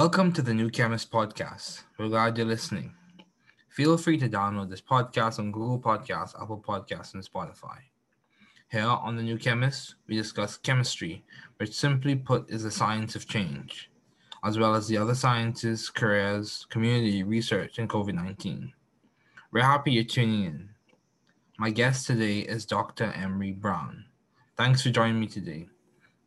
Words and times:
Welcome 0.00 0.30
to 0.34 0.42
the 0.42 0.54
New 0.54 0.70
Chemist 0.70 1.10
Podcast. 1.10 1.82
We're 1.98 2.06
glad 2.06 2.38
you're 2.38 2.46
listening. 2.46 2.94
Feel 3.68 3.98
free 3.98 4.16
to 4.18 4.28
download 4.28 4.70
this 4.70 4.80
podcast 4.80 5.40
on 5.40 5.50
Google 5.50 5.80
Podcasts, 5.80 6.40
Apple 6.40 6.62
Podcasts, 6.64 7.14
and 7.14 7.28
Spotify. 7.28 7.78
Here 8.70 8.86
on 8.86 9.16
The 9.16 9.24
New 9.24 9.36
Chemist, 9.38 9.96
we 10.06 10.14
discuss 10.14 10.56
chemistry, 10.56 11.24
which 11.56 11.74
simply 11.74 12.14
put 12.14 12.48
is 12.48 12.62
the 12.62 12.70
science 12.70 13.16
of 13.16 13.26
change, 13.26 13.90
as 14.44 14.56
well 14.56 14.76
as 14.76 14.86
the 14.86 14.96
other 14.96 15.16
sciences, 15.16 15.90
careers, 15.90 16.64
community, 16.70 17.24
research, 17.24 17.80
and 17.80 17.90
COVID 17.90 18.14
19. 18.14 18.72
We're 19.50 19.62
happy 19.62 19.90
you're 19.90 20.04
tuning 20.04 20.44
in. 20.44 20.68
My 21.58 21.70
guest 21.70 22.06
today 22.06 22.38
is 22.38 22.66
Dr. 22.66 23.12
Emery 23.16 23.50
Brown. 23.50 24.04
Thanks 24.56 24.80
for 24.80 24.90
joining 24.90 25.18
me 25.18 25.26
today. 25.26 25.66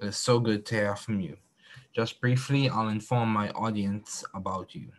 It 0.02 0.08
is 0.08 0.18
so 0.18 0.42
good 0.42 0.66
to 0.66 0.76
hear 0.76 0.96
from 0.98 1.22
you. 1.22 1.38
Just 1.94 2.22
briefly, 2.22 2.70
I'll 2.70 2.88
inform 2.88 3.30
my 3.30 3.50
audience 3.52 4.24
about 4.34 4.74
you. 4.74 4.92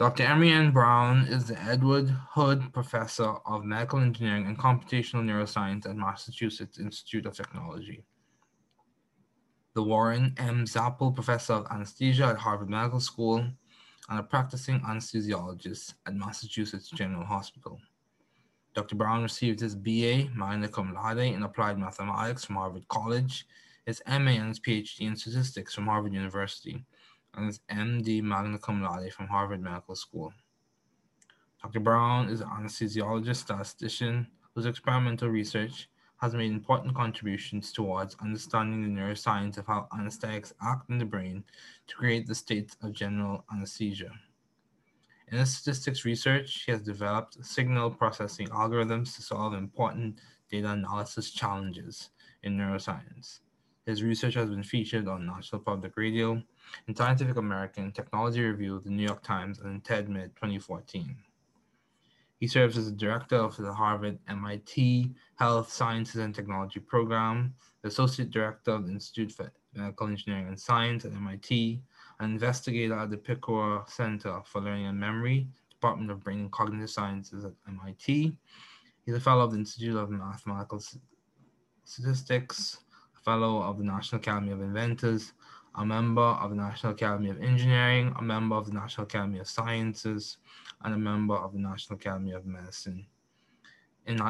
Dr. 0.00 0.22
Emery 0.22 0.50
N. 0.50 0.70
Brown 0.70 1.26
is 1.26 1.46
the 1.46 1.62
Edward 1.62 2.08
Hood 2.08 2.72
Professor 2.72 3.34
of 3.44 3.64
Medical 3.64 3.98
Engineering 3.98 4.46
and 4.46 4.58
Computational 4.58 5.22
Neuroscience 5.22 5.86
at 5.86 5.94
Massachusetts 5.94 6.78
Institute 6.78 7.26
of 7.26 7.36
Technology. 7.36 8.02
The 9.74 9.82
Warren 9.82 10.34
M. 10.38 10.64
Zapol 10.64 11.14
Professor 11.14 11.52
of 11.52 11.66
Anesthesia 11.70 12.24
at 12.24 12.38
Harvard 12.38 12.70
Medical 12.70 13.00
School 13.00 13.46
and 14.08 14.18
a 14.18 14.22
practicing 14.22 14.80
anesthesiologist 14.80 15.94
at 16.06 16.14
Massachusetts 16.14 16.88
General 16.88 17.24
Hospital. 17.24 17.78
Dr. 18.74 18.96
Brown 18.96 19.22
received 19.22 19.60
his 19.60 19.74
BA, 19.74 20.30
magna 20.34 20.68
cum 20.68 20.94
laude, 20.94 21.18
in 21.18 21.42
applied 21.42 21.78
mathematics 21.78 22.44
from 22.44 22.56
Harvard 22.56 22.88
College 22.88 23.46
his 23.86 24.02
MA 24.06 24.32
and 24.32 24.48
his 24.48 24.60
PhD 24.60 25.00
in 25.00 25.16
statistics 25.16 25.74
from 25.74 25.86
Harvard 25.86 26.14
University, 26.14 26.84
and 27.34 27.46
his 27.46 27.60
MD 27.70 28.22
magna 28.22 28.58
cum 28.58 28.82
laude 28.82 29.12
from 29.12 29.28
Harvard 29.28 29.60
Medical 29.60 29.94
School. 29.94 30.32
Dr. 31.62 31.80
Brown 31.80 32.28
is 32.28 32.40
an 32.40 32.48
anesthesiologist 32.48 33.36
statistician 33.36 34.26
whose 34.54 34.66
experimental 34.66 35.28
research 35.28 35.88
has 36.20 36.34
made 36.34 36.50
important 36.50 36.94
contributions 36.94 37.72
towards 37.72 38.16
understanding 38.22 38.82
the 38.82 39.00
neuroscience 39.00 39.56
of 39.56 39.66
how 39.66 39.88
anesthetics 39.98 40.52
act 40.62 40.88
in 40.90 40.98
the 40.98 41.04
brain 41.04 41.44
to 41.86 41.96
create 41.96 42.26
the 42.26 42.34
states 42.34 42.76
of 42.82 42.92
general 42.92 43.44
anesthesia. 43.52 44.10
In 45.28 45.38
his 45.38 45.54
statistics 45.54 46.04
research, 46.04 46.64
he 46.64 46.72
has 46.72 46.82
developed 46.82 47.44
signal 47.44 47.90
processing 47.90 48.48
algorithms 48.48 49.14
to 49.16 49.22
solve 49.22 49.54
important 49.54 50.20
data 50.50 50.70
analysis 50.70 51.30
challenges 51.30 52.10
in 52.42 52.56
neuroscience. 52.56 53.40
His 53.90 54.04
research 54.04 54.34
has 54.34 54.48
been 54.48 54.62
featured 54.62 55.08
on 55.08 55.26
National 55.26 55.60
Public 55.60 55.96
Radio, 55.96 56.40
in 56.86 56.94
Scientific 56.94 57.36
American, 57.36 57.90
Technology 57.90 58.40
Review, 58.40 58.80
the 58.84 58.88
New 58.88 59.02
York 59.02 59.20
Times, 59.20 59.58
and 59.58 59.68
in 59.68 59.80
TEDMED 59.80 60.36
2014. 60.36 61.16
He 62.38 62.46
serves 62.46 62.78
as 62.78 62.84
the 62.84 62.96
director 62.96 63.34
of 63.34 63.56
the 63.56 63.72
Harvard 63.72 64.20
MIT 64.28 65.10
Health 65.34 65.72
Sciences 65.72 66.20
and 66.20 66.32
Technology 66.32 66.78
Program, 66.78 67.52
the 67.82 67.88
associate 67.88 68.30
director 68.30 68.70
of 68.70 68.86
the 68.86 68.92
Institute 68.92 69.32
for 69.32 69.50
Medical 69.74 70.06
Engineering 70.06 70.46
and 70.46 70.60
Science 70.60 71.04
at 71.04 71.12
MIT, 71.12 71.82
an 72.20 72.30
investigator 72.30 72.94
at 72.94 73.10
the 73.10 73.16
Picower 73.16 73.90
Center 73.90 74.40
for 74.44 74.60
Learning 74.60 74.86
and 74.86 75.00
Memory, 75.00 75.48
Department 75.68 76.12
of 76.12 76.22
Brain 76.22 76.38
and 76.38 76.52
Cognitive 76.52 76.90
Sciences 76.90 77.44
at 77.44 77.54
MIT. 77.66 78.36
He's 79.04 79.14
a 79.16 79.20
fellow 79.20 79.46
of 79.46 79.50
the 79.50 79.58
Institute 79.58 79.96
of 79.96 80.10
Mathematical 80.10 80.80
Statistics, 81.82 82.78
Fellow 83.24 83.62
of 83.62 83.78
the 83.78 83.84
National 83.84 84.20
Academy 84.20 84.52
of 84.52 84.60
Inventors, 84.60 85.32
a 85.76 85.84
member 85.84 86.22
of 86.22 86.50
the 86.50 86.56
National 86.56 86.92
Academy 86.92 87.30
of 87.30 87.40
Engineering, 87.42 88.14
a 88.18 88.22
member 88.22 88.56
of 88.56 88.66
the 88.66 88.72
National 88.72 89.06
Academy 89.06 89.38
of 89.38 89.48
Sciences, 89.48 90.38
and 90.84 90.94
a 90.94 90.98
member 90.98 91.34
of 91.34 91.52
the 91.52 91.58
National 91.58 91.96
Academy 91.96 92.32
of 92.32 92.46
Medicine. 92.46 93.06
In, 94.06 94.20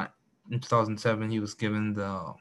in 0.51 0.59
2007, 0.59 1.31
he 1.31 1.39
was 1.39 1.53
given 1.53 1.93
the 1.93 2.33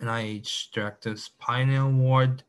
NIH 0.00 0.70
Director's 0.72 1.30
Pioneer 1.38 1.82
Award. 1.82 2.44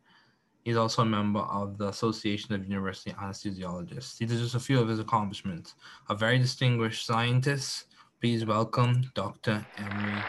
He's 0.63 0.77
also 0.77 1.01
a 1.01 1.05
member 1.05 1.39
of 1.39 1.77
the 1.77 1.87
Association 1.87 2.53
of 2.53 2.67
University 2.67 3.11
Anesthesiologists. 3.11 4.17
These 4.17 4.33
are 4.33 4.37
just 4.37 4.55
a 4.55 4.59
few 4.59 4.79
of 4.79 4.87
his 4.87 4.99
accomplishments. 4.99 5.75
A 6.09 6.15
very 6.15 6.37
distinguished 6.37 7.05
scientist. 7.05 7.87
Please 8.19 8.45
welcome 8.45 9.09
Dr. 9.15 9.65
Emery 9.77 10.21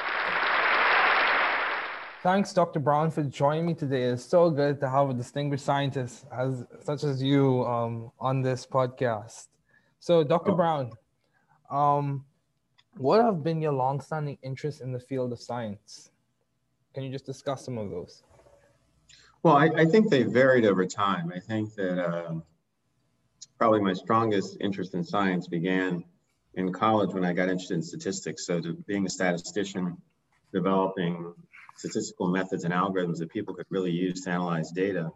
Thanks, 2.22 2.52
Dr. 2.52 2.78
Brown, 2.78 3.10
for 3.10 3.24
joining 3.24 3.66
me 3.66 3.74
today. 3.74 4.04
It's 4.04 4.24
so 4.24 4.48
good 4.48 4.78
to 4.78 4.88
have 4.88 5.10
a 5.10 5.12
distinguished 5.12 5.64
scientist 5.64 6.24
as 6.32 6.64
such 6.84 7.02
as 7.02 7.20
you 7.20 7.64
um, 7.66 8.12
on 8.20 8.42
this 8.42 8.64
podcast. 8.64 9.48
So, 9.98 10.22
Dr. 10.22 10.52
Oh. 10.52 10.54
Brown, 10.54 10.92
um, 11.68 12.24
what 12.96 13.24
have 13.24 13.42
been 13.42 13.60
your 13.60 13.72
longstanding 13.72 14.38
interests 14.44 14.80
in 14.80 14.92
the 14.92 15.00
field 15.00 15.32
of 15.32 15.40
science? 15.40 16.12
Can 16.94 17.02
you 17.02 17.10
just 17.10 17.26
discuss 17.26 17.64
some 17.64 17.76
of 17.76 17.90
those? 17.90 18.22
Well, 19.42 19.56
I, 19.56 19.70
I 19.78 19.84
think 19.84 20.08
they 20.08 20.22
varied 20.22 20.64
over 20.64 20.86
time. 20.86 21.32
I 21.34 21.40
think 21.40 21.74
that 21.74 21.98
uh, 21.98 22.34
probably 23.58 23.80
my 23.80 23.94
strongest 23.94 24.58
interest 24.60 24.94
in 24.94 25.02
science 25.02 25.48
began 25.48 26.04
in 26.54 26.72
college 26.72 27.12
when 27.12 27.24
I 27.24 27.32
got 27.32 27.48
interested 27.48 27.74
in 27.74 27.82
statistics. 27.82 28.46
So, 28.46 28.60
to, 28.60 28.74
being 28.86 29.06
a 29.06 29.10
statistician, 29.10 29.96
developing 30.52 31.34
statistical 31.76 32.28
methods 32.28 32.64
and 32.64 32.72
algorithms 32.72 33.18
that 33.18 33.30
people 33.30 33.54
could 33.54 33.66
really 33.70 33.90
use 33.90 34.22
to 34.22 34.30
analyze 34.30 34.70
data 34.70 35.10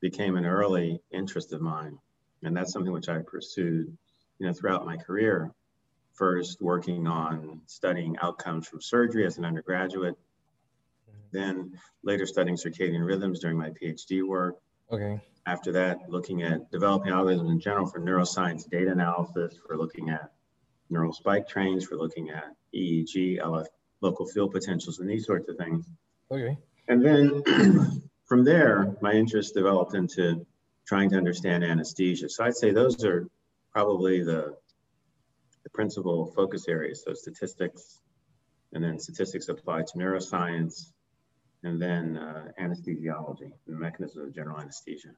became 0.00 0.36
an 0.36 0.44
early 0.44 1.00
interest 1.12 1.52
of 1.52 1.60
mine. 1.60 1.98
And 2.42 2.56
that's 2.56 2.72
something 2.72 2.92
which 2.92 3.08
I 3.08 3.18
pursued, 3.18 3.96
you 4.38 4.46
know, 4.46 4.52
throughout 4.52 4.84
my 4.84 4.96
career. 4.96 5.50
First 6.12 6.60
working 6.60 7.06
on 7.06 7.62
studying 7.66 8.16
outcomes 8.20 8.68
from 8.68 8.80
surgery 8.80 9.26
as 9.26 9.38
an 9.38 9.44
undergraduate, 9.44 10.16
then 11.32 11.72
later 12.02 12.26
studying 12.26 12.56
circadian 12.56 13.04
rhythms 13.04 13.40
during 13.40 13.58
my 13.58 13.70
PhD 13.70 14.26
work. 14.26 14.56
Okay. 14.92 15.20
After 15.46 15.72
that, 15.72 15.98
looking 16.08 16.42
at 16.42 16.70
developing 16.70 17.12
algorithms 17.12 17.50
in 17.50 17.60
general 17.60 17.86
for 17.86 18.00
neuroscience 18.00 18.68
data 18.68 18.92
analysis, 18.92 19.58
for 19.66 19.76
looking 19.76 20.10
at 20.10 20.30
neural 20.88 21.12
spike 21.12 21.48
trains, 21.48 21.84
for 21.84 21.96
looking 21.96 22.30
at 22.30 22.54
EEG, 22.74 23.40
LF, 23.40 23.66
local 24.04 24.26
field 24.26 24.52
potentials 24.52 24.98
and 25.00 25.08
these 25.08 25.26
sorts 25.26 25.48
of 25.48 25.56
things. 25.56 25.86
Okay. 26.30 26.56
And 26.88 27.04
then 27.04 27.42
from 28.26 28.44
there, 28.44 28.96
my 29.00 29.12
interest 29.12 29.54
developed 29.54 29.94
into 29.94 30.46
trying 30.86 31.08
to 31.10 31.16
understand 31.16 31.64
anesthesia. 31.64 32.28
So 32.28 32.44
I'd 32.44 32.56
say 32.56 32.70
those 32.70 33.02
are 33.04 33.26
probably 33.72 34.22
the, 34.22 34.56
the 35.64 35.70
principal 35.70 36.32
focus 36.36 36.68
areas. 36.68 37.02
So 37.04 37.14
statistics, 37.14 38.00
and 38.72 38.84
then 38.84 38.98
statistics 38.98 39.48
applied 39.48 39.86
to 39.88 39.98
neuroscience, 39.98 40.92
and 41.62 41.80
then 41.80 42.18
uh, 42.18 42.48
anesthesiology, 42.60 43.50
the 43.66 43.72
mechanism 43.72 44.22
of 44.26 44.34
general 44.34 44.60
anesthesia. 44.60 45.12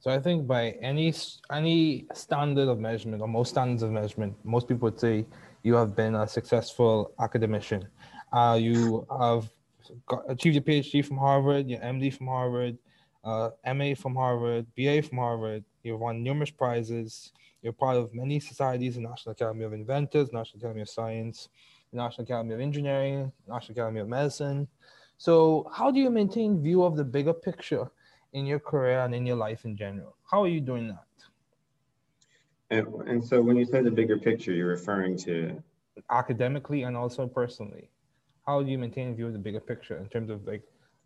So 0.00 0.10
I 0.10 0.18
think 0.18 0.46
by 0.46 0.70
any 0.82 1.14
any 1.50 2.06
standard 2.14 2.68
of 2.68 2.78
measurement, 2.78 3.22
or 3.22 3.28
most 3.28 3.50
standards 3.50 3.82
of 3.82 3.90
measurement, 3.90 4.34
most 4.42 4.68
people 4.68 4.86
would 4.88 4.98
say 4.98 5.26
you 5.66 5.74
have 5.74 5.96
been 5.96 6.14
a 6.14 6.28
successful 6.28 7.12
academician. 7.18 7.88
Uh, 8.32 8.56
you 8.60 9.04
have 9.10 9.50
got, 10.06 10.22
achieved 10.28 10.54
your 10.54 10.62
PhD 10.62 11.04
from 11.04 11.16
Harvard, 11.16 11.68
your 11.68 11.80
MD 11.80 12.14
from 12.16 12.28
Harvard, 12.28 12.78
uh, 13.24 13.50
MA 13.74 13.94
from 13.96 14.14
Harvard, 14.14 14.64
BA 14.76 15.02
from 15.02 15.18
Harvard. 15.18 15.64
You've 15.82 15.98
won 15.98 16.22
numerous 16.22 16.50
prizes. 16.50 17.32
You're 17.62 17.72
part 17.72 17.96
of 17.96 18.14
many 18.14 18.38
societies, 18.38 18.94
the 18.94 19.00
National 19.00 19.32
Academy 19.32 19.64
of 19.64 19.72
Inventors, 19.72 20.32
National 20.32 20.60
Academy 20.60 20.82
of 20.82 20.88
Science, 20.88 21.48
National 21.92 22.22
Academy 22.22 22.54
of 22.54 22.60
Engineering, 22.60 23.32
National 23.48 23.72
Academy 23.72 24.00
of 24.02 24.08
Medicine. 24.08 24.68
So, 25.18 25.68
how 25.74 25.90
do 25.90 25.98
you 25.98 26.10
maintain 26.10 26.62
view 26.62 26.84
of 26.84 26.96
the 26.96 27.04
bigger 27.04 27.34
picture 27.34 27.90
in 28.34 28.46
your 28.46 28.60
career 28.60 29.00
and 29.00 29.12
in 29.12 29.26
your 29.26 29.36
life 29.36 29.64
in 29.64 29.76
general? 29.76 30.14
How 30.30 30.44
are 30.44 30.48
you 30.48 30.60
doing 30.60 30.86
that? 30.88 31.05
And, 32.70 32.86
and 33.06 33.24
so 33.24 33.40
when 33.40 33.56
you 33.56 33.64
say 33.64 33.82
the 33.82 33.90
bigger 33.90 34.18
picture, 34.18 34.52
you're 34.52 34.68
referring 34.68 35.16
to 35.18 35.62
academically 36.10 36.82
and 36.82 36.96
also 36.96 37.26
personally. 37.26 37.90
How 38.46 38.62
do 38.62 38.70
you 38.70 38.78
maintain 38.78 39.10
a 39.10 39.14
view 39.14 39.26
of 39.26 39.32
the 39.32 39.38
bigger 39.38 39.60
picture 39.60 39.98
in 39.98 40.08
terms 40.08 40.30
of 40.30 40.46
like 40.46 40.62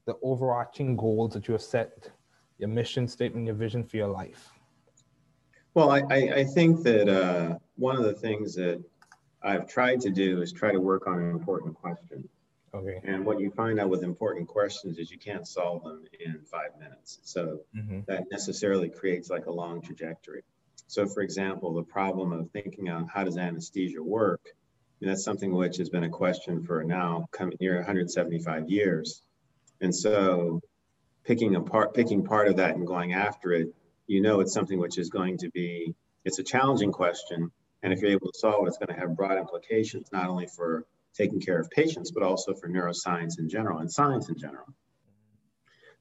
the 0.06 0.16
overarching 0.22 0.96
goals 0.96 1.32
that 1.34 1.48
you 1.48 1.52
have 1.52 1.62
set, 1.62 2.10
your 2.58 2.68
mission 2.68 3.06
statement, 3.08 3.46
your 3.46 3.54
vision 3.54 3.84
for 3.84 3.96
your 3.96 4.08
life? 4.08 4.50
Well, 5.74 5.90
I, 5.90 6.02
I, 6.10 6.44
think 6.44 6.82
that 6.82 7.08
uh, 7.08 7.56
one 7.76 7.96
of 7.96 8.02
the 8.02 8.12
things 8.12 8.56
that 8.56 8.82
I've 9.42 9.68
tried 9.68 10.00
to 10.00 10.10
do 10.10 10.42
is 10.42 10.52
try 10.52 10.72
to 10.72 10.80
work 10.80 11.06
on 11.06 11.20
an 11.20 11.30
important 11.30 11.74
questions. 11.76 12.26
Okay. 12.74 13.00
And 13.04 13.24
what 13.24 13.40
you 13.40 13.50
find 13.50 13.78
out 13.78 13.88
with 13.88 14.02
important 14.02 14.48
questions 14.48 14.98
is 14.98 15.10
you 15.10 15.18
can't 15.18 15.46
solve 15.46 15.84
them 15.84 16.04
in 16.18 16.40
five 16.44 16.70
minutes. 16.78 17.20
So 17.22 17.60
mm-hmm. 17.76 18.00
that 18.06 18.24
necessarily 18.30 18.88
creates 18.88 19.30
like 19.30 19.46
a 19.46 19.52
long 19.52 19.80
trajectory. 19.80 20.42
So 20.90 21.06
for 21.06 21.20
example, 21.20 21.72
the 21.72 21.84
problem 21.84 22.32
of 22.32 22.50
thinking 22.50 22.88
on 22.88 23.06
how 23.06 23.22
does 23.22 23.36
anesthesia 23.36 24.02
work, 24.02 24.40
that's 25.00 25.22
something 25.22 25.54
which 25.54 25.76
has 25.76 25.88
been 25.88 26.02
a 26.02 26.08
question 26.08 26.64
for 26.64 26.82
now 26.82 27.28
coming 27.30 27.56
near 27.60 27.76
175 27.76 28.68
years. 28.68 29.22
And 29.80 29.94
so 29.94 30.60
picking 31.24 31.54
apart, 31.54 31.94
picking 31.94 32.24
part 32.24 32.48
of 32.48 32.56
that 32.56 32.74
and 32.74 32.88
going 32.88 33.12
after 33.12 33.52
it, 33.52 33.72
you 34.08 34.20
know 34.20 34.40
it's 34.40 34.52
something 34.52 34.80
which 34.80 34.98
is 34.98 35.10
going 35.10 35.38
to 35.38 35.50
be, 35.50 35.94
it's 36.24 36.40
a 36.40 36.42
challenging 36.42 36.90
question. 36.90 37.52
And 37.84 37.92
if 37.92 38.00
you're 38.00 38.10
able 38.10 38.32
to 38.32 38.38
solve 38.38 38.66
it, 38.66 38.70
it's 38.70 38.78
going 38.78 38.92
to 38.92 39.00
have 39.00 39.16
broad 39.16 39.38
implications, 39.38 40.08
not 40.12 40.28
only 40.28 40.48
for 40.48 40.86
taking 41.14 41.40
care 41.40 41.60
of 41.60 41.70
patients, 41.70 42.10
but 42.10 42.24
also 42.24 42.52
for 42.52 42.68
neuroscience 42.68 43.38
in 43.38 43.48
general 43.48 43.78
and 43.78 43.92
science 43.92 44.28
in 44.28 44.36
general. 44.36 44.66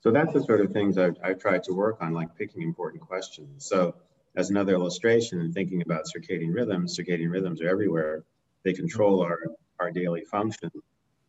So 0.02 0.10
that's 0.10 0.34
the 0.34 0.44
sort 0.44 0.62
of 0.62 0.72
things 0.72 0.98
I've, 0.98 1.18
I've 1.24 1.40
tried 1.40 1.64
to 1.66 1.74
work 1.74 1.98
on, 2.02 2.14
like 2.14 2.36
picking 2.36 2.64
important 2.64 3.04
questions. 3.04 3.68
So 3.68 3.94
as 4.36 4.50
another 4.50 4.74
illustration 4.74 5.42
and 5.42 5.54
thinking 5.54 5.82
about 5.82 6.06
circadian 6.06 6.54
rhythms, 6.54 6.98
circadian 6.98 7.32
rhythms 7.32 7.62
are 7.62 7.70
everywhere. 7.70 8.24
They 8.64 8.74
control 8.74 9.22
our, 9.22 9.40
our 9.80 9.92
daily 9.92 10.22
function. 10.22 10.72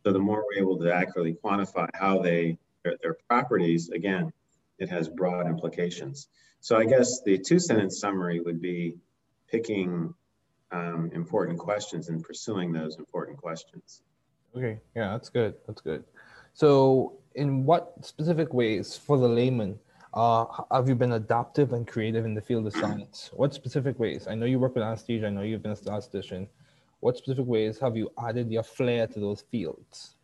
So 0.03 0.11
the 0.11 0.19
more 0.19 0.43
we're 0.43 0.61
able 0.61 0.77
to 0.79 0.93
accurately 0.93 1.35
quantify 1.43 1.89
how 1.93 2.21
they, 2.21 2.57
their, 2.83 2.97
their 3.01 3.17
properties, 3.27 3.89
again, 3.89 4.31
it 4.79 4.89
has 4.89 5.07
broad 5.09 5.47
implications. 5.47 6.27
So 6.59 6.77
I 6.77 6.85
guess 6.85 7.21
the 7.21 7.37
two 7.37 7.59
sentence 7.59 7.99
summary 7.99 8.39
would 8.39 8.61
be 8.61 8.95
picking 9.47 10.13
um, 10.71 11.11
important 11.13 11.59
questions 11.59 12.09
and 12.09 12.23
pursuing 12.23 12.71
those 12.71 12.97
important 12.97 13.37
questions. 13.37 14.01
Okay, 14.55 14.79
yeah, 14.95 15.11
that's 15.11 15.29
good. 15.29 15.55
That's 15.67 15.81
good. 15.81 16.03
So, 16.53 17.17
in 17.35 17.65
what 17.65 17.93
specific 18.01 18.53
ways 18.53 18.97
for 18.97 19.17
the 19.17 19.27
layman 19.27 19.79
uh, 20.13 20.45
have 20.71 20.89
you 20.89 20.95
been 20.95 21.13
adaptive 21.13 21.73
and 21.73 21.87
creative 21.87 22.25
in 22.25 22.33
the 22.33 22.41
field 22.41 22.67
of 22.67 22.73
science? 22.73 23.29
What 23.33 23.53
specific 23.53 23.97
ways? 23.99 24.27
I 24.27 24.35
know 24.35 24.45
you 24.45 24.59
work 24.59 24.75
with 24.75 24.83
anesthesia. 24.83 25.27
I 25.27 25.29
know 25.29 25.41
you've 25.41 25.63
been 25.63 25.71
a 25.71 25.75
statistician. 25.75 26.47
What 26.99 27.17
specific 27.17 27.45
ways 27.45 27.79
have 27.79 27.95
you 27.95 28.11
added 28.17 28.51
your 28.51 28.63
flair 28.63 29.07
to 29.07 29.19
those 29.19 29.41
fields? 29.51 30.15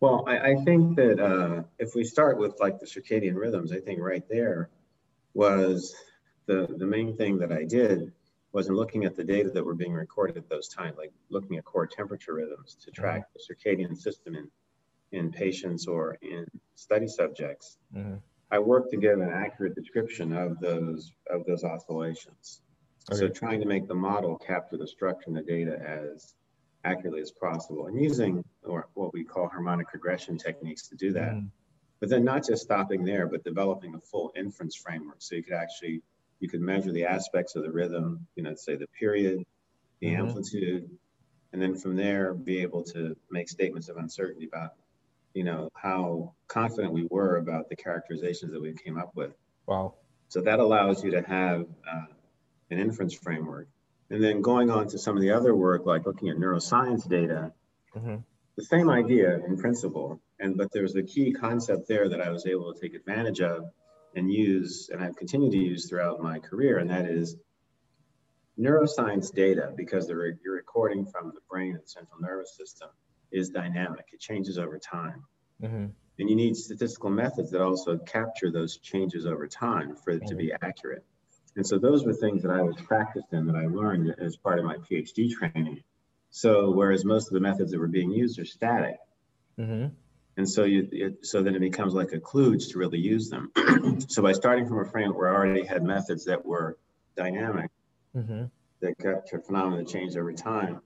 Well, 0.00 0.24
I, 0.28 0.38
I 0.38 0.54
think 0.64 0.96
that 0.96 1.18
uh, 1.18 1.62
if 1.78 1.94
we 1.94 2.04
start 2.04 2.38
with 2.38 2.58
like 2.60 2.78
the 2.78 2.86
circadian 2.86 3.34
rhythms, 3.34 3.72
I 3.72 3.80
think 3.80 4.00
right 4.00 4.28
there 4.28 4.70
was 5.34 5.94
the 6.46 6.66
the 6.78 6.86
main 6.86 7.16
thing 7.16 7.38
that 7.38 7.52
I 7.52 7.64
did 7.64 8.12
was 8.52 8.68
in 8.68 8.74
looking 8.74 9.04
at 9.04 9.14
the 9.14 9.24
data 9.24 9.50
that 9.50 9.64
were 9.64 9.74
being 9.74 9.92
recorded 9.92 10.36
at 10.36 10.48
those 10.48 10.68
times, 10.68 10.96
like 10.96 11.12
looking 11.28 11.56
at 11.58 11.64
core 11.64 11.86
temperature 11.86 12.34
rhythms 12.34 12.76
to 12.84 12.90
track 12.90 13.22
mm-hmm. 13.22 13.34
the 13.34 13.70
circadian 13.70 13.96
system 13.96 14.34
in, 14.34 14.48
in 15.12 15.30
patients 15.30 15.86
or 15.86 16.18
in 16.22 16.46
study 16.74 17.06
subjects. 17.06 17.76
Mm-hmm. 17.94 18.16
I 18.50 18.58
work 18.58 18.90
to 18.90 18.96
give 18.96 19.20
an 19.20 19.30
accurate 19.30 19.74
description 19.74 20.32
of 20.32 20.58
those 20.60 21.12
of 21.30 21.44
those 21.46 21.64
oscillations. 21.64 22.62
Okay. 23.10 23.20
So 23.20 23.28
trying 23.28 23.60
to 23.60 23.66
make 23.66 23.88
the 23.88 23.94
model 23.94 24.36
capture 24.36 24.76
the 24.76 24.86
structure 24.86 25.24
and 25.28 25.36
the 25.36 25.42
data 25.42 25.78
as 25.78 26.34
accurately 26.84 27.20
as 27.20 27.30
possible 27.30 27.86
and 27.86 28.00
using 28.00 28.44
or 28.62 28.88
what 28.94 29.12
we 29.12 29.24
call 29.24 29.48
harmonic 29.48 29.92
regression 29.92 30.38
techniques 30.38 30.88
to 30.88 30.96
do 30.96 31.12
that. 31.12 31.32
Mm-hmm. 31.32 31.46
But 32.00 32.10
then 32.10 32.24
not 32.24 32.46
just 32.46 32.62
stopping 32.62 33.04
there, 33.04 33.26
but 33.26 33.42
developing 33.44 33.94
a 33.94 34.00
full 34.00 34.32
inference 34.36 34.76
framework. 34.76 35.16
So 35.18 35.34
you 35.34 35.42
could 35.42 35.54
actually 35.54 36.02
you 36.40 36.48
could 36.48 36.60
measure 36.60 36.92
the 36.92 37.04
aspects 37.04 37.56
of 37.56 37.64
the 37.64 37.70
rhythm, 37.70 38.26
you 38.36 38.42
know, 38.44 38.54
say 38.54 38.76
the 38.76 38.86
period, 38.98 39.44
the 40.00 40.08
mm-hmm. 40.08 40.26
amplitude, 40.26 40.88
and 41.52 41.60
then 41.60 41.74
from 41.74 41.96
there 41.96 42.34
be 42.34 42.60
able 42.60 42.84
to 42.84 43.16
make 43.30 43.48
statements 43.48 43.88
of 43.88 43.96
uncertainty 43.96 44.46
about, 44.46 44.74
you 45.34 45.44
know, 45.44 45.68
how 45.74 46.34
confident 46.48 46.92
we 46.92 47.06
were 47.10 47.36
about 47.36 47.68
the 47.68 47.76
characterizations 47.76 48.52
that 48.52 48.60
we 48.60 48.72
came 48.74 48.98
up 48.98 49.12
with. 49.14 49.32
Wow. 49.66 49.94
So 50.28 50.40
that 50.42 50.58
allows 50.58 51.02
you 51.04 51.10
to 51.12 51.22
have 51.22 51.66
uh, 51.90 52.06
an 52.70 52.78
inference 52.78 53.14
framework. 53.14 53.68
And 54.10 54.22
then 54.22 54.40
going 54.40 54.70
on 54.70 54.88
to 54.88 54.98
some 54.98 55.16
of 55.16 55.22
the 55.22 55.30
other 55.30 55.54
work, 55.54 55.84
like 55.84 56.06
looking 56.06 56.30
at 56.30 56.36
neuroscience 56.36 57.08
data, 57.08 57.52
mm-hmm. 57.94 58.16
the 58.56 58.64
same 58.64 58.88
idea 58.88 59.38
in 59.46 59.56
principle, 59.58 60.20
and 60.40 60.56
but 60.56 60.72
there's 60.72 60.96
a 60.96 61.02
key 61.02 61.32
concept 61.32 61.88
there 61.88 62.08
that 62.08 62.20
I 62.20 62.30
was 62.30 62.46
able 62.46 62.72
to 62.72 62.80
take 62.80 62.94
advantage 62.94 63.40
of 63.40 63.64
and 64.14 64.32
use, 64.32 64.88
and 64.90 65.02
I've 65.02 65.16
continued 65.16 65.52
to 65.52 65.58
use 65.58 65.88
throughout 65.88 66.22
my 66.22 66.38
career, 66.38 66.78
and 66.78 66.88
that 66.90 67.04
is 67.04 67.36
neuroscience 68.58 69.32
data, 69.32 69.72
because 69.76 70.08
you're 70.08 70.54
recording 70.54 71.04
from 71.04 71.32
the 71.34 71.40
brain 71.48 71.74
and 71.74 71.88
central 71.88 72.18
nervous 72.20 72.56
system, 72.56 72.88
is 73.30 73.50
dynamic. 73.50 74.06
It 74.12 74.20
changes 74.20 74.58
over 74.58 74.78
time. 74.78 75.24
Mm-hmm. 75.62 75.86
And 76.20 76.30
you 76.30 76.34
need 76.34 76.56
statistical 76.56 77.10
methods 77.10 77.52
that 77.52 77.60
also 77.60 77.98
capture 77.98 78.50
those 78.50 78.78
changes 78.78 79.26
over 79.26 79.46
time 79.46 79.94
for 79.96 80.10
it 80.10 80.26
to 80.26 80.34
be 80.34 80.52
accurate. 80.52 81.04
And 81.54 81.66
so 81.66 81.78
those 81.78 82.04
were 82.04 82.14
things 82.14 82.42
that 82.42 82.50
I 82.50 82.62
was 82.62 82.76
practiced 82.76 83.32
in 83.32 83.46
that 83.46 83.56
I 83.56 83.66
learned 83.66 84.14
as 84.18 84.36
part 84.36 84.58
of 84.58 84.64
my 84.64 84.76
PhD 84.76 85.30
training. 85.30 85.82
So 86.30 86.70
whereas 86.70 87.04
most 87.04 87.28
of 87.28 87.34
the 87.34 87.40
methods 87.40 87.70
that 87.72 87.78
were 87.78 87.88
being 87.88 88.10
used 88.10 88.38
are 88.38 88.44
static, 88.44 88.98
mm-hmm. 89.58 89.88
And 90.38 90.48
so 90.48 90.62
you, 90.62 90.88
it, 90.92 91.26
so 91.26 91.42
then 91.42 91.56
it 91.56 91.60
becomes 91.60 91.94
like 91.94 92.12
a 92.12 92.20
kludge 92.20 92.70
to 92.70 92.78
really 92.78 93.00
use 93.00 93.28
them. 93.28 93.50
so 94.08 94.22
by 94.22 94.32
starting 94.32 94.68
from 94.68 94.78
a 94.78 94.84
framework 94.84 95.18
where 95.18 95.30
I 95.30 95.34
already 95.34 95.66
had 95.66 95.82
methods 95.82 96.26
that 96.26 96.46
were 96.46 96.78
dynamic, 97.16 97.72
mm-hmm. 98.16 98.44
that 98.80 98.98
captured 98.98 99.44
phenomena 99.44 99.78
that 99.78 99.88
changed 99.88 100.16
over 100.16 100.32
time, 100.32 100.80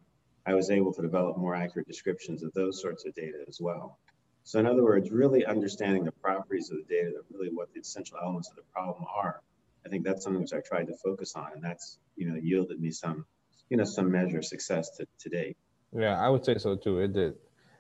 I 0.47 0.55
was 0.55 0.71
able 0.71 0.93
to 0.95 1.03
develop 1.03 1.39
more 1.39 1.55
accurate 1.55 1.87
descriptions 1.87 2.43
of 2.43 2.53
those 2.53 2.81
sorts 2.81 3.05
of 3.05 3.15
data 3.15 3.45
as 3.49 3.61
well. 3.61 3.99
So 4.45 4.59
in 4.59 4.67
other 4.67 4.83
words, 4.83 5.11
really 5.11 5.47
understanding 5.47 6.05
the 6.05 6.13
properties 6.13 6.71
of 6.71 6.79
the 6.79 6.95
data, 6.95 7.21
really 7.31 7.51
what 7.53 7.73
the 7.73 7.81
essential 7.81 8.19
elements 8.21 8.51
of 8.51 8.57
the 8.57 8.63
problem 8.73 9.05
are. 9.15 9.41
I 9.87 9.89
think 9.89 10.05
that's 10.05 10.25
something 10.25 10.43
which 10.43 10.53
I 10.53 10.61
tried 10.61 10.87
to 10.89 10.95
focus 10.97 11.35
on, 11.37 11.49
and 11.55 11.63
that's 11.63 11.99
you 12.17 12.29
know 12.29 12.37
yielded 12.37 12.81
me 12.81 12.91
some, 12.91 13.25
you 13.71 13.77
know, 13.77 13.85
some 13.85 14.11
measure 14.11 14.39
of 14.39 14.45
success 14.45 14.91
to, 14.97 15.07
to 15.21 15.29
date. 15.29 15.57
Yeah, 15.97 16.21
I 16.21 16.29
would 16.29 16.45
say 16.45 16.59
so 16.59 16.77
too. 16.77 16.99
It 16.99 17.13
did. 17.13 17.35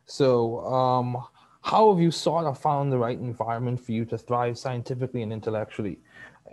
So, 0.04 0.60
um, 0.66 1.24
how 1.62 1.92
have 1.92 2.02
you 2.02 2.10
sort 2.10 2.46
of 2.46 2.58
found 2.58 2.92
the 2.92 2.98
right 2.98 3.18
environment 3.18 3.80
for 3.80 3.92
you 3.92 4.04
to 4.06 4.18
thrive 4.18 4.58
scientifically 4.58 5.22
and 5.22 5.32
intellectually? 5.32 6.00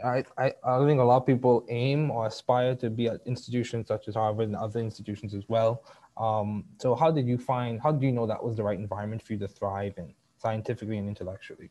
I, 0.04 0.24
I, 0.38 0.54
I 0.64 0.86
think 0.86 1.00
a 1.00 1.04
lot 1.04 1.18
of 1.18 1.26
people 1.26 1.66
aim 1.70 2.12
or 2.12 2.28
aspire 2.28 2.76
to 2.76 2.90
be 2.90 3.08
at 3.08 3.22
institutions 3.26 3.88
such 3.88 4.08
as 4.08 4.16
Harvard 4.16 4.48
and 4.48 4.56
other 4.56 4.80
institutions 4.80 5.34
as 5.34 5.44
well. 5.50 5.84
Um, 6.18 6.66
so 6.80 6.96
how 6.96 7.12
did 7.12 7.28
you 7.28 7.38
find, 7.38 7.82
how 7.82 7.92
do 7.92 8.06
you 8.06 8.12
know 8.12 8.28
that 8.28 8.44
was 8.44 8.56
the 8.56 8.64
right 8.64 8.78
environment 8.78 9.22
for 9.22 9.34
you 9.34 9.40
to 9.40 9.48
thrive 9.48 9.96
in 9.98 10.14
scientifically 10.38 10.98
and 10.98 11.08
intellectually? 11.08 11.70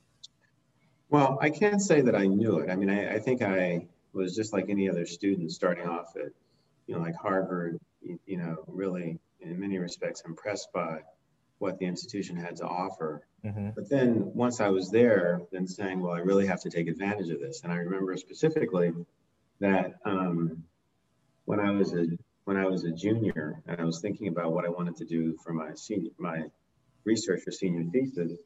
Well, 1.11 1.39
I 1.41 1.51
can't 1.51 1.81
say 1.81 2.01
that 2.03 2.15
I 2.15 2.27
knew 2.27 2.59
it. 2.59 2.71
I 2.71 2.77
mean, 2.77 2.91
I, 2.91 3.15
I 3.15 3.19
think 3.19 3.41
I 3.43 3.87
was 4.13 4.35
just 4.35 4.53
like 4.53 4.69
any 4.69 4.89
other 4.89 5.07
student 5.07 5.53
starting 5.53 5.87
off 5.87 6.17
at, 6.17 6.33
you 6.87 6.95
know, 6.95 7.01
like 7.01 7.15
Harvard, 7.15 7.79
you, 8.03 8.19
you 8.27 8.37
know, 8.37 8.65
really 8.67 9.19
in 9.41 9.59
many 9.59 9.79
respects 9.79 10.23
impressed 10.27 10.73
by 10.73 11.01
what 11.59 11.79
the 11.79 11.87
institution 11.87 12.37
had 12.37 12.57
to 12.57 12.65
offer. 12.65 13.27
Mm-hmm. 13.45 13.71
But 13.75 13.89
then 13.89 14.33
once 14.35 14.61
I 14.61 14.69
was 14.69 14.91
there, 14.91 15.43
then 15.53 15.67
saying, 15.67 16.01
well, 16.01 16.13
I 16.13 16.21
really 16.21 16.47
have 16.47 16.61
to 16.63 16.71
take 16.71 16.89
advantage 16.89 17.31
of 17.31 17.41
this. 17.41 17.63
And 17.65 17.73
I 17.73 17.77
remember 17.77 18.17
specifically 18.17 18.93
that 19.61 19.95
um, 20.05 20.65
when 21.45 21.61
I 21.61 21.71
was 21.71 21.93
a 21.95 22.07
when 22.45 22.57
I 22.57 22.67
was 22.67 22.85
a 22.85 22.91
junior 22.91 23.63
and 23.67 23.79
I 23.81 23.85
was 23.85 24.01
thinking 24.01 24.29
about 24.29 24.53
what 24.53 24.65
I 24.65 24.71
wanted 24.71 24.97
to 24.97 25.05
do 25.05 25.37
for 25.45 25.53
my 25.53 25.75
senior 25.75 26.11
my 26.19 26.45
research 27.05 27.43
for 27.43 27.51
senior 27.51 27.85
thesis, 27.91 28.39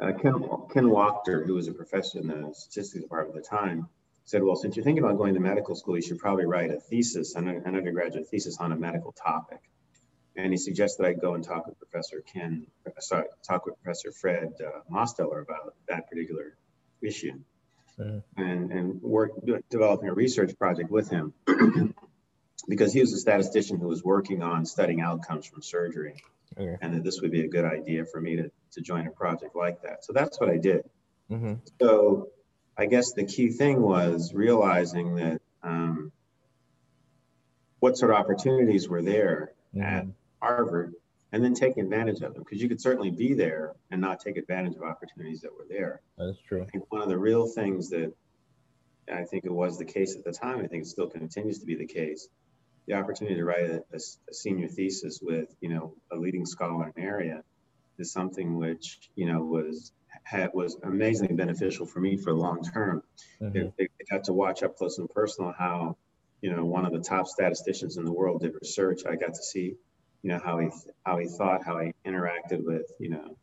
uh, 0.00 0.12
Ken, 0.12 0.34
Ken 0.72 0.86
Wachter, 0.86 1.44
who 1.46 1.54
was 1.54 1.68
a 1.68 1.72
professor 1.72 2.18
in 2.18 2.28
the 2.28 2.50
statistics 2.52 3.02
department 3.02 3.36
at 3.36 3.44
the 3.44 3.48
time, 3.48 3.88
said, 4.24 4.42
well, 4.42 4.56
since 4.56 4.76
you're 4.76 4.84
thinking 4.84 5.04
about 5.04 5.18
going 5.18 5.34
to 5.34 5.40
medical 5.40 5.74
school, 5.74 5.96
you 5.96 6.02
should 6.02 6.18
probably 6.18 6.46
write 6.46 6.70
a 6.70 6.78
thesis, 6.78 7.34
an, 7.34 7.48
an 7.48 7.76
undergraduate 7.76 8.28
thesis 8.28 8.58
on 8.58 8.72
a 8.72 8.76
medical 8.76 9.12
topic 9.12 9.60
and 10.36 10.52
he 10.52 10.56
suggested 10.56 11.04
I 11.04 11.12
go 11.12 11.34
and 11.34 11.44
talk 11.44 11.66
with 11.66 11.78
Professor 11.78 12.20
Ken, 12.20 12.66
sorry, 13.00 13.26
talk 13.46 13.66
with 13.66 13.80
Professor 13.82 14.12
Fred 14.12 14.54
uh, 14.60 14.80
Mosteller 14.90 15.42
about 15.42 15.74
that 15.88 16.08
particular 16.08 16.56
issue, 17.02 17.38
and 17.98 18.72
and 18.72 19.02
work 19.02 19.32
developing 19.70 20.08
a 20.08 20.14
research 20.14 20.56
project 20.58 20.90
with 20.90 21.10
him, 21.10 21.34
because 22.68 22.92
he 22.92 23.00
was 23.00 23.12
a 23.12 23.18
statistician 23.18 23.78
who 23.78 23.88
was 23.88 24.02
working 24.02 24.42
on 24.42 24.64
studying 24.64 25.00
outcomes 25.00 25.46
from 25.46 25.62
surgery, 25.62 26.22
okay. 26.58 26.76
and 26.80 26.94
that 26.94 27.04
this 27.04 27.20
would 27.20 27.30
be 27.30 27.44
a 27.44 27.48
good 27.48 27.64
idea 27.64 28.04
for 28.04 28.20
me 28.20 28.36
to 28.36 28.50
to 28.72 28.80
join 28.80 29.06
a 29.06 29.10
project 29.10 29.54
like 29.54 29.82
that. 29.82 30.04
So 30.04 30.12
that's 30.12 30.40
what 30.40 30.48
I 30.48 30.56
did. 30.56 30.88
Mm-hmm. 31.30 31.54
So 31.80 32.28
I 32.76 32.86
guess 32.86 33.12
the 33.12 33.24
key 33.24 33.50
thing 33.50 33.80
was 33.80 34.32
realizing 34.32 35.16
that 35.16 35.40
um, 35.62 36.12
what 37.80 37.96
sort 37.98 38.10
of 38.10 38.16
opportunities 38.16 38.88
were 38.88 39.02
there 39.02 39.52
mm-hmm. 39.74 39.82
at 39.82 40.06
Harvard 40.42 40.94
and 41.32 41.42
then 41.42 41.54
take 41.54 41.78
advantage 41.78 42.20
of 42.20 42.34
them 42.34 42.42
because 42.42 42.60
you 42.60 42.68
could 42.68 42.80
certainly 42.80 43.10
be 43.10 43.32
there 43.32 43.72
and 43.90 44.00
not 44.00 44.20
take 44.20 44.36
advantage 44.36 44.76
of 44.76 44.82
opportunities 44.82 45.40
that 45.40 45.52
were 45.52 45.66
there. 45.68 46.02
That's 46.18 46.38
true. 46.46 46.62
I 46.62 46.66
think 46.66 46.90
one 46.92 47.00
of 47.00 47.08
the 47.08 47.16
real 47.16 47.46
things 47.46 47.88
that 47.90 48.12
I 49.10 49.24
think 49.24 49.44
it 49.44 49.52
was 49.52 49.78
the 49.78 49.84
case 49.84 50.16
at 50.16 50.24
the 50.24 50.32
time, 50.32 50.58
I 50.58 50.66
think 50.66 50.82
it 50.82 50.88
still 50.88 51.08
continues 51.08 51.58
to 51.60 51.66
be 51.66 51.74
the 51.74 51.86
case. 51.86 52.28
The 52.86 52.94
opportunity 52.94 53.36
to 53.36 53.44
write 53.44 53.70
a, 53.70 53.82
a 53.94 54.34
senior 54.34 54.68
thesis 54.68 55.20
with, 55.22 55.54
you 55.60 55.68
know, 55.68 55.94
a 56.10 56.16
leading 56.16 56.44
scholar 56.44 56.84
in 56.84 57.02
an 57.02 57.08
area 57.08 57.42
is 57.98 58.12
something 58.12 58.56
which, 58.56 59.10
you 59.14 59.32
know, 59.32 59.40
was 59.44 59.92
had 60.24 60.50
was 60.52 60.76
amazingly 60.82 61.34
beneficial 61.34 61.86
for 61.86 62.00
me 62.00 62.16
for 62.16 62.32
the 62.32 62.38
long 62.38 62.62
term. 62.62 63.02
Mm-hmm. 63.40 63.56
It, 63.78 63.90
it 63.98 64.08
got 64.10 64.24
to 64.24 64.32
watch 64.32 64.62
up 64.62 64.76
close 64.76 64.98
and 64.98 65.08
personal 65.08 65.54
how, 65.56 65.96
you 66.42 66.54
know, 66.54 66.64
one 66.64 66.84
of 66.84 66.92
the 66.92 67.00
top 67.00 67.26
statisticians 67.26 67.96
in 67.96 68.04
the 68.04 68.12
world 68.12 68.42
did 68.42 68.52
research. 68.60 69.02
I 69.08 69.14
got 69.14 69.34
to 69.34 69.42
see 69.42 69.76
you 70.22 70.30
know 70.30 70.40
how 70.44 70.58
he 70.58 70.68
how 71.04 71.18
he 71.18 71.26
thought, 71.26 71.64
how 71.64 71.78
he 71.78 71.92
interacted 72.06 72.64
with 72.64 72.92
you 72.98 73.10
know 73.10 73.36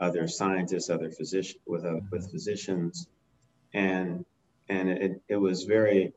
other 0.00 0.26
scientists, 0.26 0.90
other 0.90 1.10
physicians, 1.10 1.60
with, 1.66 1.84
uh, 1.84 2.00
with 2.10 2.30
physicians. 2.30 3.08
And, 3.72 4.24
and 4.68 4.88
it, 4.88 5.22
it 5.28 5.36
was 5.36 5.64
very 5.64 6.12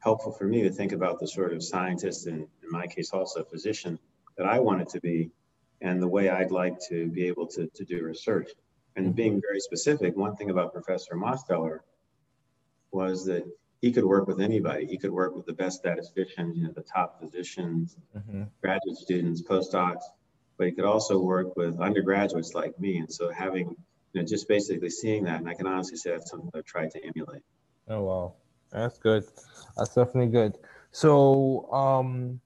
helpful 0.00 0.32
for 0.32 0.44
me 0.44 0.62
to 0.62 0.70
think 0.70 0.92
about 0.92 1.20
the 1.20 1.28
sort 1.28 1.52
of 1.52 1.62
scientist, 1.62 2.26
and 2.26 2.40
in 2.40 2.70
my 2.70 2.86
case 2.86 3.10
also 3.12 3.44
physician, 3.44 3.98
that 4.36 4.46
I 4.46 4.58
wanted 4.58 4.88
to 4.90 5.00
be 5.00 5.30
and 5.80 6.00
the 6.00 6.08
way 6.08 6.28
I'd 6.30 6.52
like 6.52 6.78
to 6.88 7.08
be 7.08 7.26
able 7.26 7.46
to, 7.48 7.66
to 7.74 7.84
do 7.84 8.04
research. 8.04 8.50
And 8.94 9.16
being 9.16 9.40
very 9.40 9.58
specific, 9.58 10.16
one 10.16 10.36
thing 10.36 10.50
about 10.50 10.72
Professor 10.72 11.14
Mosteller 11.16 11.80
was 12.92 13.24
that 13.26 13.44
he 13.82 13.90
could 13.90 14.04
work 14.04 14.28
with 14.28 14.40
anybody. 14.40 14.86
He 14.86 14.96
could 14.96 15.10
work 15.10 15.34
with 15.34 15.44
the 15.44 15.52
best 15.52 15.80
statisticians, 15.80 16.56
you 16.56 16.64
know, 16.64 16.72
the 16.72 16.82
top 16.82 17.20
physicians, 17.20 17.96
mm-hmm. 18.16 18.44
graduate 18.62 18.96
students, 18.96 19.42
postdocs, 19.42 20.04
but 20.56 20.68
he 20.68 20.72
could 20.72 20.84
also 20.84 21.18
work 21.18 21.56
with 21.56 21.80
undergraduates 21.80 22.54
like 22.54 22.78
me. 22.78 22.98
And 22.98 23.12
so 23.12 23.30
having, 23.30 23.76
you 24.12 24.20
know, 24.20 24.24
just 24.24 24.46
basically 24.46 24.88
seeing 24.88 25.24
that, 25.24 25.40
and 25.40 25.48
I 25.48 25.54
can 25.54 25.66
honestly 25.66 25.96
say 25.96 26.12
that's 26.12 26.30
something 26.30 26.48
I've 26.54 26.64
tried 26.64 26.92
to 26.92 27.04
emulate. 27.04 27.42
Oh, 27.88 28.02
wow. 28.02 28.34
That's 28.70 28.98
good. 28.98 29.24
That's 29.76 29.94
definitely 29.96 30.30
good. 30.30 30.58
So, 30.92 31.70
um, 31.72 32.40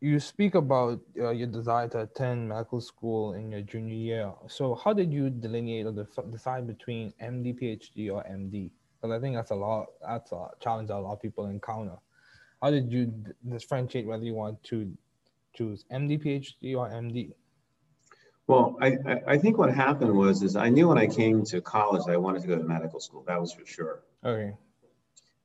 you 0.00 0.18
speak 0.18 0.54
about 0.54 1.00
uh, 1.20 1.28
your 1.30 1.48
desire 1.48 1.88
to 1.88 2.00
attend 2.00 2.48
medical 2.48 2.80
school 2.80 3.34
in 3.34 3.52
your 3.52 3.60
junior 3.60 3.94
year. 3.94 4.32
So, 4.48 4.74
how 4.74 4.94
did 4.94 5.12
you 5.12 5.28
delineate 5.28 5.84
or 5.84 5.92
decide 6.30 6.66
between 6.66 7.12
MD, 7.22 7.60
PhD, 7.60 8.10
or 8.10 8.22
MD? 8.24 8.70
Because 9.00 9.16
I 9.16 9.20
think 9.20 9.36
that's 9.36 9.50
a 9.50 9.54
lot. 9.54 9.86
That's 10.06 10.32
a 10.32 10.48
challenge 10.60 10.88
that 10.88 10.96
a 10.96 11.00
lot 11.00 11.14
of 11.14 11.22
people 11.22 11.46
encounter. 11.46 11.96
How 12.62 12.70
did 12.70 12.92
you 12.92 13.12
differentiate 13.48 14.06
whether 14.06 14.24
you 14.24 14.34
want 14.34 14.62
to 14.64 14.92
choose 15.54 15.84
MD, 15.90 16.22
PhD, 16.22 16.76
or 16.76 16.88
MD? 16.88 17.32
Well, 18.46 18.76
I, 18.82 18.96
I 19.26 19.38
think 19.38 19.58
what 19.58 19.72
happened 19.72 20.12
was 20.12 20.42
is 20.42 20.56
I 20.56 20.70
knew 20.70 20.88
when 20.88 20.98
I 20.98 21.06
came 21.06 21.44
to 21.44 21.60
college 21.60 22.08
I 22.08 22.16
wanted 22.16 22.42
to 22.42 22.48
go 22.48 22.56
to 22.56 22.64
medical 22.64 22.98
school. 22.98 23.22
That 23.28 23.40
was 23.40 23.52
for 23.52 23.64
sure. 23.64 24.02
Okay. 24.24 24.54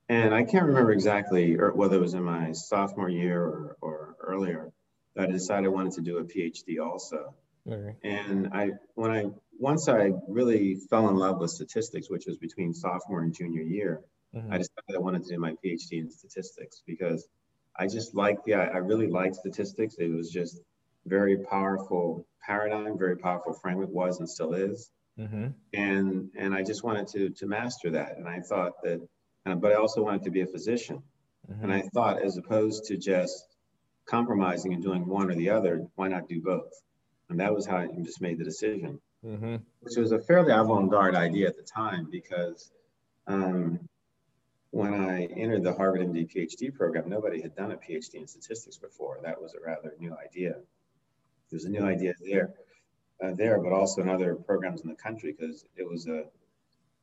And 0.08 0.34
I 0.34 0.42
can't 0.42 0.66
remember 0.66 0.92
exactly 0.92 1.56
or 1.56 1.72
whether 1.72 1.96
it 1.96 2.00
was 2.00 2.14
in 2.14 2.24
my 2.24 2.52
sophomore 2.52 3.08
year 3.08 3.42
or, 3.42 3.76
or 3.80 4.16
earlier 4.20 4.72
that 5.14 5.28
I 5.28 5.32
decided 5.32 5.66
I 5.66 5.68
wanted 5.68 5.92
to 5.92 6.00
do 6.00 6.18
a 6.18 6.24
PhD 6.24 6.84
also. 6.84 7.34
Okay. 7.70 7.96
And 8.02 8.48
I 8.52 8.70
when 8.94 9.10
I 9.10 9.26
once 9.58 9.88
I 9.88 10.12
really 10.28 10.76
fell 10.90 11.08
in 11.08 11.16
love 11.16 11.38
with 11.38 11.50
statistics, 11.50 12.10
which 12.10 12.26
was 12.26 12.36
between 12.38 12.74
sophomore 12.74 13.22
and 13.22 13.34
junior 13.34 13.62
year, 13.62 14.02
mm-hmm. 14.34 14.52
I 14.52 14.58
decided 14.58 14.94
I 14.94 14.98
wanted 14.98 15.24
to 15.24 15.34
do 15.34 15.38
my 15.38 15.52
PhD 15.64 15.92
in 15.92 16.10
statistics 16.10 16.82
because 16.86 17.28
I 17.78 17.86
just 17.86 18.14
liked 18.14 18.44
the 18.44 18.54
I 18.54 18.78
really 18.78 19.08
liked 19.08 19.36
statistics. 19.36 19.96
It 19.98 20.10
was 20.10 20.30
just 20.30 20.60
very 21.06 21.38
powerful 21.38 22.26
paradigm, 22.44 22.98
very 22.98 23.16
powerful 23.16 23.52
framework 23.52 23.90
was 23.90 24.20
and 24.20 24.28
still 24.28 24.54
is. 24.54 24.90
Mm-hmm. 25.18 25.48
And 25.74 26.30
and 26.36 26.54
I 26.54 26.62
just 26.62 26.84
wanted 26.84 27.08
to 27.08 27.30
to 27.30 27.46
master 27.46 27.90
that. 27.90 28.16
And 28.16 28.28
I 28.28 28.40
thought 28.40 28.72
that 28.82 29.06
but 29.44 29.72
I 29.72 29.76
also 29.76 30.02
wanted 30.02 30.24
to 30.24 30.30
be 30.30 30.40
a 30.40 30.46
physician. 30.46 31.02
Mm-hmm. 31.50 31.62
And 31.62 31.72
I 31.72 31.82
thought, 31.94 32.20
as 32.22 32.36
opposed 32.36 32.86
to 32.86 32.96
just 32.96 33.46
compromising 34.06 34.74
and 34.74 34.82
doing 34.82 35.06
one 35.06 35.30
or 35.30 35.34
the 35.34 35.50
other, 35.50 35.86
why 35.94 36.08
not 36.08 36.28
do 36.28 36.40
both? 36.40 36.72
And 37.28 37.40
that 37.40 37.54
was 37.54 37.66
how 37.66 37.76
I 37.76 37.88
just 38.02 38.20
made 38.20 38.38
the 38.38 38.44
decision, 38.44 39.00
mm-hmm. 39.24 39.56
which 39.80 39.96
was 39.96 40.12
a 40.12 40.18
fairly 40.18 40.52
avant 40.52 40.90
garde 40.90 41.14
idea 41.14 41.48
at 41.48 41.56
the 41.56 41.62
time 41.62 42.08
because 42.10 42.70
um, 43.26 43.80
when 44.70 44.94
I 44.94 45.24
entered 45.24 45.62
the 45.62 45.72
Harvard 45.72 46.02
MD 46.02 46.30
PhD 46.30 46.74
program, 46.74 47.08
nobody 47.08 47.40
had 47.40 47.54
done 47.54 47.72
a 47.72 47.76
PhD 47.76 48.14
in 48.14 48.26
statistics 48.26 48.76
before. 48.76 49.18
That 49.22 49.40
was 49.40 49.54
a 49.54 49.60
rather 49.64 49.94
new 49.98 50.14
idea. 50.14 50.56
There's 51.50 51.64
a 51.64 51.70
new 51.70 51.84
idea 51.84 52.14
there, 52.20 52.54
uh, 53.22 53.32
there, 53.34 53.60
but 53.60 53.72
also 53.72 54.02
in 54.02 54.08
other 54.08 54.34
programs 54.34 54.82
in 54.82 54.88
the 54.88 54.96
country 54.96 55.34
because 55.36 55.64
it 55.76 55.88
was 55.88 56.06
a 56.06 56.24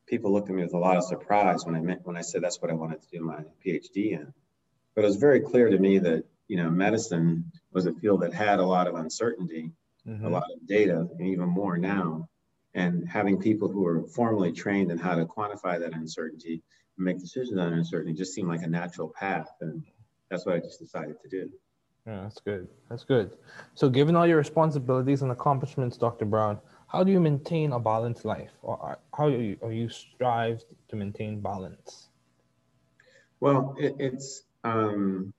people 0.06 0.32
looked 0.32 0.50
at 0.50 0.56
me 0.56 0.64
with 0.64 0.74
a 0.74 0.78
lot 0.78 0.98
of 0.98 1.04
surprise 1.04 1.66
when 1.66 1.76
I 1.76 1.80
meant 1.80 2.06
when 2.06 2.18
I 2.18 2.22
said 2.22 2.44
that's 2.44 2.62
what 2.62 2.70
I 2.70 2.74
wanted 2.74 3.02
to 3.02 3.08
do 3.10 3.24
my 3.24 3.44
PhD 3.66 4.12
in. 4.12 4.34
But 4.96 5.06
it 5.06 5.08
was 5.08 5.16
very 5.16 5.40
clear 5.40 5.70
to 5.70 5.80
me 5.80 5.98
that 6.00 6.26
you 6.48 6.58
know 6.58 6.70
medicine 6.70 7.52
was 7.72 7.86
a 7.86 7.94
field 7.94 8.22
that 8.22 8.34
had 8.34 8.60
a 8.60 8.66
lot 8.66 8.88
of 8.88 8.96
uncertainty, 8.96 9.72
mm-hmm. 10.08 10.26
a 10.26 10.30
lot 10.30 10.44
of 10.54 10.68
data, 10.68 11.08
and 11.18 11.28
even 11.28 11.48
more 11.48 11.78
now. 11.78 12.30
And 12.76 13.08
having 13.08 13.40
people 13.40 13.70
who 13.70 13.86
are 13.86 14.04
formally 14.08 14.52
trained 14.52 14.92
in 14.92 14.98
how 14.98 15.16
to 15.16 15.26
quantify 15.26 15.80
that 15.80 15.94
uncertainty 15.94 16.64
and 16.98 17.06
make 17.06 17.20
decisions 17.20 17.60
on 17.60 17.74
uncertainty 17.74 18.14
just 18.14 18.34
seemed 18.34 18.50
like 18.50 18.64
a 18.64 18.68
natural 18.68 19.10
path, 19.10 19.50
and 19.62 19.84
that's 20.30 20.46
what 20.46 20.56
I 20.56 20.60
just 20.60 20.80
decided 20.80 21.22
to 21.22 21.30
do. 21.30 21.50
Yeah, 22.08 22.24
that's 22.24 22.42
good. 22.42 22.68
That's 22.90 23.04
good. 23.04 23.38
So, 23.76 23.90
given 23.90 24.16
all 24.16 24.28
your 24.28 24.38
responsibilities 24.38 25.22
and 25.22 25.32
accomplishments, 25.32 25.98
Dr. 25.98 26.26
Brown, 26.26 26.60
how 26.94 27.04
do 27.04 27.12
you 27.12 27.20
maintain 27.20 27.72
a 27.74 27.80
balanced 27.80 28.24
life 28.24 28.52
or 28.62 29.00
how 29.18 29.30
do 29.30 29.38
you, 29.42 29.58
or 29.62 29.74
you 29.74 29.90
strive 29.90 30.64
to 30.90 30.96
maintain 30.96 31.42
balance 31.42 32.10
well 33.40 33.76
it, 33.80 33.96
it's 34.00 34.44
um, 34.64 35.34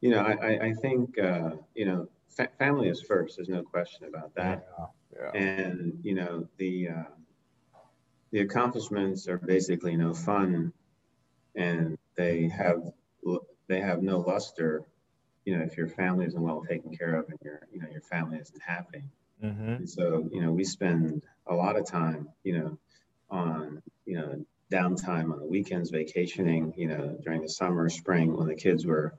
you 0.00 0.10
know 0.10 0.20
i, 0.20 0.68
I 0.68 0.72
think 0.72 1.18
uh, 1.18 1.50
you 1.74 1.84
know 1.84 2.08
fa- 2.36 2.50
family 2.58 2.88
is 2.88 3.00
first 3.00 3.36
there's 3.36 3.48
no 3.48 3.62
question 3.62 4.06
about 4.08 4.34
that 4.34 4.66
yeah, 4.78 5.30
yeah. 5.34 5.40
and 5.40 5.98
you 6.02 6.14
know 6.14 6.48
the 6.58 6.88
uh, 6.88 7.10
the 8.30 8.40
accomplishments 8.40 9.28
are 9.28 9.38
basically 9.38 9.96
no 9.96 10.12
fun 10.12 10.72
and 11.54 11.98
they 12.16 12.48
have 12.48 12.82
they 13.68 13.80
have 13.80 14.02
no 14.02 14.18
luster 14.18 14.82
you 15.44 15.56
know 15.56 15.64
if 15.64 15.76
your 15.76 15.88
family 15.88 16.26
isn't 16.26 16.42
well 16.42 16.64
taken 16.68 16.96
care 16.96 17.14
of 17.14 17.28
and 17.28 17.38
your 17.42 17.60
you 17.72 17.80
know 17.80 17.88
your 17.90 18.02
family 18.02 18.38
isn't 18.38 18.62
happy 18.62 19.04
Mm-hmm. 19.42 19.68
And 19.68 19.90
so, 19.90 20.28
you 20.32 20.40
know, 20.40 20.52
we 20.52 20.64
spend 20.64 21.22
a 21.46 21.54
lot 21.54 21.76
of 21.76 21.86
time, 21.86 22.28
you 22.42 22.58
know, 22.58 22.78
on, 23.30 23.82
you 24.06 24.16
know, 24.16 24.44
downtime 24.72 25.32
on 25.32 25.38
the 25.38 25.46
weekends, 25.46 25.90
vacationing, 25.90 26.72
you 26.76 26.88
know, 26.88 27.18
during 27.22 27.42
the 27.42 27.48
summer, 27.48 27.88
spring, 27.88 28.36
when 28.36 28.48
the 28.48 28.54
kids 28.54 28.86
were 28.86 29.14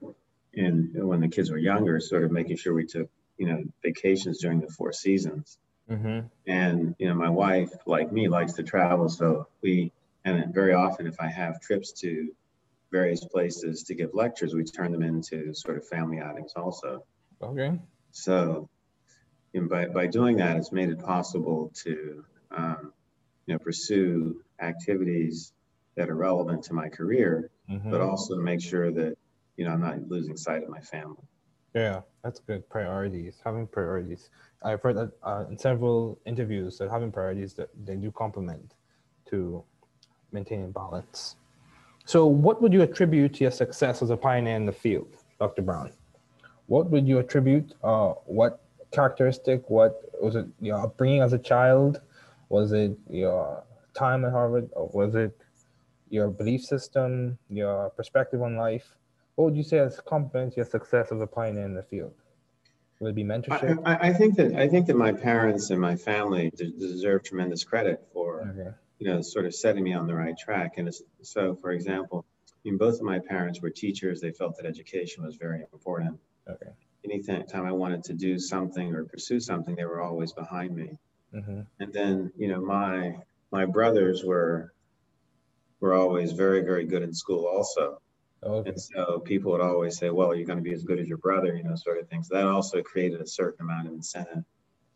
in, 0.56 0.92
when 0.96 1.22
the 1.22 1.28
kids 1.28 1.52
were 1.52 1.58
younger, 1.58 2.00
sort 2.00 2.24
of 2.24 2.32
making 2.32 2.58
sure 2.58 2.74
we 2.74 2.86
took, 2.86 3.10
you 3.38 3.48
know, 3.48 3.64
vacations 3.84 4.40
during 4.40 4.62
the 4.62 4.68
four 4.68 4.94
seasons. 4.94 5.58
Mm-hmm. 5.90 6.28
And, 6.48 6.96
you 6.98 7.08
know, 7.08 7.16
my 7.16 7.30
wife, 7.30 7.72
like 7.86 8.12
me, 8.12 8.28
likes 8.28 8.54
to 8.54 8.64
travel. 8.64 9.10
So 9.10 9.48
we, 9.62 9.92
and 10.24 10.54
very 10.54 10.74
often 10.74 11.06
if 11.06 11.20
I 11.20 11.28
have 11.28 11.62
trips 11.62 11.92
to 12.02 12.34
various 12.92 13.24
places 13.24 13.84
to 13.84 13.96
give 13.96 14.14
lectures, 14.14 14.54
we 14.54 14.64
turn 14.64 14.92
them 14.92 15.04
into 15.04 15.54
sort 15.54 15.78
of 15.78 15.88
family 15.88 16.20
outings 16.20 16.54
also. 16.56 17.04
Okay. 17.42 17.80
So 18.12 18.70
and 19.56 19.70
by, 19.70 19.86
by 19.86 20.08
doing 20.08 20.38
that, 20.38 20.58
it's 20.58 20.72
made 20.72 20.90
it 20.90 21.00
possible 21.00 21.72
to 21.84 22.26
um, 22.52 22.94
you 23.46 23.54
know, 23.54 23.60
pursue 23.60 24.42
activities 24.60 25.54
that 25.96 26.10
are 26.10 26.16
relevant 26.16 26.64
to 26.64 26.74
my 26.74 26.90
career, 26.90 27.50
mm-hmm. 27.70 27.90
but 27.90 28.02
also 28.02 28.36
to 28.36 28.42
make 28.42 28.62
sure 28.62 28.92
that 28.92 29.18
you 29.58 29.66
know 29.66 29.72
I'm 29.72 29.82
not 29.82 30.08
losing 30.08 30.38
sight 30.38 30.64
of 30.64 30.70
my 30.70 30.82
family. 30.82 31.24
Yeah, 31.74 32.02
that's 32.24 32.40
good. 32.40 32.68
Priorities, 32.70 33.42
having 33.44 33.68
priorities. 33.68 34.30
I've 34.64 34.82
heard 34.82 34.96
that 34.96 35.12
uh, 35.24 35.46
in 35.50 35.58
several 35.58 36.18
interviews 36.26 36.78
that 36.78 36.90
having 36.90 37.12
priorities 37.12 37.54
that 37.56 37.70
they 37.86 37.96
do 37.96 38.12
complement 38.12 38.74
to 39.30 39.64
maintaining 40.32 40.72
balance. 40.72 41.36
So, 42.06 42.28
what 42.28 42.62
would 42.62 42.72
you 42.72 42.82
attribute 42.82 43.34
to 43.36 43.44
your 43.46 43.52
success 43.52 44.02
as 44.02 44.10
a 44.10 44.18
pioneer 44.18 44.56
in 44.56 44.66
the 44.66 44.72
field, 44.72 45.18
Dr. 45.40 45.64
Brown? 45.64 45.92
What 46.68 46.90
would 46.92 47.08
you 47.08 47.20
attribute? 47.20 47.74
Uh, 47.84 48.14
what 48.26 48.62
characteristic? 48.92 49.70
What 49.70 50.02
was 50.22 50.36
it? 50.36 50.46
Your 50.62 50.80
upbringing 50.80 51.22
as 51.22 51.34
a 51.34 51.40
child? 51.40 52.02
Was 52.50 52.72
it 52.72 52.98
your 53.10 53.64
time 53.94 54.24
at 54.24 54.32
Harvard? 54.32 54.70
Or 54.74 54.90
was 54.94 55.16
it 55.16 55.38
your 56.10 56.30
belief 56.30 56.62
system? 56.64 57.38
Your 57.50 57.90
perspective 57.90 58.42
on 58.42 58.56
life? 58.56 58.96
What 59.36 59.46
would 59.46 59.58
you 59.58 59.64
say 59.64 59.78
has 59.78 60.00
complements 60.06 60.56
your 60.56 60.66
success 60.66 61.12
as 61.12 61.22
a 61.22 61.28
pioneer 61.28 61.66
in 61.66 61.74
the 61.74 61.84
field? 61.84 62.14
Would 63.00 63.10
it 63.10 63.16
be 63.16 63.24
mentorship? 63.24 63.82
I, 63.86 64.10
I, 64.10 64.14
think 64.14 64.38
that 64.38 64.56
I 64.56 64.70
think 64.70 64.88
that 64.88 64.96
my 64.96 65.12
parents 65.12 65.70
and 65.70 65.82
my 65.82 65.98
family 65.98 66.52
deserve 66.56 67.24
tremendous 67.24 67.64
credit 67.64 68.08
for 68.14 68.42
okay. 68.42 68.72
you 69.00 69.12
know 69.12 69.22
sort 69.22 69.46
of 69.46 69.54
setting 69.54 69.84
me 69.84 69.94
on 69.94 70.08
the 70.08 70.16
right 70.16 70.38
track. 70.38 70.78
And 70.78 70.94
so, 71.22 71.56
for 71.56 71.72
example, 71.72 72.26
I 72.50 72.52
mean, 72.64 72.78
both 72.78 72.96
of 72.96 73.02
my 73.02 73.20
parents 73.20 73.62
were 73.62 73.70
teachers. 73.70 74.22
They 74.22 74.32
felt 74.32 74.56
that 74.58 74.66
education 74.66 75.26
was 75.26 75.36
very 75.36 75.62
important. 75.74 76.20
Okay 76.50 76.72
anytime 77.12 77.66
I 77.66 77.72
wanted 77.72 78.04
to 78.06 78.14
do 78.14 78.40
something 78.40 78.94
or 78.94 79.06
pursue 79.06 79.40
something, 79.40 79.76
they 79.76 79.86
were 79.86 80.02
always 80.02 80.34
behind 80.34 80.76
me. 80.76 80.98
Mm-hmm. 81.34 81.62
And 81.80 81.94
then, 81.94 82.32
you 82.38 82.48
know, 82.48 82.62
my 82.62 83.18
my 83.52 83.66
brothers 83.66 84.24
were 84.24 84.74
were 85.80 85.94
always 85.94 86.32
very, 86.32 86.62
very 86.62 86.86
good 86.86 87.04
in 87.04 87.14
school 87.14 87.46
also. 87.46 88.02
Okay. 88.46 88.70
And 88.70 88.80
so 88.80 89.20
people 89.20 89.52
would 89.52 89.62
always 89.62 89.98
say, 89.98 90.10
well, 90.10 90.36
you're 90.36 90.46
going 90.46 90.60
to 90.60 90.64
be 90.64 90.74
as 90.74 90.84
good 90.84 91.00
as 91.00 91.08
your 91.08 91.18
brother, 91.18 91.56
you 91.56 91.64
know, 91.64 91.76
sort 91.76 92.00
of 92.00 92.08
things. 92.08 92.30
That 92.30 92.46
also 92.46 92.82
created 92.82 93.22
a 93.22 93.28
certain 93.28 93.66
amount 93.66 93.88
of 93.88 93.94
incentive. 93.94 94.44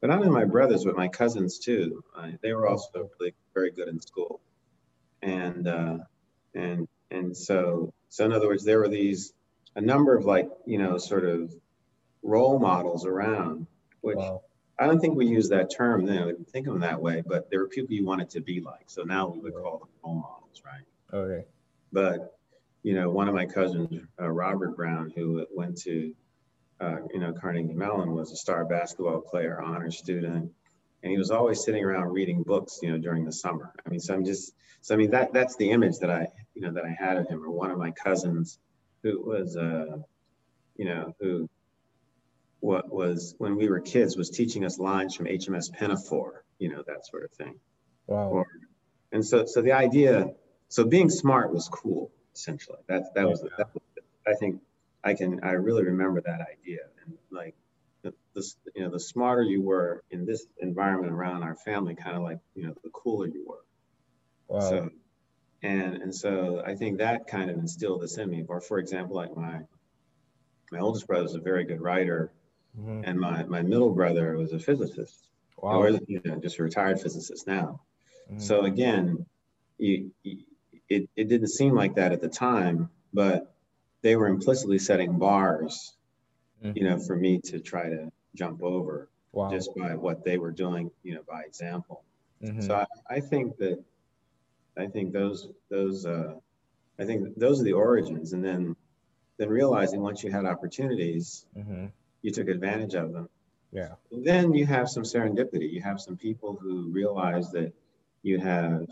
But 0.02 0.08
not 0.08 0.20
only 0.20 0.30
my 0.30 0.46
brothers, 0.46 0.86
but 0.86 0.96
my 0.96 1.08
cousins 1.08 1.60
too. 1.60 2.04
Uh, 2.16 2.32
they 2.42 2.54
were 2.54 2.68
also 2.68 3.10
really 3.20 3.34
very 3.54 3.72
good 3.72 3.88
in 3.88 4.00
school. 4.00 4.40
And, 5.22 5.68
uh, 5.68 5.98
and, 6.54 6.88
and 7.12 7.36
so, 7.36 7.94
so 8.08 8.26
in 8.26 8.32
other 8.32 8.48
words, 8.48 8.64
there 8.64 8.80
were 8.80 8.88
these, 8.88 9.34
a 9.76 9.82
number 9.82 10.16
of 10.16 10.26
like, 10.26 10.50
you 10.66 10.78
know, 10.78 10.98
sort 10.98 11.26
of 11.26 11.54
role 12.22 12.60
models 12.60 13.06
around, 13.06 13.68
which 14.02 14.18
wow. 14.18 14.42
I 14.78 14.86
don't 14.86 15.00
think 15.00 15.16
we 15.18 15.26
use 15.26 15.50
that 15.50 15.70
term 15.76 16.06
then. 16.06 16.28
We 16.28 16.34
think 16.46 16.68
of 16.68 16.74
them 16.74 16.82
that 16.82 17.02
way, 17.02 17.24
but 17.26 17.50
there 17.50 17.60
were 17.60 17.68
people 17.68 17.94
you 17.94 18.06
wanted 18.06 18.30
to 18.32 18.42
be 18.42 18.62
like. 18.62 18.86
So 18.88 19.04
now 19.04 19.28
we 19.28 19.40
would 19.40 19.54
call 19.54 19.80
them 19.80 19.90
role 20.04 20.16
models, 20.16 20.62
right? 20.66 20.86
Okay. 21.14 21.46
But 21.92 22.39
you 22.84 22.94
know, 22.94 23.10
one 23.10 23.28
of 23.28 23.36
my 23.36 23.46
cousins, 23.46 23.90
uh, 24.20 24.30
Robert 24.30 24.76
Brown, 24.76 25.12
who 25.16 25.46
went 25.54 25.78
to 25.82 26.14
uh, 26.80 26.98
you 27.14 27.20
know 27.20 27.34
Carnegie 27.34 27.74
Mellon, 27.74 28.14
was 28.14 28.32
a 28.32 28.36
star 28.36 28.66
basketball 28.66 29.22
player, 29.22 29.62
honor 29.62 29.92
student, 29.92 30.52
and 31.04 31.12
he 31.12 31.18
was 31.18 31.32
always 31.32 31.64
sitting 31.64 31.84
around 31.84 32.10
reading 32.10 32.44
books, 32.44 32.80
you 32.82 32.92
know, 32.92 32.98
during 32.98 33.26
the 33.26 33.32
summer. 33.32 33.74
I 33.86 33.90
mean, 33.90 34.00
so 34.00 34.14
I'm 34.14 34.26
just, 34.26 34.54
so 34.82 34.94
I 34.96 34.98
mean 34.98 35.12
that 35.12 35.34
that's 35.34 35.56
the 35.58 35.72
image 35.72 36.00
that 36.00 36.10
I, 36.10 36.28
you 36.54 36.62
know, 36.62 36.74
that 36.74 36.86
I 36.86 36.96
had 36.98 37.18
of 37.18 37.28
him. 37.28 37.44
Or 37.44 37.52
one 37.52 37.72
of 37.72 37.78
my 37.78 37.92
cousins, 37.92 38.60
who 39.04 39.22
was, 39.26 39.56
uh, 39.56 39.98
you 40.76 40.86
know, 40.86 41.14
who 41.20 41.50
what 42.60 42.92
was 42.92 43.36
when 43.38 43.56
we 43.56 43.70
were 43.70 43.80
kids 43.80 44.18
was 44.18 44.30
teaching 44.30 44.66
us 44.66 44.80
lines 44.80 45.16
from 45.16 45.28
HMS 45.28 45.72
Pinafore, 45.72 46.44
you 46.58 46.70
know, 46.70 46.84
that 46.88 47.06
sort 47.06 47.24
of 47.24 47.32
thing. 47.32 47.56
Wow. 48.08 48.30
Or, 48.30 48.48
and 49.12 49.26
so, 49.26 49.46
so 49.46 49.62
the 49.62 49.72
idea, 49.72 50.28
so 50.68 50.84
being 50.86 51.10
smart 51.10 51.54
was 51.54 51.70
cool, 51.70 52.12
essentially. 52.36 52.80
That 52.88 53.14
that 53.16 53.28
was, 53.28 53.42
that 53.42 53.74
was 53.74 53.84
I 54.28 54.34
think 54.36 54.62
I 55.04 55.14
can 55.14 55.44
I 55.44 55.52
really 55.52 55.84
remember 55.86 56.22
that 56.22 56.42
idea 56.42 56.80
and 57.06 57.18
like 57.32 57.56
the, 58.04 58.14
the 58.34 58.44
you 58.76 58.84
know 58.84 58.90
the 58.92 59.00
smarter 59.00 59.44
you 59.44 59.62
were 59.62 60.04
in 60.12 60.26
this 60.26 60.48
environment 60.60 61.14
around 61.14 61.44
our 61.44 61.56
family, 61.56 61.96
kind 61.96 62.16
of 62.16 62.24
like 62.24 62.40
you 62.56 62.68
know 62.68 62.76
the 62.84 62.90
cooler 62.90 63.28
you 63.28 63.46
were. 63.48 63.66
Wow. 64.48 64.60
So 64.60 64.90
and 65.64 65.96
and 65.96 66.16
so 66.16 66.64
I 66.66 66.76
think 66.76 67.00
that 67.00 67.28
kind 67.28 67.50
of 67.52 67.58
instilled 67.58 68.02
this 68.02 68.18
in 68.18 68.30
me. 68.30 68.46
Or 68.48 68.62
for 68.62 68.80
example, 68.80 69.16
like 69.16 69.36
my 69.36 69.62
my 70.72 70.80
oldest 70.80 71.08
brother 71.08 71.26
is 71.26 71.36
a 71.36 71.40
very 71.40 71.64
good 71.66 71.82
writer, 71.82 72.32
Mhm. 72.78 73.04
and 73.06 73.20
my 73.20 73.44
my 73.46 73.62
middle 73.62 73.94
brother 73.94 74.38
was 74.38 74.54
a 74.54 74.60
physicist, 74.60 75.30
Wow. 75.58 75.80
or 75.80 75.90
you 76.08 76.22
know, 76.26 76.40
just 76.40 76.60
a 76.60 76.64
retired 76.64 77.00
physicist 77.02 77.48
now. 77.48 77.82
Mhm. 78.30 78.40
So 78.42 78.62
again, 78.66 79.26
you, 79.78 80.14
you, 80.24 80.46
it 80.90 81.10
it 81.16 81.28
didn't 81.30 81.50
seem 81.50 81.76
like 81.76 81.96
that 81.96 82.12
at 82.12 82.22
the 82.22 82.30
time, 82.30 82.90
but 83.14 83.54
they 84.02 84.16
were 84.16 84.28
implicitly 84.28 84.80
setting 84.80 85.18
bars, 85.20 85.96
Mhm. 86.64 86.76
you 86.76 86.84
know, 86.84 86.98
for 87.00 87.16
me 87.16 87.40
to 87.40 87.60
try 87.60 87.90
to 87.90 88.12
jump 88.36 88.62
over 88.64 89.10
wow. 89.34 89.50
just 89.50 89.70
by 89.76 89.96
what 89.96 90.24
they 90.24 90.38
were 90.38 90.52
doing, 90.52 90.92
you 91.04 91.16
know, 91.16 91.24
by 91.28 91.42
example. 91.44 92.04
Mhm. 92.42 92.64
So 92.64 92.76
I, 92.76 92.86
I 93.10 93.20
think 93.20 93.58
that 93.58 93.84
I 94.78 94.88
think 94.88 95.12
those 95.14 95.50
those 95.70 96.06
uh, 96.06 96.36
I 96.98 97.06
think 97.06 97.38
those 97.38 97.62
are 97.62 97.64
the 97.66 97.74
origins, 97.74 98.34
and 98.34 98.44
then 98.44 98.76
then 99.38 99.50
realizing 99.50 100.02
once 100.02 100.24
you 100.24 100.32
had 100.32 100.46
opportunities, 100.46 101.46
Mhm. 101.58 101.92
you 102.22 102.32
took 102.32 102.48
advantage 102.50 102.94
of 102.96 103.14
them. 103.14 103.30
Yeah. 103.72 103.96
Then 104.12 104.54
you 104.54 104.66
have 104.66 104.90
some 104.90 105.04
serendipity. 105.04 105.72
You 105.72 105.82
have 105.82 106.00
some 106.02 106.18
people 106.18 106.56
who 106.56 106.90
realize 106.92 107.52
that 107.52 107.74
you 108.24 108.38
have, 108.40 108.88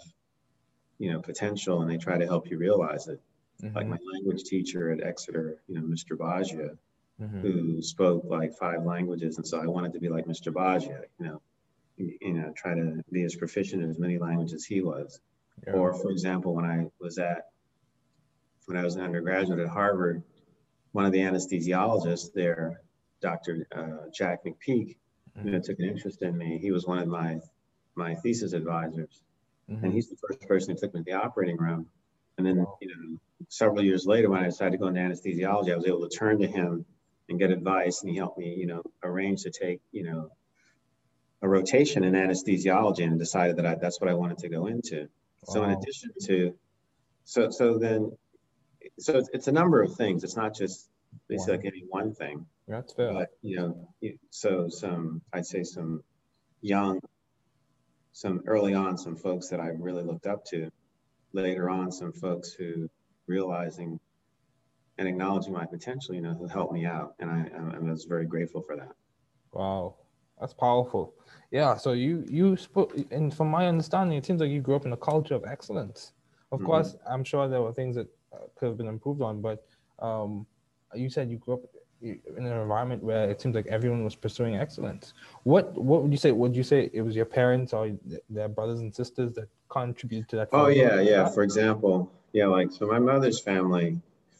you 1.00 1.12
know, 1.12 1.22
potential, 1.22 1.82
and 1.82 1.90
they 1.92 1.98
try 1.98 2.18
to 2.18 2.26
help 2.26 2.50
you 2.50 2.58
realize 2.58 3.08
it. 3.08 3.22
Like 3.64 3.88
Mhm. 3.88 3.90
my 3.90 3.98
language 4.14 4.44
teacher 4.44 4.92
at 4.92 5.02
Exeter, 5.02 5.62
you 5.68 5.76
know, 5.76 5.82
Mr. 5.82 6.16
Baggio, 6.16 6.78
Mhm. 7.20 7.42
who 7.42 7.82
spoke 7.82 8.24
like 8.26 8.54
five 8.54 8.84
languages, 8.86 9.38
and 9.38 9.48
so 9.48 9.60
I 9.60 9.66
wanted 9.66 9.94
to 9.94 10.00
be 10.00 10.10
like 10.10 10.26
Mr. 10.26 10.52
Baggio, 10.54 11.04
you 11.20 11.26
know, 11.26 11.42
you 11.98 12.18
you 12.22 12.34
know, 12.34 12.52
try 12.56 12.76
to 12.76 13.04
be 13.12 13.24
as 13.24 13.36
proficient 13.36 13.84
in 13.84 13.90
as 13.90 13.98
many 14.00 14.18
languages 14.20 14.54
as 14.54 14.66
he 14.66 14.82
was. 14.82 15.20
Yeah. 15.66 15.74
Or, 15.74 15.94
for 15.96 16.12
example, 16.12 16.54
when 16.54 16.66
I 16.66 16.92
was 17.00 17.18
at, 17.18 17.50
when 18.66 18.78
I 18.78 18.84
was 18.84 18.96
an 18.96 19.02
undergraduate 19.02 19.60
at 19.60 19.68
Harvard, 19.70 20.22
one 20.92 21.06
of 21.06 21.12
the 21.12 21.20
anesthesiologists 21.20 22.34
there, 22.34 22.82
Dr. 23.22 23.66
Uh, 23.72 24.10
Jack 24.14 24.44
McPeak, 24.46 24.98
you 25.44 25.52
know, 25.52 25.60
took 25.60 25.80
an 25.80 25.86
interest 25.86 26.22
in 26.22 26.38
me. 26.38 26.60
He 26.60 26.72
was 26.72 26.86
one 26.86 27.00
of 27.00 27.08
my 27.08 27.40
my 27.96 28.14
thesis 28.14 28.54
advisors, 28.54 29.24
Mhm. 29.70 29.84
and 29.84 29.94
he's 29.94 30.10
the 30.10 30.18
first 30.28 30.42
person 30.48 30.74
who 30.74 30.80
took 30.80 30.94
me 30.94 31.02
to 31.02 31.04
the 31.04 31.14
operating 31.14 31.58
room. 31.58 31.90
And 32.38 32.46
then, 32.46 32.58
Wow. 32.58 32.78
you 32.82 32.88
know, 32.88 33.20
several 33.50 33.84
years 33.84 34.06
later, 34.06 34.30
when 34.30 34.42
I 34.42 34.46
decided 34.46 34.72
to 34.74 34.78
go 34.78 34.88
into 34.88 35.00
anesthesiology, 35.02 35.72
I 35.72 35.76
was 35.76 35.86
able 35.88 36.08
to 36.08 36.16
turn 36.16 36.40
to 36.40 36.48
him 36.48 36.86
and 37.30 37.40
get 37.40 37.52
advice, 37.52 38.02
and 38.02 38.10
he 38.12 38.18
helped 38.18 38.38
me, 38.38 38.54
you 38.56 38.68
know, 38.68 38.84
arrange 39.04 39.44
to 39.44 39.52
take, 39.52 39.82
you 39.92 40.04
know, 40.04 40.30
a 41.42 41.48
rotation 41.50 42.04
in 42.04 42.14
anesthesiology, 42.14 43.04
and 43.04 43.20
decided 43.20 43.58
that 43.58 43.66
I, 43.66 43.76
that's 43.76 44.00
what 44.02 44.10
I 44.10 44.14
wanted 44.14 44.38
to 44.40 44.50
go 44.50 44.68
into. 44.68 45.08
So 45.44 45.64
in 45.64 45.72
addition 45.72 46.12
to, 46.24 46.58
so 47.26 47.50
so 47.50 47.78
then, 47.78 48.12
so 49.00 49.18
it's, 49.18 49.30
it's 49.34 49.48
a 49.48 49.52
number 49.52 49.82
of 49.82 49.96
things. 49.96 50.24
It's 50.24 50.36
not 50.38 50.56
just 50.56 50.90
basically 51.30 51.54
Wow. 51.54 51.58
like 51.58 51.66
any 51.66 51.84
one 51.90 52.14
thing, 52.16 52.46
That's 52.68 52.94
fair. 52.94 53.14
but 53.14 53.30
you 53.42 53.58
know, 53.58 53.94
so 54.32 54.68
some 54.70 55.22
I'd 55.34 55.46
say 55.46 55.64
some 55.64 56.04
young, 56.62 57.00
some 58.18 58.42
early 58.48 58.74
on, 58.74 58.98
some 58.98 59.16
folks 59.16 59.48
that 59.50 59.60
I 59.60 59.68
really 59.68 60.02
looked 60.02 60.26
up 60.26 60.44
to. 60.46 60.72
Later 61.34 61.70
on, 61.70 61.92
some 61.92 62.12
folks 62.12 62.52
who 62.52 62.90
realizing 63.28 64.00
and 64.98 65.08
acknowledging 65.08 65.54
my 65.54 65.68
potential, 65.68 66.16
you 66.16 66.22
know, 66.22 66.34
who 66.34 66.48
helped 66.48 66.74
me 66.74 66.84
out, 66.84 67.14
and 67.20 67.30
I, 67.30 67.76
I 67.76 67.78
was 67.80 68.06
very 68.06 68.26
grateful 68.26 68.64
for 68.64 68.76
that. 68.76 68.92
Wow, 69.54 69.98
that's 70.40 70.56
powerful. 70.56 71.14
Yeah. 71.52 71.78
So 71.78 71.92
you 71.92 72.26
you 72.28 72.58
spoke, 72.58 72.98
and 73.12 73.32
from 73.32 73.52
my 73.52 73.68
understanding, 73.68 74.18
it 74.18 74.26
seems 74.26 74.42
like 74.42 74.50
you 74.50 74.62
grew 74.62 74.76
up 74.76 74.88
in 74.88 74.94
a 74.94 74.98
culture 74.98 75.36
of 75.36 75.46
excellence. 75.46 76.14
Of 76.52 76.62
Mhm. 76.62 76.66
course, 76.66 76.96
I'm 77.08 77.24
sure 77.24 77.48
there 77.48 77.62
were 77.62 77.74
things 77.74 77.96
that 77.98 78.08
uh, 78.34 78.48
could 78.56 78.70
have 78.70 78.78
been 78.78 78.88
improved 78.88 79.22
on, 79.22 79.42
but 79.42 79.64
um, 80.00 80.48
you 80.96 81.12
said 81.12 81.30
you 81.30 81.38
grew 81.38 81.56
up 81.56 81.62
in 82.02 82.20
an 82.38 82.46
environment 82.46 83.04
where 83.04 83.30
it 83.30 83.42
seems 83.42 83.56
like 83.56 83.66
everyone 83.68 84.04
was 84.04 84.16
pursuing 84.16 84.56
excellence. 84.56 85.14
What 85.44 85.74
what 85.76 86.04
would 86.04 86.12
you 86.12 86.18
say? 86.18 86.32
Would 86.32 86.56
you 86.56 86.64
say 86.64 86.90
it 86.94 87.02
was 87.02 87.16
your 87.16 87.26
parents 87.26 87.74
or 87.74 87.92
their 88.30 88.48
brothers 88.48 88.80
and 88.80 88.94
sisters 88.94 89.34
that 89.34 89.50
contributed 89.70 90.30
to 90.30 90.36
that? 90.38 90.50
Oh 90.52 90.68
yeah, 90.68 91.00
yeah. 91.00 91.28
For 91.28 91.44
example, 91.44 92.12
yeah, 92.34 92.46
like 92.48 92.72
so 92.72 92.86
my 92.86 93.00
mother's 93.00 93.40
family, 93.40 94.00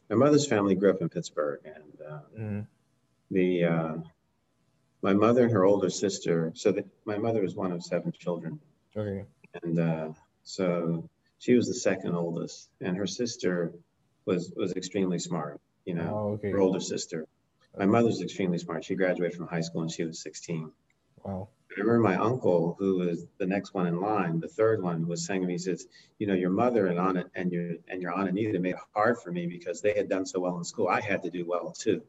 my 0.10 0.16
mother's 0.16 0.46
family 0.48 0.76
grew 0.76 0.92
up 0.92 1.02
in 1.02 1.10
Pittsburgh, 1.10 1.60
and 1.66 2.02
uh, 2.08 2.20
Mhm. 2.38 2.68
the 3.32 3.64
uh, 3.64 3.98
my 5.02 5.14
mother 5.14 5.44
and 5.44 5.52
her 5.52 5.66
older 5.66 5.90
sister. 5.90 6.52
So 6.56 6.72
that 6.72 6.86
my 7.06 7.18
mother 7.18 7.42
was 7.42 7.56
one 7.56 7.72
of 7.72 7.84
seven 7.84 8.12
children, 8.12 8.60
Okay. 8.96 9.26
and 9.64 9.80
uh, 9.80 10.10
so 10.44 11.10
she 11.40 11.56
was 11.56 11.68
the 11.68 11.74
second 11.74 12.14
oldest, 12.14 12.70
and 12.82 12.96
her 12.96 13.08
sister 13.08 13.74
was 14.26 14.52
was 14.56 14.74
extremely 14.74 15.18
smart. 15.18 15.60
You 15.86 15.96
know, 15.96 16.12
Oh, 16.14 16.28
okay. 16.34 16.52
her 16.52 16.60
older 16.60 16.80
sister. 16.82 17.26
My 17.78 17.86
mother's 17.86 18.22
extremely 18.22 18.58
smart. 18.58 18.84
She 18.84 18.96
graduated 18.96 19.38
from 19.38 19.48
high 19.48 19.62
school 19.62 19.82
when 19.82 19.90
she 19.90 20.04
was 20.04 20.20
16. 20.22 20.72
Wow. 21.24 21.50
I 21.70 21.82
remember 21.82 22.00
my 22.00 22.16
uncle, 22.16 22.76
who 22.80 22.98
was 22.98 23.28
the 23.38 23.46
next 23.46 23.76
one 23.76 23.86
in 23.86 24.02
line, 24.02 24.40
the 24.40 24.48
third 24.48 24.82
one, 24.82 25.08
was 25.08 25.24
saying 25.24 25.42
to 25.42 25.48
me, 25.48 25.54
he 25.54 25.60
says, 25.60 25.88
"You 26.18 26.26
know, 26.26 26.34
your 26.34 26.50
mother 26.50 26.88
and 26.88 26.98
Anna 26.98 27.30
and 27.36 27.52
your 27.52 27.76
and 27.88 28.02
your 28.02 28.14
aunt 28.14 28.30
Anita 28.30 28.58
made 28.60 28.74
it 28.74 28.80
hard 28.96 29.20
for 29.20 29.32
me 29.32 29.46
because 29.46 29.82
they 29.82 29.94
had 29.94 30.10
done 30.10 30.26
so 30.26 30.40
well 30.40 30.58
in 30.58 30.64
school. 30.64 30.88
I 30.88 31.02
had 31.02 31.22
to 31.24 31.30
do 31.30 31.46
well 31.46 31.72
too. 31.72 32.02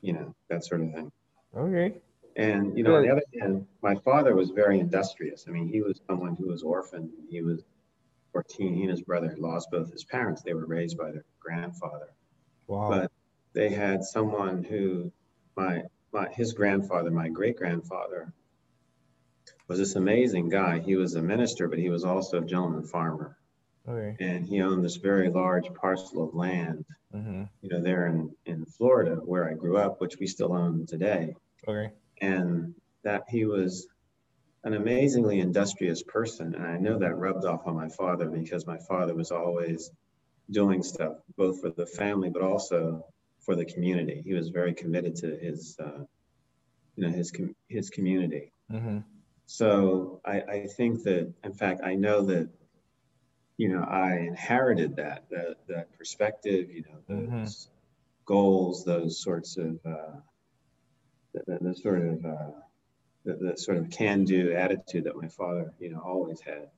You 0.00 0.14
know, 0.14 0.34
that 0.48 0.64
sort 0.64 0.80
of 0.80 0.92
thing." 0.92 1.12
Okay. 1.56 2.00
And 2.34 2.76
you 2.76 2.82
know, 2.82 2.96
on 2.96 3.02
the 3.02 3.10
other 3.10 3.22
hand, 3.40 3.68
my 3.80 3.94
father 3.94 4.34
was 4.34 4.50
very 4.50 4.80
industrious. 4.80 5.44
I 5.46 5.52
mean, 5.52 5.68
he 5.68 5.82
was 5.82 6.00
someone 6.08 6.34
who 6.34 6.48
was 6.48 6.64
orphaned. 6.64 7.12
He 7.30 7.42
was 7.42 7.62
14. 8.32 8.74
He 8.74 8.80
and 8.82 8.90
his 8.90 9.02
brother 9.02 9.28
had 9.28 9.38
lost 9.38 9.70
both 9.70 9.92
his 9.92 10.02
parents. 10.02 10.42
They 10.42 10.54
were 10.54 10.66
raised 10.66 10.98
by 10.98 11.12
their 11.12 11.24
grandfather 11.38 12.12
Wow. 12.66 12.88
but 12.88 13.12
they 13.54 13.70
had 13.70 14.04
someone 14.04 14.62
who 14.64 15.12
my 15.56 15.82
my 16.12 16.28
his 16.32 16.52
grandfather 16.52 17.10
my 17.10 17.28
great 17.28 17.56
grandfather 17.56 18.32
was 19.68 19.78
this 19.78 19.96
amazing 19.96 20.48
guy. 20.50 20.78
He 20.78 20.96
was 20.96 21.14
a 21.14 21.22
minister 21.22 21.68
but 21.68 21.78
he 21.78 21.88
was 21.90 22.04
also 22.04 22.38
a 22.42 22.44
gentleman 22.44 22.84
farmer. 22.84 23.36
Okay. 23.86 24.16
and 24.18 24.46
he 24.46 24.62
owned 24.62 24.82
this 24.82 24.96
very 24.96 25.28
large 25.28 25.72
parcel 25.74 26.24
of 26.26 26.34
land 26.34 26.86
hmm 27.12 27.42
you 27.60 27.68
know 27.68 27.82
there 27.82 28.06
in 28.06 28.34
in 28.46 28.64
florida 28.64 29.16
where 29.16 29.46
i 29.48 29.52
grew 29.52 29.76
up 29.76 30.00
which 30.00 30.18
we 30.18 30.26
still 30.26 30.52
own 30.54 30.86
today. 30.86 31.34
Okay. 31.68 31.92
and 32.22 32.74
that 33.02 33.24
he 33.28 33.44
was 33.44 33.86
an 34.64 34.72
amazingly 34.72 35.38
industrious 35.40 36.02
person. 36.02 36.54
And 36.54 36.66
i 36.66 36.78
know 36.78 36.98
that 36.98 37.16
rubbed 37.16 37.44
off 37.44 37.66
on 37.66 37.74
my 37.76 37.88
father 37.90 38.26
because 38.30 38.66
my 38.66 38.78
father 38.88 39.14
was 39.14 39.30
always 39.30 39.90
doing 40.50 40.82
stuff 40.82 41.16
both 41.36 41.60
for 41.60 41.70
the 41.70 41.86
family 41.86 42.30
but 42.30 42.42
also 42.42 43.04
for 43.44 43.54
the 43.54 43.64
community 43.64 44.22
he 44.24 44.34
was 44.34 44.48
very 44.48 44.72
committed 44.74 45.14
to 45.16 45.36
his 45.36 45.76
uh, 45.80 46.02
you 46.96 47.06
know 47.06 47.10
his 47.10 47.30
com- 47.30 47.56
his 47.68 47.90
community 47.90 48.52
hmm 48.70 48.98
so 49.46 50.22
I, 50.24 50.40
I 50.40 50.66
think 50.76 51.02
that 51.02 51.30
in 51.44 51.52
fact 51.52 51.82
i 51.84 51.94
know 51.94 52.22
that 52.22 52.48
you 53.58 53.68
know 53.68 53.82
i 53.82 54.16
inherited 54.16 54.96
that 54.96 55.24
that, 55.30 55.56
that 55.68 55.98
perspective 55.98 56.70
you 56.70 56.82
know 56.82 56.98
those 57.36 57.68
goals 58.24 58.84
those 58.84 59.20
sorts 59.20 59.58
of 59.58 59.78
uh, 59.84 60.16
the, 61.34 61.58
the, 61.60 61.74
sort 61.74 62.02
of 62.02 62.24
uh, 62.24 62.50
the, 63.24 63.34
the 63.34 63.56
sort 63.56 63.78
of 63.78 63.90
can-do 63.90 64.52
attitude 64.52 65.04
that 65.04 65.16
my 65.20 65.28
father, 65.28 65.72
you 65.80 65.90
know, 65.90 65.98
always 65.98 66.40
had. 66.40 66.68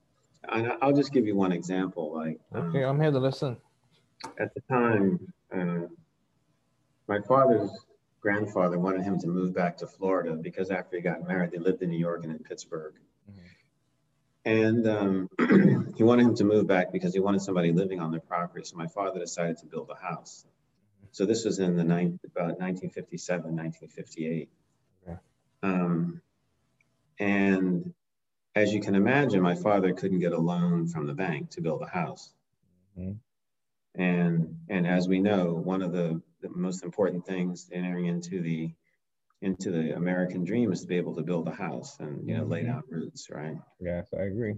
And 0.49 0.73
I'll 0.81 0.93
just 0.93 1.13
give 1.13 1.27
you 1.27 1.35
one 1.37 1.53
example. 1.53 2.15
Like 2.15 2.41
um, 2.55 2.69
Okay. 2.69 2.85
I'm 2.85 3.01
here 3.01 3.11
to 3.11 3.19
listen. 3.19 3.57
at 4.39 4.55
the 4.55 4.61
time, 4.69 5.21
uh, 5.55 5.87
my 7.09 7.21
father's 7.21 7.71
grandfather 8.21 8.79
wanted 8.79 9.03
him 9.03 9.19
to 9.21 9.27
move 9.29 9.55
back 9.55 9.77
to 9.79 9.87
Florida 9.87 10.35
because 10.35 10.71
after 10.71 10.97
he 10.97 11.03
got 11.03 11.27
married, 11.27 11.53
they 11.53 11.59
lived 11.59 11.83
in 11.83 11.91
New 11.91 11.99
York 11.99 12.25
and 12.25 12.33
in 12.33 12.39
Pittsburgh. 12.41 12.95
Mm-hmm. 13.31 13.41
And 14.45 14.89
um, 14.89 15.93
he 15.97 16.03
wanted 16.03 16.27
him 16.27 16.35
to 16.37 16.45
move 16.45 16.67
back 16.67 16.93
because 16.93 17.15
he 17.15 17.21
wanted 17.21 17.43
somebody 17.43 17.73
living 17.73 18.01
on 18.01 18.11
their 18.11 18.21
property. 18.21 18.65
So 18.65 18.77
my 18.77 18.89
father 18.89 19.21
decided 19.21 19.59
to 19.59 19.67
build 19.67 19.91
a 19.91 20.05
house. 20.05 20.45
So 21.13 21.25
this 21.25 21.45
was 21.45 21.61
in 21.61 21.77
the 21.77 21.85
nine, 21.85 22.19
about 22.25 22.59
1957, 22.59 23.57
1958. 23.57 24.49
Okay. 25.03 25.19
Um, 25.63 26.21
and 27.19 27.95
as 28.55 28.73
you 28.73 28.81
can 28.81 28.95
imagine, 28.95 29.41
my 29.41 29.55
father 29.55 29.93
couldn't 29.93 30.19
get 30.19 30.33
a 30.33 30.39
loan 30.39 30.89
from 30.89 31.07
the 31.07 31.15
bank 31.15 31.51
to 31.51 31.61
build 31.61 31.83
a 31.83 31.87
house. 31.87 32.33
Mm-hmm. 32.99 33.13
And, 34.01 34.59
and 34.69 34.87
as 34.87 35.09
we 35.09 35.21
know, 35.21 35.55
one 35.55 35.83
of 35.83 35.93
the, 35.93 36.21
the 36.41 36.49
most 36.51 36.85
important 36.85 37.27
things 37.27 37.69
entering 37.73 38.07
into 38.07 38.41
the 38.41 38.73
into 39.43 39.71
the 39.71 39.95
American 39.95 40.45
dream 40.45 40.73
is 40.73 40.81
to 40.81 40.87
be 40.87 40.97
able 40.97 41.15
to 41.15 41.23
build 41.23 41.47
a 41.47 41.53
house 41.53 41.99
and 42.01 42.27
you 42.27 42.35
know 42.35 42.43
mm-hmm. 42.43 42.53
lay 42.53 42.63
down 42.63 42.83
roots, 42.89 43.29
right? 43.31 43.57
Yes, 43.81 44.09
I 44.19 44.23
agree. 44.23 44.55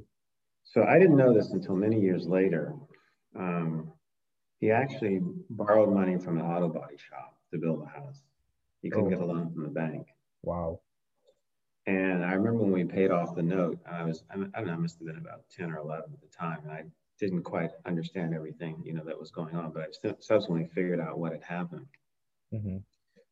So 0.65 0.85
I 0.85 0.99
didn't 0.99 1.17
know 1.17 1.33
this 1.33 1.51
until 1.51 1.75
many 1.75 2.01
years 2.01 2.27
later. 2.27 2.75
Um, 3.37 3.93
he 4.61 4.71
actually 4.71 5.21
borrowed 5.51 5.93
money 5.93 6.19
from 6.19 6.39
an 6.39 6.45
auto 6.45 6.69
body 6.69 6.97
shop 6.97 7.37
to 7.53 7.59
build 7.59 7.83
a 7.83 7.87
house. 7.87 8.21
He 8.83 8.91
couldn't 8.91 9.07
oh. 9.07 9.11
get 9.11 9.21
a 9.21 9.25
loan 9.25 9.53
from 9.53 9.63
the 9.63 9.71
bank. 9.71 10.09
Wow. 10.43 10.81
And 11.87 12.25
I 12.25 12.33
remember 12.33 12.65
when 12.65 12.73
we 12.73 12.85
paid 12.85 13.11
off 13.11 13.35
the 13.35 13.43
note, 13.43 13.79
I 13.91 14.05
was, 14.05 14.23
I 14.31 14.37
don't 14.37 14.67
know, 14.67 14.73
I 14.73 14.77
must 14.77 14.99
have 14.99 15.07
been 15.07 15.17
about 15.17 15.45
10 15.57 15.71
or 15.71 15.79
11 15.79 16.13
at 16.13 16.21
the 16.21 16.37
time. 16.37 16.59
And 16.65 16.73
I 16.73 16.83
didn't 17.19 17.43
quite 17.43 17.71
understand 17.85 18.35
everything, 18.35 18.83
you 18.85 18.95
know, 18.95 19.05
that 19.05 19.19
was 19.19 19.31
going 19.31 19.55
on, 19.55 19.73
but 19.73 19.83
I 19.83 20.13
subsequently 20.21 20.69
figured 20.75 21.01
out 21.01 21.19
what 21.19 21.33
had 21.33 21.43
happened. 21.43 21.87
Mm-hmm. 22.55 22.79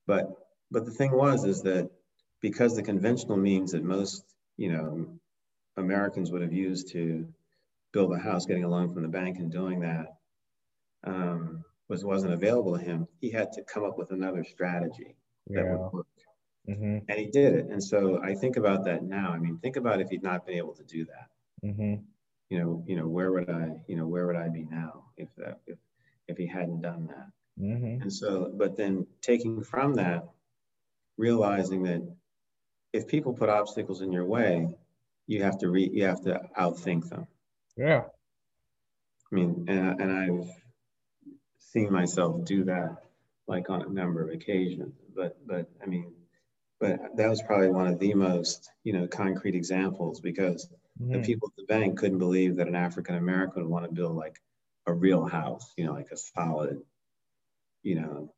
But, 0.06 0.30
but 0.70 0.84
the 0.84 0.90
thing 0.92 1.12
was, 1.12 1.44
is 1.44 1.62
that 1.62 1.90
because 2.40 2.74
the 2.74 2.82
conventional 2.82 3.36
means 3.36 3.72
that 3.72 3.82
most, 3.82 4.24
you 4.56 4.72
know, 4.72 5.18
Americans 5.76 6.30
would 6.30 6.42
have 6.42 6.52
used 6.52 6.92
to 6.92 7.28
build 7.92 8.12
a 8.12 8.18
house, 8.18 8.46
getting 8.46 8.64
a 8.64 8.68
loan 8.68 8.92
from 8.92 9.02
the 9.02 9.08
bank 9.08 9.38
and 9.38 9.50
doing 9.50 9.80
that 9.80 10.16
um, 11.04 11.64
was, 11.88 12.04
wasn't 12.04 12.32
available 12.32 12.76
to 12.76 12.84
him, 12.84 13.06
he 13.20 13.30
had 13.30 13.52
to 13.52 13.62
come 13.62 13.84
up 13.84 13.96
with 13.98 14.10
another 14.10 14.44
strategy 14.44 15.16
yeah. 15.48 15.62
that 15.62 15.70
would 15.70 15.92
work. 15.92 16.06
Mm-hmm. 16.68 16.98
And 17.08 17.18
he 17.18 17.26
did 17.26 17.54
it. 17.54 17.66
And 17.66 17.82
so 17.82 18.20
I 18.22 18.34
think 18.34 18.56
about 18.56 18.84
that 18.86 19.04
now. 19.04 19.30
I 19.30 19.38
mean, 19.38 19.58
think 19.58 19.76
about 19.76 20.00
if 20.00 20.08
he'd 20.08 20.24
not 20.24 20.44
been 20.46 20.56
able 20.56 20.74
to 20.74 20.82
do 20.82 21.04
that. 21.04 21.68
Mm-hmm. 21.68 22.02
You 22.48 22.58
know, 22.58 22.84
you 22.86 22.96
know, 22.96 23.08
where 23.08 23.32
would 23.32 23.50
I, 23.50 23.72
you 23.88 23.96
know, 23.96 24.06
where 24.06 24.26
would 24.26 24.36
I 24.36 24.48
be 24.48 24.66
now 24.70 25.04
if 25.16 25.28
that, 25.36 25.60
if, 25.66 25.78
if 26.28 26.36
he 26.36 26.46
hadn't 26.46 26.82
done 26.82 27.08
that? 27.08 27.26
Mm-hmm. 27.60 28.02
And 28.02 28.12
so, 28.12 28.52
but 28.54 28.76
then 28.76 29.06
taking 29.20 29.62
from 29.62 29.94
that, 29.94 30.28
realizing 31.16 31.82
that 31.84 32.06
if 32.92 33.08
people 33.08 33.32
put 33.32 33.48
obstacles 33.48 34.00
in 34.00 34.12
your 34.12 34.24
way, 34.24 34.68
you 35.26 35.42
have 35.42 35.58
to 35.58 35.68
re, 35.68 35.90
you 35.92 36.04
have 36.04 36.22
to 36.22 36.40
outthink 36.58 37.08
them. 37.08 37.26
Yeah. 37.76 38.04
I 39.32 39.34
mean, 39.34 39.64
and, 39.68 40.00
and 40.00 40.12
I've 40.12 40.50
seen 41.58 41.92
myself 41.92 42.44
do 42.44 42.64
that 42.64 42.96
like 43.48 43.70
on 43.70 43.82
a 43.82 43.88
number 43.88 44.22
of 44.22 44.30
occasions, 44.30 44.94
but, 45.14 45.36
but 45.46 45.68
I 45.82 45.86
mean, 45.86 46.12
but 46.78 47.16
that 47.16 47.28
was 47.28 47.42
probably 47.42 47.70
one 47.70 47.86
of 47.86 47.98
the 47.98 48.14
most 48.14 48.70
you 48.84 48.92
know 48.92 49.06
concrete 49.06 49.54
examples 49.54 50.20
because 50.20 50.68
mm-hmm. 51.00 51.12
the 51.12 51.20
people 51.20 51.48
at 51.48 51.56
the 51.56 51.64
bank 51.64 51.98
couldn't 51.98 52.18
believe 52.18 52.56
that 52.56 52.68
an 52.68 52.74
African 52.74 53.16
American 53.16 53.62
would 53.62 53.70
want 53.70 53.84
to 53.84 53.92
build 53.92 54.16
like 54.16 54.40
a 54.86 54.92
real 54.92 55.24
house, 55.26 55.72
you 55.76 55.84
know, 55.84 55.92
like 55.92 56.10
a 56.10 56.16
solid, 56.16 56.80
you 57.82 57.96
know, 57.96 58.32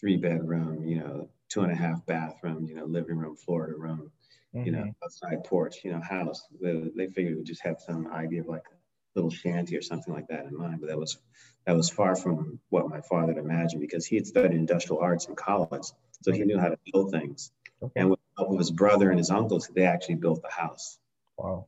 three 0.00 0.16
bedroom, 0.16 0.84
you 0.84 1.00
know, 1.00 1.28
two 1.48 1.62
and 1.62 1.72
a 1.72 1.76
half 1.76 2.04
bathroom, 2.06 2.66
you 2.66 2.74
know, 2.74 2.84
living 2.84 3.16
room, 3.16 3.36
Florida 3.36 3.76
room, 3.76 4.10
mm-hmm. 4.54 4.66
you 4.66 4.72
know, 4.72 4.80
mm-hmm. 4.80 5.04
outside 5.04 5.44
porch, 5.44 5.78
you 5.84 5.92
know, 5.92 6.00
house. 6.00 6.42
They, 6.60 6.90
they 6.94 7.06
figured 7.08 7.32
it 7.32 7.36
would 7.36 7.46
just 7.46 7.62
have 7.62 7.80
some 7.80 8.08
idea 8.08 8.40
of 8.42 8.48
like 8.48 8.64
a 8.66 8.76
little 9.14 9.30
shanty 9.30 9.76
or 9.76 9.82
something 9.82 10.12
like 10.12 10.28
that 10.28 10.46
in 10.46 10.56
mind, 10.56 10.80
but 10.80 10.88
that 10.88 10.98
was 10.98 11.18
that 11.66 11.76
was 11.76 11.90
far 11.90 12.14
from 12.14 12.60
what 12.68 12.88
my 12.88 13.00
father 13.00 13.32
had 13.32 13.42
imagined 13.42 13.80
because 13.80 14.06
he 14.06 14.16
had 14.16 14.26
studied 14.26 14.52
industrial 14.52 15.00
arts 15.00 15.26
in 15.26 15.34
college, 15.34 15.86
so 16.22 16.32
he 16.32 16.44
knew 16.44 16.58
how 16.58 16.68
to 16.68 16.78
build 16.92 17.10
things. 17.10 17.50
Okay. 17.82 18.00
And 18.00 18.10
with 18.10 18.20
the 18.20 18.42
help 18.42 18.52
of 18.52 18.58
his 18.58 18.70
brother 18.70 19.10
and 19.10 19.18
his 19.18 19.30
uncles, 19.30 19.68
they 19.74 19.84
actually 19.84 20.14
built 20.16 20.42
the 20.42 20.50
house. 20.50 20.98
Wow. 21.36 21.66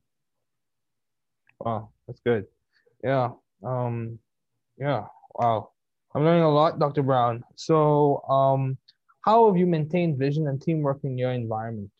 Wow, 1.60 1.90
that's 2.06 2.20
good. 2.20 2.46
Yeah. 3.02 3.30
Um, 3.64 4.18
yeah. 4.78 5.04
Wow. 5.34 5.70
I'm 6.14 6.24
learning 6.24 6.44
a 6.44 6.50
lot, 6.50 6.78
Dr. 6.78 7.02
Brown. 7.02 7.44
So, 7.56 8.22
um, 8.28 8.78
how 9.24 9.46
have 9.46 9.56
you 9.56 9.66
maintained 9.66 10.18
vision 10.18 10.48
and 10.48 10.60
teamwork 10.60 11.00
in 11.04 11.18
your 11.18 11.32
environment, 11.32 11.90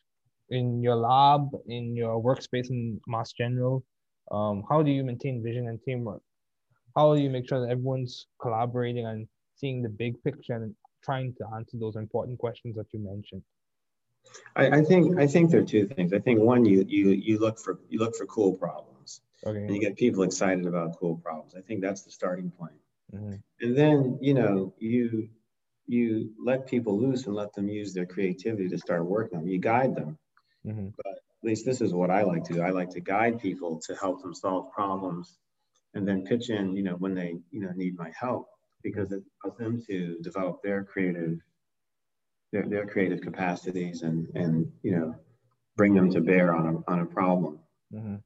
in 0.51 0.83
your 0.83 0.97
lab, 0.97 1.51
in 1.67 1.95
your 1.95 2.23
workspace 2.23 2.71
in 2.71 3.01
Mass 3.07 3.33
General? 3.33 3.85
Um, 4.31 4.65
how 4.69 4.83
do 4.83 4.91
you 4.91 5.05
maintain 5.05 5.43
vision 5.43 5.69
and 5.69 5.83
teamwork? 5.83 6.23
How 6.97 7.15
do 7.15 7.21
you 7.21 7.31
make 7.31 7.49
sure 7.49 7.61
that 7.61 7.71
everyone's 7.71 8.27
collaborating 8.41 9.07
and 9.07 9.29
seeing 9.57 9.83
the 9.83 9.89
big 9.89 10.23
picture 10.23 10.55
and 10.55 10.75
trying 11.05 11.35
to 11.39 11.45
answer 11.55 11.77
those 11.79 11.97
important 11.97 12.39
questions 12.39 12.77
that 12.77 12.87
you 12.93 13.01
mentioned? 13.01 13.43
I, 14.57 14.79
I, 14.79 14.83
think 14.83 15.19
I 15.19 15.27
think 15.27 15.51
there 15.51 15.61
are 15.61 15.65
two 15.65 15.87
things. 15.87 16.13
I 16.13 16.19
think 16.19 16.41
one, 16.41 16.65
you 16.65 16.85
you 16.89 17.11
you 17.11 17.39
look 17.39 17.59
for 17.59 17.79
you 17.89 17.99
look 17.99 18.15
for 18.17 18.27
cool 18.27 18.53
problems, 18.53 18.98
okay. 19.45 19.59
and 19.59 19.75
you 19.75 19.81
get 19.81 19.97
people 19.97 20.23
excited 20.23 20.67
about 20.67 20.99
cool 20.99 21.17
problems. 21.17 21.55
I 21.57 21.61
think 21.61 21.81
that's 21.81 22.03
the 22.03 22.11
starting 22.11 22.51
point. 22.51 22.81
Mm-hmm. 23.15 23.35
And 23.61 23.77
then 23.77 24.19
you 24.21 24.35
know 24.35 24.75
you 24.79 25.29
you 25.87 26.31
let 26.43 26.67
people 26.67 27.01
loose 27.01 27.27
and 27.27 27.35
let 27.35 27.55
them 27.55 27.69
use 27.69 27.95
their 27.95 28.07
creativity 28.07 28.69
to 28.69 28.79
start 28.79 29.05
working 29.05 29.39
on. 29.39 29.47
You 29.47 29.59
guide 29.59 29.95
them, 29.95 30.19
mm-hmm. 30.67 30.89
but 30.97 31.13
at 31.13 31.45
least 31.45 31.65
this 31.65 31.81
is 31.81 31.95
what 31.95 32.11
I 32.11 32.23
like 32.23 32.45
to 32.45 32.55
do. 32.55 32.63
I 32.63 32.71
like 32.71 32.91
to 32.91 33.01
guide 33.01 33.41
people 33.41 33.81
to 33.87 33.95
help 33.95 34.21
them 34.23 34.35
solve 34.35 34.73
problems, 34.73 35.39
and 35.95 36.07
then 36.07 36.25
pitch 36.25 36.51
in. 36.51 36.77
You 36.77 36.83
know 36.83 36.97
when 36.97 37.15
they 37.15 37.37
you 37.51 37.61
know 37.61 37.73
need 37.75 37.97
my 37.97 38.13
help 38.19 38.49
because 38.83 39.13
it 39.13 39.23
allows 39.45 39.59
them 39.59 39.83
to 39.89 40.19
develop 40.21 40.63
their 40.63 40.85
creative 40.85 41.39
their, 42.53 42.67
their 42.67 42.87
creative 42.87 43.21
capacities 43.21 44.03
and 44.03 44.29
and 44.35 44.71
you 44.83 44.93
know 44.93 45.15
bring 45.77 45.95
them 45.95 46.11
to 46.11 46.21
bear 46.21 46.55
on 46.55 46.67
a, 46.67 46.91
on 46.91 47.01
a 47.01 47.07
problem. 47.07 47.61
Mm-hmm. 47.95 48.17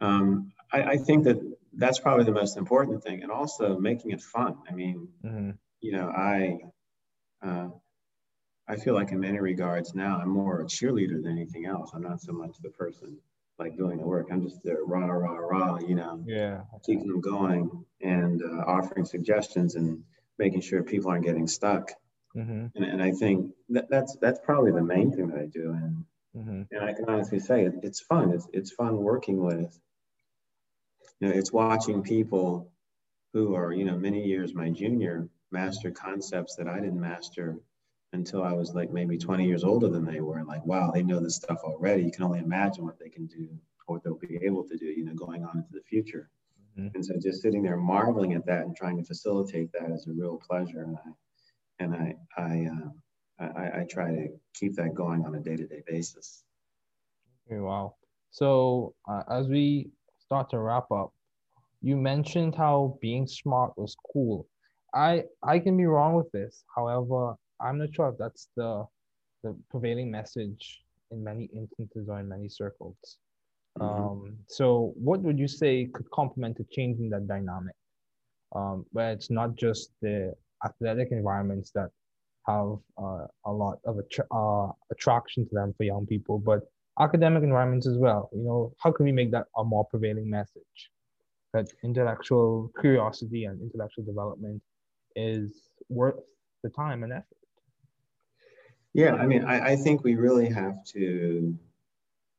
Um, 0.00 0.52
I, 0.72 0.82
I, 0.82 0.96
think 0.96 1.24
that 1.24 1.38
that's 1.72 2.00
probably 2.00 2.24
the 2.24 2.32
most 2.32 2.56
important 2.56 3.02
thing, 3.02 3.22
and 3.22 3.30
also 3.30 3.78
making 3.78 4.10
it 4.10 4.20
fun. 4.20 4.58
I 4.68 4.72
mean, 4.72 5.08
mm-hmm. 5.24 5.50
you 5.80 5.92
know, 5.92 6.08
I 6.08 6.58
uh, 7.42 7.68
I 8.66 8.76
feel 8.76 8.94
like 8.94 9.12
in 9.12 9.20
many 9.20 9.38
regards 9.38 9.94
now 9.94 10.18
I'm 10.20 10.30
more 10.30 10.60
a 10.60 10.64
cheerleader 10.64 11.22
than 11.22 11.28
anything 11.30 11.66
else. 11.66 11.92
I'm 11.94 12.02
not 12.02 12.20
so 12.20 12.32
much 12.32 12.56
the 12.62 12.70
person 12.70 13.18
like 13.58 13.76
doing 13.76 13.98
the 13.98 14.06
work. 14.06 14.28
I'm 14.30 14.42
just 14.42 14.62
there 14.64 14.84
rah 14.84 15.06
rah 15.06 15.36
rah, 15.36 15.78
you 15.78 15.94
know, 15.94 16.22
yeah, 16.26 16.62
keeping 16.84 17.08
them 17.08 17.20
going 17.20 17.84
and 18.00 18.42
uh, 18.42 18.64
offering 18.66 19.04
suggestions 19.04 19.74
and 19.74 20.02
making 20.38 20.62
sure 20.62 20.82
people 20.82 21.10
aren't 21.10 21.24
getting 21.24 21.46
stuck. 21.46 21.92
Mm-hmm. 22.36 22.66
And, 22.74 22.84
and, 22.84 23.00
I 23.00 23.12
think 23.12 23.52
that, 23.68 23.88
that's 23.88 24.16
that's 24.20 24.40
probably 24.42 24.72
the 24.72 24.82
main 24.82 25.12
thing 25.12 25.28
that 25.28 25.38
I 25.38 25.46
do. 25.46 25.70
And 25.70 26.04
mm-hmm. 26.36 26.62
and 26.70 26.84
I 26.84 26.92
can 26.92 27.04
honestly 27.08 27.38
say 27.38 27.64
it, 27.64 27.74
it's 27.82 28.00
fun. 28.00 28.32
It's 28.32 28.48
it's 28.52 28.72
fun 28.72 28.96
working 28.98 29.42
with. 29.42 29.78
You 31.20 31.28
know, 31.28 31.34
it's 31.34 31.52
watching 31.52 32.02
people 32.02 32.70
who 33.32 33.54
are 33.54 33.72
you 33.72 33.84
know 33.84 33.96
many 33.96 34.24
years 34.24 34.54
my 34.54 34.70
junior 34.70 35.28
master 35.50 35.90
concepts 35.90 36.56
that 36.56 36.68
I 36.68 36.80
didn't 36.80 37.00
master 37.00 37.56
until 38.14 38.42
I 38.42 38.52
was 38.52 38.74
like 38.74 38.92
maybe 38.92 39.18
20 39.18 39.44
years 39.44 39.64
older 39.64 39.88
than 39.88 40.04
they 40.04 40.20
were. 40.20 40.42
Like, 40.44 40.64
wow, 40.64 40.90
they 40.90 41.02
know 41.02 41.20
this 41.20 41.36
stuff 41.36 41.58
already. 41.64 42.04
You 42.04 42.12
can 42.12 42.24
only 42.24 42.38
imagine 42.38 42.84
what 42.84 42.98
they 42.98 43.08
can 43.08 43.26
do 43.26 43.48
or 43.86 43.94
what 43.94 44.04
they'll 44.04 44.16
be 44.16 44.38
able 44.42 44.64
to 44.64 44.76
do, 44.76 44.86
you 44.86 45.04
know, 45.04 45.14
going 45.14 45.44
on 45.44 45.58
into 45.58 45.72
the 45.72 45.82
future. 45.82 46.30
Mm-hmm. 46.78 46.94
And 46.94 47.04
so 47.04 47.14
just 47.20 47.42
sitting 47.42 47.62
there 47.62 47.76
marveling 47.76 48.34
at 48.34 48.46
that 48.46 48.62
and 48.62 48.76
trying 48.76 48.96
to 48.96 49.04
facilitate 49.04 49.72
that 49.72 49.90
is 49.90 50.06
a 50.06 50.12
real 50.12 50.36
pleasure. 50.36 50.82
And 50.82 50.96
I 50.96 51.10
and 51.80 51.94
I 51.94 52.14
I, 52.36 52.68
uh, 52.72 52.88
I, 53.38 53.80
I 53.80 53.86
try 53.90 54.10
to 54.10 54.28
keep 54.54 54.76
that 54.76 54.94
going 54.94 55.24
on 55.24 55.34
a 55.34 55.40
day 55.40 55.56
to 55.56 55.66
day 55.66 55.82
basis. 55.86 56.44
Okay, 57.46 57.60
wow. 57.60 57.96
So 58.30 58.94
uh, 59.08 59.22
as 59.30 59.48
we 59.48 59.90
start 60.18 60.50
to 60.50 60.58
wrap 60.58 60.90
up, 60.90 61.12
you 61.82 61.96
mentioned 61.96 62.54
how 62.54 62.98
being 63.00 63.26
smart 63.26 63.76
was 63.76 63.96
cool. 64.12 64.46
I 64.94 65.24
I 65.42 65.58
can 65.58 65.76
be 65.76 65.86
wrong 65.86 66.14
with 66.14 66.30
this. 66.32 66.64
However, 66.74 67.34
I'm 67.60 67.78
not 67.78 67.94
sure 67.94 68.08
if 68.08 68.16
that's 68.18 68.48
the 68.56 68.86
the 69.42 69.56
prevailing 69.70 70.10
message 70.10 70.82
in 71.10 71.22
many 71.22 71.50
instances 71.54 72.08
or 72.08 72.20
in 72.20 72.28
many 72.28 72.48
circles. 72.48 73.18
Mm-hmm. 73.78 74.04
Um, 74.04 74.38
so 74.48 74.94
what 74.96 75.20
would 75.20 75.38
you 75.38 75.48
say 75.48 75.86
could 75.92 76.10
complement 76.10 76.60
a 76.60 76.64
change 76.70 76.98
in 77.00 77.10
that 77.10 77.26
dynamic? 77.26 77.74
Um, 78.54 78.86
where 78.92 79.10
it's 79.10 79.30
not 79.30 79.56
just 79.56 79.90
the 80.00 80.34
athletic 80.64 81.08
environments 81.10 81.70
that 81.72 81.90
have 82.46 82.76
uh, 82.98 83.26
a 83.46 83.52
lot 83.52 83.78
of 83.84 83.98
uh, 84.30 84.72
attraction 84.90 85.46
to 85.48 85.54
them 85.54 85.74
for 85.76 85.84
young 85.84 86.06
people, 86.06 86.38
but 86.38 86.60
academic 87.00 87.42
environments 87.42 87.86
as 87.86 87.96
well. 87.96 88.30
You 88.32 88.42
know, 88.42 88.74
how 88.78 88.92
can 88.92 89.04
we 89.04 89.12
make 89.12 89.30
that 89.32 89.46
a 89.56 89.64
more 89.64 89.84
prevailing 89.84 90.28
message? 90.28 90.90
That 91.52 91.66
intellectual 91.82 92.70
curiosity 92.80 93.44
and 93.44 93.60
intellectual 93.60 94.04
development 94.04 94.60
is 95.14 95.52
worth 95.88 96.20
the 96.62 96.70
time 96.70 97.02
and 97.04 97.12
effort. 97.12 97.26
Yeah, 98.92 99.14
I 99.14 99.26
mean, 99.26 99.44
I, 99.44 99.72
I 99.72 99.76
think 99.76 100.04
we 100.04 100.14
really 100.14 100.48
have 100.48 100.84
to. 100.94 101.56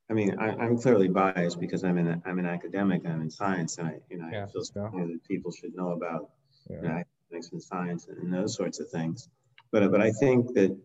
I 0.09 0.13
mean, 0.13 0.37
I, 0.39 0.49
am 0.65 0.77
clearly 0.77 1.07
biased 1.07 1.59
because 1.59 1.83
I'm 1.83 1.97
an 1.97 2.21
I'm 2.25 2.39
an 2.39 2.45
academic. 2.45 3.05
I'm 3.05 3.21
in 3.21 3.29
science, 3.29 3.77
and 3.77 3.87
I 3.87 3.99
you 4.09 4.17
know 4.17 4.29
yeah, 4.31 4.43
I 4.43 4.47
feel 4.47 4.63
strongly 4.63 5.13
that 5.13 5.23
people 5.25 5.51
should 5.51 5.75
know 5.75 5.91
about 5.91 6.29
yeah. 6.69 6.77
you 6.77 6.81
know, 6.83 7.03
academics 7.03 7.51
and 7.51 7.61
science 7.61 8.07
and 8.07 8.33
those 8.33 8.55
sorts 8.55 8.79
of 8.79 8.89
things. 8.89 9.29
But 9.71 9.91
but 9.91 10.01
I 10.01 10.11
think 10.11 10.53
that 10.53 10.77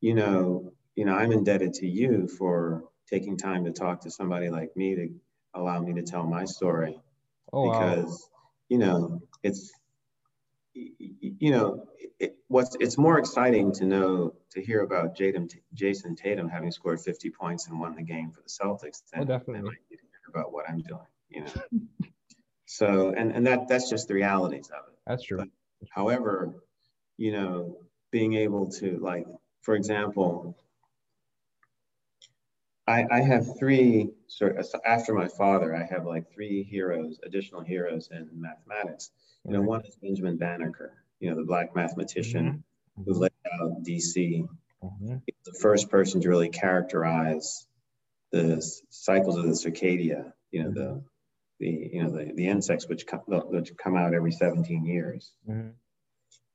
you 0.00 0.14
know 0.14 0.72
you 0.94 1.04
know 1.04 1.14
I'm 1.14 1.32
indebted 1.32 1.74
to 1.74 1.86
you 1.86 2.28
for 2.28 2.84
taking 3.08 3.36
time 3.36 3.64
to 3.64 3.72
talk 3.72 4.00
to 4.02 4.10
somebody 4.10 4.48
like 4.50 4.76
me 4.76 4.94
to 4.94 5.08
allow 5.54 5.80
me 5.80 5.94
to 5.94 6.02
tell 6.02 6.24
my 6.24 6.44
story. 6.44 7.00
Oh, 7.52 7.70
because 7.70 8.06
wow. 8.06 8.38
you 8.68 8.78
know 8.78 9.22
it's 9.42 9.72
you 10.74 11.50
know 11.50 11.86
it, 12.18 12.36
what's 12.48 12.76
it's 12.80 12.98
more 12.98 13.18
exciting 13.18 13.72
to 13.72 13.84
know 13.84 14.34
to 14.50 14.62
hear 14.62 14.82
about 14.82 15.16
Jayson, 15.16 15.48
Jayson 15.74 16.16
Tatum 16.16 16.48
having 16.48 16.70
scored 16.70 17.00
50 17.00 17.30
points 17.30 17.68
and 17.68 17.78
won 17.78 17.94
the 17.94 18.02
game 18.02 18.30
for 18.30 18.42
the 18.42 18.48
Celtics 18.48 19.02
than, 19.12 19.22
oh, 19.22 19.24
definitely. 19.24 19.62
than 19.62 19.70
hear 19.90 20.00
about 20.28 20.52
what 20.52 20.68
I'm 20.68 20.80
doing. 20.80 21.00
You 21.28 21.42
know. 21.42 21.80
so 22.66 23.14
and 23.16 23.32
and 23.32 23.46
that 23.46 23.68
that's 23.68 23.90
just 23.90 24.08
the 24.08 24.14
realities 24.14 24.70
of 24.70 24.88
it. 24.88 24.98
That's 25.06 25.22
true. 25.22 25.38
But, 25.38 25.48
however, 25.90 26.54
you 27.16 27.32
know, 27.32 27.78
being 28.10 28.34
able 28.34 28.70
to 28.72 28.98
like, 28.98 29.26
for 29.62 29.74
example, 29.74 30.56
I, 32.86 33.04
I 33.10 33.20
have 33.20 33.58
three 33.58 34.10
sort 34.28 34.58
of, 34.58 34.66
after 34.84 35.12
my 35.12 35.28
father, 35.28 35.74
I 35.74 35.84
have 35.92 36.06
like 36.06 36.32
three 36.32 36.62
heroes, 36.62 37.18
additional 37.24 37.62
heroes 37.62 38.08
in 38.12 38.28
mathematics. 38.32 39.10
You 39.44 39.52
know, 39.52 39.62
one 39.62 39.84
is 39.84 39.96
Benjamin 39.96 40.36
Banneker, 40.36 40.92
you 41.18 41.30
know, 41.30 41.36
the 41.36 41.44
black 41.44 41.74
mathematician 41.74 42.64
mm-hmm. 42.98 43.02
who 43.04 43.18
laid 43.18 43.32
out 43.60 43.82
DC. 43.82 44.48
Mm-hmm. 44.84 45.16
the 45.44 45.58
first 45.58 45.90
person 45.90 46.20
to 46.20 46.28
really 46.28 46.50
characterize 46.50 47.66
the 48.30 48.62
cycles 48.90 49.36
of 49.36 49.44
the 49.44 49.52
circadia, 49.52 50.32
you 50.50 50.62
know, 50.62 50.70
the 50.70 50.80
mm-hmm. 50.80 50.98
the 51.58 51.90
you 51.92 52.02
know 52.02 52.10
the, 52.10 52.32
the 52.34 52.46
insects 52.46 52.86
which 52.86 53.06
come 53.06 53.20
which 53.26 53.72
come 53.76 53.96
out 53.96 54.14
every 54.14 54.32
17 54.32 54.84
years. 54.84 55.32
Mm-hmm. 55.48 55.70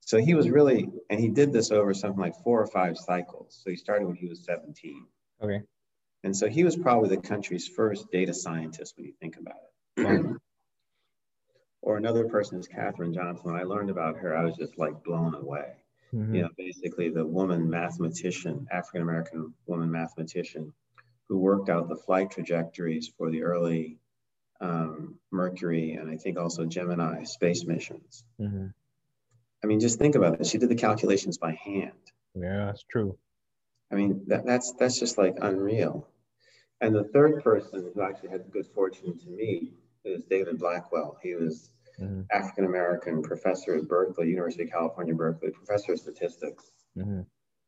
So 0.01 0.17
he 0.17 0.33
was 0.33 0.49
really, 0.49 0.89
and 1.09 1.19
he 1.19 1.29
did 1.29 1.53
this 1.53 1.71
over 1.71 1.93
something 1.93 2.19
like 2.19 2.35
four 2.43 2.61
or 2.61 2.67
five 2.67 2.97
cycles. 2.97 3.59
So 3.63 3.69
he 3.69 3.77
started 3.77 4.07
when 4.07 4.15
he 4.15 4.27
was 4.27 4.43
17. 4.43 5.05
Okay. 5.41 5.61
And 6.23 6.35
so 6.35 6.47
he 6.47 6.63
was 6.63 6.75
probably 6.75 7.09
the 7.09 7.21
country's 7.21 7.67
first 7.67 8.11
data 8.11 8.33
scientist 8.33 8.95
when 8.97 9.05
you 9.05 9.13
think 9.19 9.37
about 9.37 9.55
it. 9.97 10.37
or 11.81 11.97
another 11.97 12.25
person 12.25 12.59
is 12.59 12.67
Katherine 12.67 13.13
Johnson. 13.13 13.51
When 13.51 13.59
I 13.59 13.63
learned 13.63 13.89
about 13.89 14.17
her, 14.17 14.35
I 14.35 14.43
was 14.43 14.55
just 14.55 14.77
like 14.77 15.03
blown 15.03 15.33
away. 15.33 15.73
Mm-hmm. 16.13 16.35
You 16.35 16.41
know, 16.43 16.49
basically 16.57 17.09
the 17.09 17.25
woman 17.25 17.69
mathematician, 17.69 18.67
African 18.71 19.01
American 19.01 19.53
woman 19.65 19.91
mathematician, 19.91 20.73
who 21.27 21.39
worked 21.39 21.69
out 21.69 21.87
the 21.87 21.95
flight 21.95 22.31
trajectories 22.31 23.11
for 23.17 23.31
the 23.31 23.43
early 23.43 23.97
um, 24.59 25.15
Mercury 25.31 25.93
and 25.93 26.09
I 26.09 26.17
think 26.17 26.37
also 26.37 26.65
Gemini 26.65 27.23
space 27.23 27.65
missions. 27.65 28.23
Mm-hmm. 28.39 28.67
I 29.63 29.67
mean, 29.67 29.79
just 29.79 29.99
think 29.99 30.15
about 30.15 30.39
it. 30.39 30.45
She 30.45 30.57
did 30.57 30.69
the 30.69 30.75
calculations 30.75 31.37
by 31.37 31.53
hand. 31.53 31.91
Yeah, 32.35 32.65
that's 32.65 32.83
true. 32.83 33.17
I 33.91 33.95
mean, 33.95 34.23
that, 34.27 34.45
that's 34.45 34.73
that's 34.73 34.99
just 34.99 35.17
like 35.17 35.37
unreal. 35.41 36.07
And 36.79 36.95
the 36.95 37.03
third 37.03 37.43
person 37.43 37.91
who 37.93 38.01
actually 38.01 38.29
had 38.29 38.45
the 38.45 38.49
good 38.49 38.65
fortune 38.73 39.17
to 39.19 39.29
meet 39.29 39.73
is 40.03 40.23
David 40.23 40.57
Blackwell. 40.57 41.17
He 41.21 41.35
was 41.35 41.69
mm-hmm. 41.99 42.21
African 42.31 42.65
American 42.65 43.21
professor 43.21 43.75
at 43.75 43.87
Berkeley, 43.87 44.29
University 44.29 44.63
of 44.63 44.71
California, 44.71 45.13
Berkeley, 45.13 45.51
professor 45.51 45.93
of 45.93 45.99
statistics. 45.99 46.71
Mm-hmm. 46.97 47.21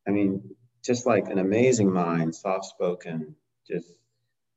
I 0.08 0.12
mean, 0.12 0.56
just 0.84 1.06
like 1.06 1.28
an 1.30 1.40
amazing 1.40 1.92
mind, 1.92 2.34
soft 2.36 2.66
spoken, 2.66 3.36
just 3.68 3.94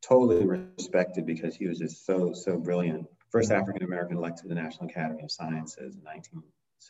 totally 0.03 0.45
respected 0.45 1.27
because 1.27 1.55
he 1.55 1.67
was 1.67 1.79
just 1.79 2.07
so, 2.07 2.33
so 2.33 2.59
brilliant. 2.59 3.07
First 3.31 3.51
mm-hmm. 3.51 3.61
African 3.61 3.83
American 3.85 4.17
elected 4.17 4.45
to 4.45 4.49
the 4.49 4.55
National 4.55 4.89
Academy 4.89 5.23
of 5.23 5.31
Sciences 5.31 5.97
in 5.97 6.03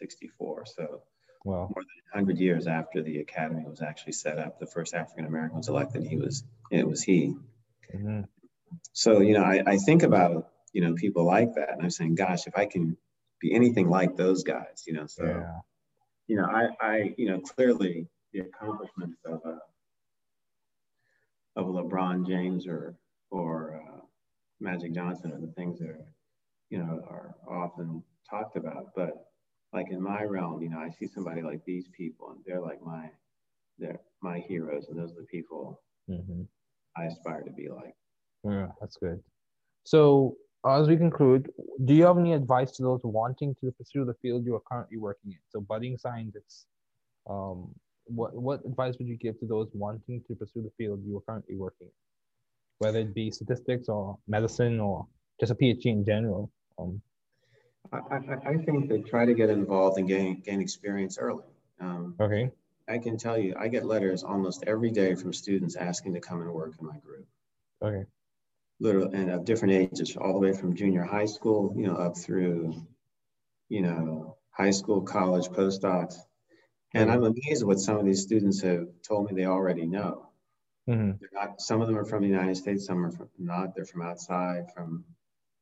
1964. 0.00 0.66
So 0.66 1.02
more 1.44 1.68
than 1.68 2.24
100 2.26 2.38
years 2.38 2.66
after 2.66 3.02
the 3.02 3.20
academy 3.20 3.64
was 3.66 3.80
actually 3.80 4.12
set 4.12 4.38
up, 4.38 4.58
the 4.58 4.66
first 4.66 4.94
African 4.94 5.26
American 5.26 5.58
was 5.58 5.68
elected. 5.68 6.04
He 6.04 6.16
was, 6.16 6.44
it 6.70 6.86
was 6.86 7.02
he. 7.02 7.36
Mm-hmm. 7.94 8.22
So, 8.92 9.20
you 9.20 9.34
know, 9.34 9.44
I, 9.44 9.62
I 9.66 9.76
think 9.76 10.02
about, 10.02 10.50
you 10.72 10.82
know, 10.82 10.94
people 10.94 11.24
like 11.24 11.54
that. 11.54 11.72
And 11.72 11.82
I'm 11.82 11.90
saying, 11.90 12.16
gosh, 12.16 12.46
if 12.46 12.56
I 12.56 12.66
can 12.66 12.96
be 13.40 13.54
anything 13.54 13.88
like 13.88 14.16
those 14.16 14.42
guys, 14.42 14.84
you 14.86 14.94
know, 14.94 15.06
so, 15.06 15.24
yeah. 15.24 15.60
you 16.26 16.36
know, 16.36 16.46
I, 16.46 16.68
I, 16.80 17.14
you 17.16 17.28
know, 17.30 17.40
clearly 17.40 18.08
the 18.32 18.40
accomplishments 18.40 19.18
of 19.24 19.40
a, 19.44 19.58
of 21.54 21.66
LeBron 21.66 22.26
James 22.26 22.66
or, 22.66 22.96
or 23.30 23.80
uh, 23.82 24.00
Magic 24.60 24.92
Johnson 24.92 25.32
are 25.32 25.40
the 25.40 25.52
things 25.52 25.78
that 25.78 25.88
are, 25.88 26.06
you 26.70 26.78
know, 26.78 27.02
are 27.08 27.36
often 27.48 28.02
talked 28.28 28.56
about. 28.56 28.88
But 28.96 29.26
like 29.72 29.90
in 29.90 30.02
my 30.02 30.22
realm, 30.24 30.62
you 30.62 30.70
know, 30.70 30.78
I 30.78 30.90
see 30.90 31.06
somebody 31.06 31.42
like 31.42 31.64
these 31.64 31.88
people 31.96 32.30
and 32.30 32.40
they're 32.46 32.60
like 32.60 32.82
my, 32.82 33.10
they're 33.78 34.00
my 34.22 34.38
heroes. 34.38 34.86
And 34.88 34.98
those 34.98 35.12
are 35.12 35.20
the 35.20 35.26
people 35.26 35.80
mm-hmm. 36.10 36.42
I 36.96 37.04
aspire 37.06 37.42
to 37.42 37.50
be 37.50 37.68
like. 37.68 37.94
Yeah, 38.44 38.68
that's 38.80 38.96
good. 38.96 39.20
So, 39.84 40.36
as 40.66 40.88
we 40.88 40.96
conclude, 40.96 41.50
do 41.84 41.94
you 41.94 42.04
have 42.06 42.18
any 42.18 42.32
advice 42.32 42.72
to 42.72 42.82
those 42.82 43.00
wanting 43.04 43.54
to 43.60 43.70
pursue 43.72 44.04
the 44.04 44.14
field 44.20 44.44
you 44.44 44.54
are 44.56 44.62
currently 44.70 44.98
working 44.98 45.32
in? 45.32 45.38
So, 45.50 45.60
budding 45.60 45.96
scientists, 45.96 46.66
um, 47.28 47.72
what 48.06 48.34
what 48.34 48.64
advice 48.64 48.96
would 48.98 49.08
you 49.08 49.16
give 49.16 49.38
to 49.40 49.46
those 49.46 49.68
wanting 49.74 50.22
to 50.28 50.34
pursue 50.34 50.62
the 50.62 50.70
field 50.78 51.02
you 51.04 51.16
are 51.18 51.20
currently 51.20 51.56
working 51.56 51.86
in, 51.86 51.92
whether 52.78 52.98
it 52.98 53.14
be 53.14 53.30
statistics 53.30 53.88
or 53.88 54.18
medicine 54.28 54.80
or 54.80 55.06
just 55.40 55.52
a 55.52 55.54
PhD 55.54 55.86
in 55.86 56.04
general? 56.04 56.50
Um, 56.78 57.00
I, 57.92 57.98
I, 57.98 58.50
I 58.50 58.56
think 58.58 58.88
they 58.88 59.00
try 59.00 59.24
to 59.24 59.34
get 59.34 59.50
involved 59.50 59.98
and 59.98 60.08
gain 60.08 60.40
gain 60.40 60.60
experience 60.60 61.18
early. 61.18 61.44
Um, 61.80 62.14
okay. 62.20 62.50
I 62.88 62.98
can 62.98 63.16
tell 63.16 63.36
you, 63.36 63.54
I 63.58 63.68
get 63.68 63.84
letters 63.84 64.22
almost 64.22 64.64
every 64.66 64.90
day 64.90 65.14
from 65.14 65.32
students 65.32 65.76
asking 65.76 66.14
to 66.14 66.20
come 66.20 66.40
and 66.40 66.52
work 66.52 66.74
in 66.80 66.86
my 66.86 66.98
group. 66.98 67.26
Okay. 67.82 68.04
Literally, 68.78 69.16
and 69.16 69.30
of 69.30 69.44
different 69.44 69.74
ages, 69.74 70.16
all 70.16 70.34
the 70.34 70.38
way 70.38 70.52
from 70.52 70.76
junior 70.76 71.02
high 71.02 71.26
school, 71.26 71.72
you 71.76 71.86
know, 71.86 71.96
up 71.96 72.16
through, 72.16 72.74
you 73.68 73.80
know, 73.80 74.36
high 74.50 74.70
school, 74.70 75.00
college, 75.02 75.48
postdocs. 75.48 76.16
And 76.94 77.10
I'm 77.10 77.24
amazed 77.24 77.62
at 77.62 77.66
what 77.66 77.80
some 77.80 77.98
of 77.98 78.06
these 78.06 78.22
students 78.22 78.62
have 78.62 78.86
told 79.02 79.26
me 79.26 79.34
they 79.34 79.46
already 79.46 79.86
know. 79.86 80.28
Mm-hmm. 80.88 81.24
Not, 81.32 81.60
some 81.60 81.80
of 81.80 81.88
them 81.88 81.98
are 81.98 82.04
from 82.04 82.22
the 82.22 82.28
United 82.28 82.56
States, 82.56 82.86
some 82.86 83.04
are 83.04 83.10
from, 83.10 83.28
not. 83.38 83.74
They're 83.74 83.84
from 83.84 84.02
outside, 84.02 84.72
from 84.72 85.04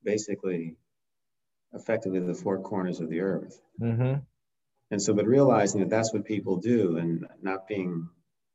basically, 0.04 0.76
effectively 1.74 2.20
the 2.20 2.34
four 2.34 2.60
corners 2.60 3.00
of 3.00 3.08
the 3.08 3.20
earth. 3.20 3.60
Mm-hmm. 3.80 4.20
And 4.90 5.02
so, 5.02 5.14
but 5.14 5.26
realizing 5.26 5.80
that 5.80 5.90
that's 5.90 6.12
what 6.12 6.24
people 6.24 6.56
do 6.56 6.98
and 6.98 7.26
not 7.42 7.66
being 7.66 8.08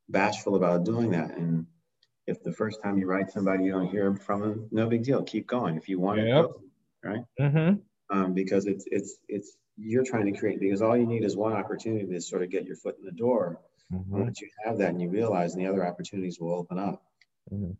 bashful 0.08 0.55
about 0.55 0.86
doing 0.86 1.12
that. 1.12 1.38
And 1.38 1.65
if 2.27 2.43
the 2.43 2.53
first 2.53 2.82
time 2.82 2.97
you 2.97 3.08
write 3.08 3.32
somebody, 3.32 3.65
you 3.65 3.71
don't 3.71 3.89
hear 3.89 4.15
from 4.15 4.41
them, 4.41 4.67
no 4.71 4.88
big 4.88 5.03
deal. 5.03 5.23
Keep 5.23 5.47
going. 5.47 5.75
If 5.75 5.89
you 5.89 5.99
want 5.99 6.19
yep. 6.19 6.45
to, 6.45 6.53
right? 7.03 7.23
Mm-hmm. 7.39 8.17
Um, 8.17 8.34
because 8.34 8.65
it's, 8.65 8.86
it's, 8.88 9.17
it's, 9.27 9.58
you're 9.77 10.03
trying 10.03 10.32
to 10.32 10.39
create, 10.39 10.60
because 10.60 10.82
all 10.82 10.97
you 10.97 11.05
need 11.05 11.23
is 11.23 11.36
one 11.36 11.53
opportunity 11.53 12.05
to 12.05 12.21
sort 12.21 12.43
of 12.43 12.49
get 12.49 12.65
your 12.65 12.75
foot 12.75 12.97
in 12.99 13.05
the 13.05 13.12
door. 13.12 13.60
Mm-hmm. 13.91 14.21
Once 14.21 14.39
you 14.41 14.49
have 14.63 14.77
that 14.77 14.89
and 14.89 15.01
you 15.01 15.10
realize 15.10 15.55
and 15.55 15.63
the 15.63 15.69
other 15.69 15.86
opportunities 15.86 16.39
will 16.39 16.53
open 16.53 16.77
up. 16.77 17.01
Mm-hmm. 17.51 17.71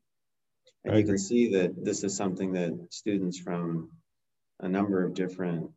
And 0.86 0.94
I 0.94 0.98
you 0.98 1.04
agree. 1.04 1.12
can 1.12 1.18
see 1.20 1.52
that 1.54 1.86
this 1.86 2.04
is 2.04 2.16
something 2.16 2.54
that 2.54 2.88
students 2.90 3.38
from 3.38 3.92
a 4.62 4.70
number 4.70 5.04
of 5.04 5.14
different 5.14 5.70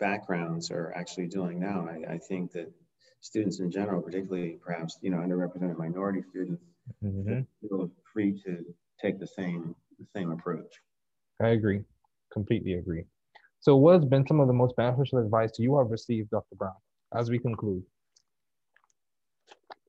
backgrounds 0.00 0.70
are 0.70 0.92
actually 0.96 1.28
doing 1.28 1.60
now. 1.60 1.88
I, 1.88 2.14
I 2.14 2.18
think 2.18 2.52
that 2.52 2.72
students 3.20 3.60
in 3.60 3.70
general, 3.70 4.02
particularly 4.02 4.58
perhaps 4.64 4.98
you 5.00 5.10
know 5.10 5.18
underrepresented 5.18 5.78
minority 5.78 6.22
students, 6.28 6.62
mm-hmm. 7.02 7.40
feel 7.60 7.90
free 8.12 8.40
to 8.44 8.64
take 9.00 9.18
the 9.18 9.26
same 9.26 9.74
the 9.98 10.06
same 10.14 10.30
approach. 10.30 10.72
I 11.40 11.48
agree, 11.48 11.82
completely 12.32 12.74
agree. 12.74 13.04
So, 13.60 13.76
what 13.76 13.94
has 13.94 14.04
been 14.04 14.26
some 14.26 14.40
of 14.40 14.48
the 14.48 14.54
most 14.54 14.74
beneficial 14.76 15.18
advice 15.18 15.52
you 15.58 15.78
have 15.78 15.90
received, 15.90 16.30
Dr. 16.30 16.56
Brown? 16.56 16.74
As 17.14 17.30
we 17.30 17.38
conclude, 17.38 17.84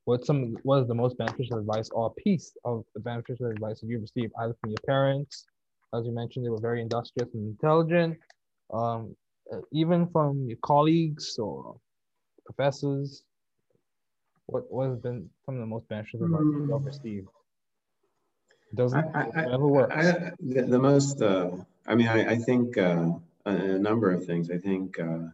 what 0.06 0.26
some 0.26 0.56
what 0.64 0.82
is 0.82 0.88
the 0.88 0.96
most 0.96 1.18
beneficial 1.18 1.58
advice 1.58 1.90
or 1.92 2.14
piece 2.16 2.56
of 2.66 2.84
the 2.94 3.00
beneficial 3.00 3.48
advice 3.48 3.80
that 3.82 3.88
you 3.88 4.00
received 4.00 4.34
either 4.40 4.56
from 4.62 4.72
your 4.72 4.84
parents, 4.86 5.46
as 5.94 6.06
you 6.06 6.12
mentioned, 6.12 6.46
they 6.46 6.50
were 6.50 6.60
very 6.60 6.82
industrious 6.82 7.34
and 7.34 7.50
intelligent, 7.50 8.18
um, 8.74 9.16
uh, 9.52 9.62
even 9.72 10.08
from 10.08 10.48
your 10.48 10.58
colleagues 10.64 11.38
or 11.38 11.78
professors? 12.46 13.24
What 14.48 14.64
what 14.70 14.90
has 14.90 15.00
been 15.00 15.30
some 15.46 15.56
of 15.56 15.62
the 15.62 15.68
most 15.68 15.88
beneficial 15.88 16.26
advice 16.26 16.42
mm. 16.42 16.68
you've 16.68 16.86
received? 16.86 17.28
Doesn't 18.76 19.16
I, 19.16 19.30
I. 19.36 19.46
I, 19.46 20.32
the, 20.40 20.64
the, 20.68 20.80
most, 20.80 21.22
uh, 21.22 21.52
I 21.86 21.94
mean, 21.94 22.08
I, 22.08 22.32
I 22.32 22.38
think 22.38 22.78
uh, 22.78 23.12
a, 23.46 23.52
a, 23.52 23.80
number 23.80 24.12
of 24.12 24.26
things. 24.26 24.50
I 24.50 24.58
think, 24.58 25.00
uh, 25.00 25.28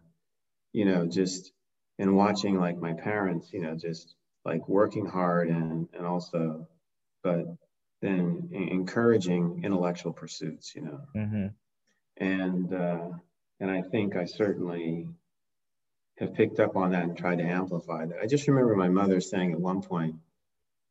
you 0.73 0.83
know, 0.83 1.05
just 1.05 1.53
in 1.99 2.15
watching 2.15 2.59
like 2.59 2.77
my 2.79 2.93
parents, 2.93 3.53
you 3.53 3.61
know, 3.61 3.75
just 3.75 4.15
like 4.43 4.67
working 4.67 5.05
hard 5.05 5.47
and 5.49 5.87
and 5.93 6.05
also, 6.05 6.67
but 7.23 7.45
then 8.01 8.49
encouraging 8.51 9.61
intellectual 9.63 10.13
pursuits, 10.13 10.75
you 10.75 10.81
know. 10.81 11.01
Mm-hmm. 11.15 11.47
And 12.17 12.73
uh, 12.73 13.07
and 13.59 13.69
I 13.69 13.81
think 13.81 14.15
I 14.15 14.25
certainly 14.25 15.07
have 16.17 16.33
picked 16.33 16.59
up 16.59 16.75
on 16.75 16.91
that 16.91 17.03
and 17.03 17.17
tried 17.17 17.37
to 17.37 17.43
amplify 17.43 18.05
that. 18.05 18.19
I 18.21 18.27
just 18.27 18.47
remember 18.47 18.75
my 18.75 18.89
mother 18.89 19.21
saying 19.21 19.53
at 19.53 19.59
one 19.59 19.81
point, 19.81 20.15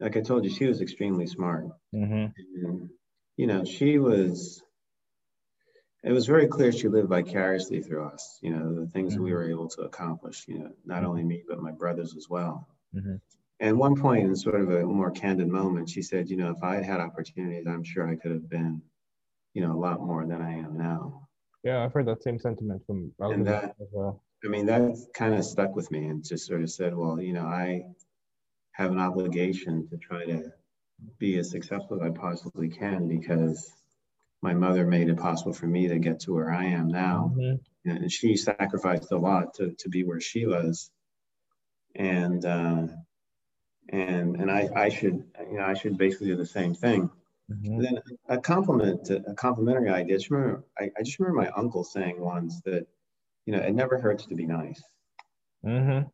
like 0.00 0.16
I 0.16 0.20
told 0.20 0.44
you, 0.44 0.50
she 0.50 0.66
was 0.66 0.80
extremely 0.80 1.26
smart. 1.26 1.66
Mm-hmm. 1.94 2.26
And, 2.64 2.90
you 3.36 3.46
know, 3.46 3.64
she 3.64 3.98
was. 3.98 4.62
It 6.04 6.12
was 6.12 6.26
very 6.26 6.46
clear 6.46 6.70
she 6.70 6.86
lived 6.86 7.08
vicariously 7.08 7.82
through 7.82 8.06
us. 8.06 8.38
You 8.40 8.50
know, 8.52 8.80
the 8.80 8.86
things 8.86 9.14
mm-hmm. 9.14 9.24
we 9.24 9.32
were 9.32 9.50
able 9.50 9.68
to 9.70 9.82
accomplish. 9.82 10.44
You 10.46 10.60
know, 10.60 10.70
not 10.84 11.04
only 11.04 11.24
me 11.24 11.42
but 11.46 11.60
my 11.60 11.72
brothers 11.72 12.14
as 12.16 12.28
well. 12.28 12.68
Mm-hmm. 12.94 13.16
And 13.60 13.78
one 13.78 13.96
point 13.96 14.24
in 14.24 14.36
sort 14.36 14.60
of 14.60 14.70
a 14.70 14.84
more 14.84 15.10
candid 15.10 15.48
moment, 15.48 15.90
she 15.90 16.02
said, 16.02 16.30
you 16.30 16.36
know, 16.36 16.50
if 16.50 16.62
I 16.62 16.76
had 16.76 16.84
had 16.84 17.00
opportunities, 17.00 17.66
I'm 17.66 17.82
sure 17.82 18.08
I 18.08 18.14
could 18.14 18.30
have 18.30 18.48
been, 18.48 18.82
you 19.52 19.62
know, 19.62 19.72
a 19.72 19.80
lot 19.80 20.00
more 20.00 20.24
than 20.24 20.40
I 20.40 20.58
am 20.58 20.78
now. 20.78 21.27
Yeah, 21.64 21.84
I've 21.84 21.92
heard 21.92 22.06
that 22.06 22.22
same 22.22 22.38
sentiment 22.38 22.82
from 22.86 23.12
and 23.18 23.46
that, 23.46 23.76
as 23.80 23.88
well. 23.92 24.22
I 24.44 24.48
mean, 24.48 24.66
that 24.66 24.96
kind 25.14 25.34
of 25.34 25.44
stuck 25.44 25.74
with 25.74 25.90
me 25.90 26.06
and 26.06 26.24
just 26.24 26.46
sort 26.46 26.62
of 26.62 26.70
said, 26.70 26.94
well, 26.94 27.20
you 27.20 27.32
know, 27.32 27.44
I 27.44 27.86
have 28.72 28.92
an 28.92 29.00
obligation 29.00 29.88
to 29.88 29.96
try 29.96 30.24
to 30.24 30.52
be 31.18 31.36
as 31.38 31.50
successful 31.50 31.96
as 31.96 32.02
I 32.02 32.10
possibly 32.10 32.68
can 32.68 33.08
because 33.08 33.72
my 34.40 34.54
mother 34.54 34.86
made 34.86 35.08
it 35.08 35.18
possible 35.18 35.52
for 35.52 35.66
me 35.66 35.88
to 35.88 35.98
get 35.98 36.20
to 36.20 36.34
where 36.34 36.52
I 36.52 36.66
am 36.66 36.88
now. 36.88 37.32
Mm-hmm. 37.36 37.90
And 37.90 38.12
she 38.12 38.36
sacrificed 38.36 39.10
a 39.10 39.18
lot 39.18 39.54
to, 39.54 39.72
to 39.78 39.88
be 39.88 40.04
where 40.04 40.20
she 40.20 40.46
was. 40.46 40.90
And, 41.96 42.44
uh, 42.44 42.86
and 43.90 44.36
and 44.36 44.50
I, 44.50 44.68
I 44.74 44.88
should 44.88 45.24
you 45.50 45.58
know 45.58 45.64
I 45.64 45.74
should 45.74 45.96
basically 45.96 46.28
do 46.28 46.36
the 46.36 46.46
same 46.46 46.74
thing. 46.74 47.10
Mm-hmm. 47.50 47.82
Then 47.82 47.98
a 48.28 48.38
compliment 48.38 49.08
a 49.10 49.34
complimentary 49.34 49.88
idea. 49.88 50.16
I 50.16 50.18
just 50.18 50.30
remember 50.30 50.64
I, 50.78 50.90
I, 50.98 51.02
just 51.02 51.18
remember 51.18 51.42
my 51.42 51.48
uncle 51.48 51.82
saying 51.82 52.20
once 52.20 52.60
that 52.66 52.86
you 53.46 53.54
know 53.54 53.60
it 53.60 53.74
never 53.74 53.98
hurts 53.98 54.26
to 54.26 54.34
be 54.34 54.46
nice. 54.46 54.82
Mm-hmm. 55.64 56.08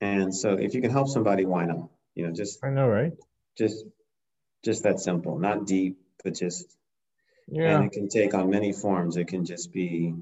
And 0.00 0.34
so 0.34 0.54
if 0.54 0.74
you 0.74 0.80
can 0.80 0.90
help 0.90 1.08
somebody, 1.08 1.44
why 1.44 1.66
not? 1.66 1.88
You 2.14 2.26
know, 2.26 2.32
just 2.32 2.64
I 2.64 2.70
know, 2.70 2.88
right? 2.88 3.12
Just 3.56 3.84
just 4.64 4.82
that 4.82 4.98
simple, 4.98 5.38
not 5.38 5.66
deep, 5.66 5.98
but 6.24 6.34
just 6.34 6.76
yeah. 7.46 7.76
And 7.76 7.84
it 7.84 7.92
can 7.92 8.08
take 8.08 8.34
on 8.34 8.50
many 8.50 8.72
forms. 8.72 9.16
It 9.16 9.28
can 9.28 9.44
just 9.44 9.72
be 9.72 10.14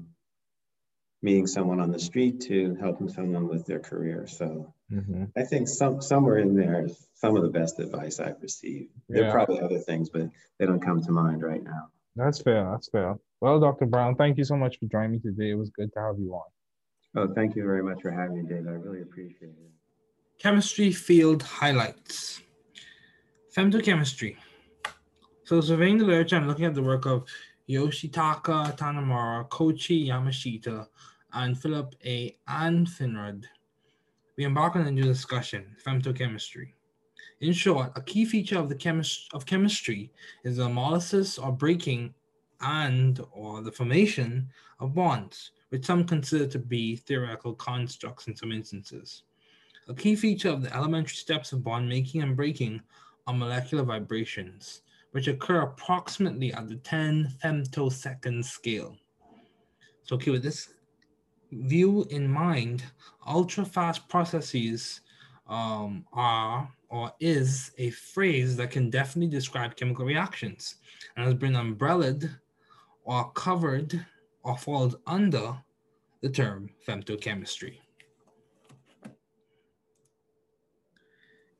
meeting 1.21 1.47
someone 1.47 1.79
on 1.79 1.91
the 1.91 1.99
street 1.99 2.41
to 2.41 2.75
helping 2.79 3.09
someone 3.09 3.47
with 3.47 3.65
their 3.65 3.79
career. 3.79 4.27
So 4.27 4.73
mm-hmm. 4.91 5.25
I 5.35 5.43
think 5.43 5.67
some 5.67 6.01
somewhere 6.01 6.37
in 6.37 6.55
there, 6.55 6.87
some 7.13 7.35
of 7.35 7.43
the 7.43 7.49
best 7.49 7.79
advice 7.79 8.19
I've 8.19 8.41
received. 8.41 8.91
There 9.07 9.27
are 9.27 9.31
probably 9.31 9.61
other 9.61 9.79
things, 9.79 10.09
but 10.09 10.29
they 10.57 10.65
don't 10.65 10.81
come 10.81 11.01
to 11.01 11.11
mind 11.11 11.43
right 11.43 11.63
now. 11.63 11.89
That's 12.15 12.41
fair. 12.41 12.69
That's 12.71 12.89
fair. 12.89 13.17
Well, 13.41 13.59
Dr. 13.59 13.85
Brown, 13.85 14.15
thank 14.15 14.37
you 14.37 14.43
so 14.43 14.57
much 14.57 14.77
for 14.79 14.85
joining 14.87 15.11
me 15.11 15.19
today. 15.19 15.51
It 15.51 15.55
was 15.55 15.69
good 15.69 15.93
to 15.93 15.99
have 15.99 16.19
you 16.19 16.33
on. 16.33 16.43
Oh, 17.15 17.33
thank 17.33 17.55
you 17.55 17.63
very 17.63 17.81
much 17.81 18.01
for 18.01 18.11
having 18.11 18.35
me, 18.35 18.41
David. 18.43 18.67
I 18.67 18.71
really 18.71 19.01
appreciate 19.01 19.49
it. 19.49 19.71
Chemistry 20.37 20.91
field 20.91 21.43
highlights. 21.43 22.41
Femtochemistry. 23.55 24.37
So 25.43 25.61
surveying 25.61 25.97
the 25.97 26.05
literature 26.05 26.35
and 26.35 26.47
looking 26.47 26.65
at 26.65 26.75
the 26.75 26.83
work 26.83 27.05
of 27.05 27.25
Yoshitaka 27.69 28.77
Tanimura, 28.77 29.47
Koichi 29.49 30.07
Yamashita, 30.07 30.87
and 31.33 31.59
Philip 31.59 31.95
A. 32.05 32.35
Anfinrud, 32.47 33.45
we 34.39 34.45
embark 34.45 34.77
on 34.77 34.87
a 34.87 34.91
new 34.91 35.03
discussion, 35.03 35.65
femtochemistry. 35.85 36.69
In 37.41 37.51
short, 37.51 37.91
a 37.97 38.01
key 38.01 38.23
feature 38.23 38.57
of 38.57 38.69
the 38.69 38.75
chemist 38.75 39.27
of 39.33 39.45
chemistry 39.45 40.13
is 40.45 40.55
the 40.55 40.65
analysis 40.65 41.37
or 41.37 41.51
breaking 41.51 42.13
and 42.61 43.19
or 43.33 43.61
the 43.61 43.71
formation 43.73 44.47
of 44.79 44.95
bonds, 44.95 45.51
which 45.69 45.85
some 45.85 46.05
consider 46.05 46.47
to 46.47 46.57
be 46.57 46.95
theoretical 46.95 47.53
constructs 47.53 48.27
in 48.27 48.35
some 48.37 48.53
instances. 48.53 49.23
A 49.89 49.93
key 49.93 50.15
feature 50.15 50.47
of 50.49 50.61
the 50.61 50.73
elementary 50.73 51.17
steps 51.17 51.51
of 51.51 51.61
bond 51.61 51.89
making 51.89 52.21
and 52.21 52.37
breaking 52.37 52.79
are 53.27 53.33
molecular 53.33 53.83
vibrations, 53.83 54.83
which 55.11 55.27
occur 55.27 55.63
approximately 55.63 56.53
at 56.53 56.69
the 56.69 56.75
10 56.75 57.35
femtosecond 57.43 58.45
scale. 58.45 58.95
So, 60.03 60.15
okay, 60.15 60.31
with 60.31 60.43
this 60.43 60.69
view 61.51 62.05
in 62.09 62.27
mind, 62.27 62.83
ultra 63.27 63.65
fast 63.65 64.07
processes 64.07 65.01
um, 65.47 66.05
are 66.13 66.71
or 66.89 67.11
is 67.19 67.71
a 67.77 67.91
phrase 67.91 68.55
that 68.57 68.71
can 68.71 68.89
definitely 68.89 69.29
describe 69.29 69.75
chemical 69.75 70.05
reactions 70.05 70.75
and 71.15 71.25
has 71.25 71.35
been 71.35 71.55
umbrellaed 71.55 72.29
or 73.03 73.31
covered 73.31 74.05
or 74.43 74.57
falls 74.57 74.95
under 75.05 75.55
the 76.21 76.29
term 76.29 76.69
femtochemistry. 76.87 77.77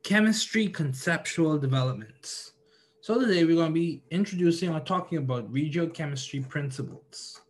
Chemistry 0.03 0.67
conceptual 0.67 1.57
developments. 1.59 2.53
So 3.01 3.19
today 3.19 3.43
we're 3.43 3.55
going 3.55 3.69
to 3.69 3.73
be 3.73 4.03
introducing 4.11 4.69
or 4.69 4.79
talking 4.79 5.19
about 5.19 5.51
regiochemistry 5.51 6.47
principles. 6.47 7.41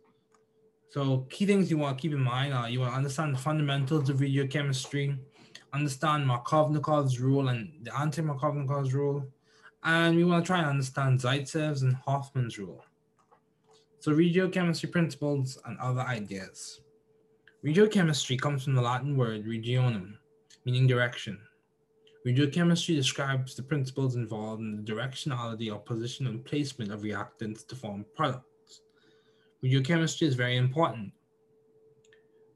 So 0.90 1.24
key 1.30 1.46
things 1.46 1.70
you 1.70 1.78
want 1.78 1.96
to 1.96 2.02
keep 2.02 2.12
in 2.12 2.20
mind 2.20 2.52
are 2.52 2.68
you 2.68 2.80
want 2.80 2.90
to 2.92 2.96
understand 2.96 3.32
the 3.32 3.38
fundamentals 3.38 4.10
of 4.10 4.16
regiochemistry, 4.18 5.16
understand 5.72 6.28
Markovnikov's 6.28 7.20
rule 7.20 7.48
and 7.48 7.70
the 7.82 7.96
anti-Markovnikov's 7.96 8.92
rule, 8.92 9.24
and 9.84 10.16
we 10.16 10.24
want 10.24 10.44
to 10.44 10.46
try 10.46 10.58
and 10.58 10.68
understand 10.68 11.20
Zaitsev's 11.20 11.82
and 11.82 11.94
Hofmann's 11.94 12.58
rule. 12.58 12.84
So 14.00 14.10
regiochemistry 14.10 14.90
principles 14.90 15.58
and 15.64 15.78
other 15.78 16.00
ideas. 16.00 16.80
Regiochemistry 17.64 18.40
comes 18.40 18.64
from 18.64 18.74
the 18.74 18.82
Latin 18.82 19.16
word 19.16 19.46
regionum, 19.46 20.14
meaning 20.64 20.88
direction. 20.88 21.38
Regiochemistry 22.26 22.96
describes 22.96 23.54
the 23.54 23.62
principles 23.62 24.16
involved 24.16 24.60
in 24.60 24.76
the 24.76 24.92
directionality 24.92 25.72
or 25.72 25.78
position 25.78 26.26
and 26.26 26.44
placement 26.44 26.90
of 26.90 27.02
reactants 27.02 27.64
to 27.68 27.76
form 27.76 28.04
products. 28.16 28.49
Regiochemistry 29.64 30.26
is 30.26 30.34
very 30.34 30.56
important. 30.56 31.12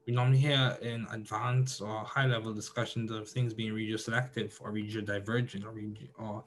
We 0.07 0.13
normally 0.13 0.37
hear 0.37 0.77
in 0.81 1.07
advanced 1.11 1.81
or 1.81 2.03
high 2.03 2.27
level 2.27 2.53
discussions 2.53 3.11
of 3.11 3.27
things 3.27 3.53
being 3.53 3.73
regioselective 3.73 4.53
or 4.61 4.71
regiodivergent 4.71 5.65
or, 5.65 5.71
regio, 5.71 6.07
or 6.17 6.43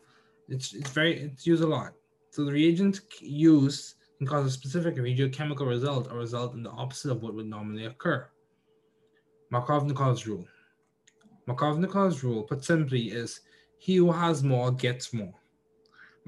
it's, 0.48 0.74
it's 0.74 0.90
very, 0.90 1.18
it's 1.20 1.46
used 1.46 1.62
a 1.62 1.66
lot. 1.66 1.92
So 2.30 2.44
the 2.44 2.52
reagent 2.52 3.00
used 3.20 3.94
can 4.18 4.26
cause 4.26 4.46
a 4.46 4.50
specific 4.50 4.96
regiochemical 4.96 5.66
result 5.66 6.10
or 6.10 6.18
result 6.18 6.54
in 6.54 6.62
the 6.62 6.70
opposite 6.70 7.10
of 7.10 7.22
what 7.22 7.34
would 7.34 7.46
normally 7.46 7.86
occur. 7.86 8.28
Markovnikov's 9.52 10.26
rule. 10.26 10.46
Markovnikov's 11.48 12.22
rule, 12.22 12.42
put 12.42 12.64
simply, 12.64 13.10
is 13.10 13.40
he 13.78 13.96
who 13.96 14.12
has 14.12 14.42
more 14.42 14.70
gets 14.70 15.12
more. 15.12 15.34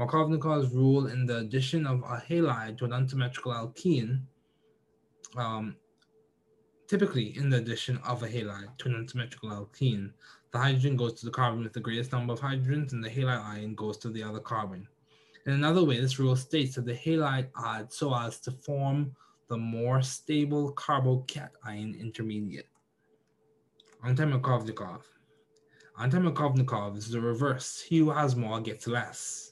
Markovnikov's 0.01 0.73
rule 0.73 1.09
in 1.09 1.27
the 1.27 1.39
addition 1.39 1.87
of 1.87 2.01
a 2.01 2.23
halide 2.27 2.79
to 2.79 2.87
an 2.87 2.93
unsymmetrical 2.95 3.53
alkene, 3.53 4.23
um, 5.37 5.77
typically 6.89 7.37
in 7.37 7.51
the 7.51 7.59
addition 7.59 7.99
of 7.99 8.23
a 8.23 8.27
halide 8.27 8.79
to 8.79 8.89
an 8.89 8.95
unsymmetrical 8.95 9.51
alkene, 9.51 10.11
the 10.53 10.59
hydrogen 10.59 10.97
goes 10.97 11.13
to 11.21 11.27
the 11.27 11.31
carbon 11.31 11.63
with 11.63 11.75
the 11.75 11.81
greatest 11.81 12.13
number 12.13 12.33
of 12.33 12.41
hydrogens 12.41 12.93
and 12.93 13.05
the 13.05 13.11
halide 13.11 13.45
ion 13.45 13.75
goes 13.75 13.99
to 13.99 14.09
the 14.09 14.23
other 14.23 14.41
carbon. 14.41 14.89
In 15.45 15.53
another 15.53 15.85
way, 15.85 16.01
this 16.01 16.19
rule 16.19 16.35
states 16.35 16.77
that 16.77 16.87
the 16.87 16.95
halide 16.95 17.49
adds 17.63 17.97
so 17.97 18.15
as 18.15 18.41
to 18.41 18.51
form 18.51 19.15
the 19.49 19.59
more 19.59 20.01
stable 20.01 20.73
carbocation 20.73 22.01
intermediate. 22.01 22.69
Anti-Markovnikov. 24.03 25.03
Anti-Markovnikov 25.99 26.97
is 26.97 27.11
the 27.11 27.21
reverse. 27.21 27.81
He 27.81 27.99
who 27.99 28.11
has 28.11 28.35
more 28.35 28.61
gets 28.61 28.87
less, 28.87 29.50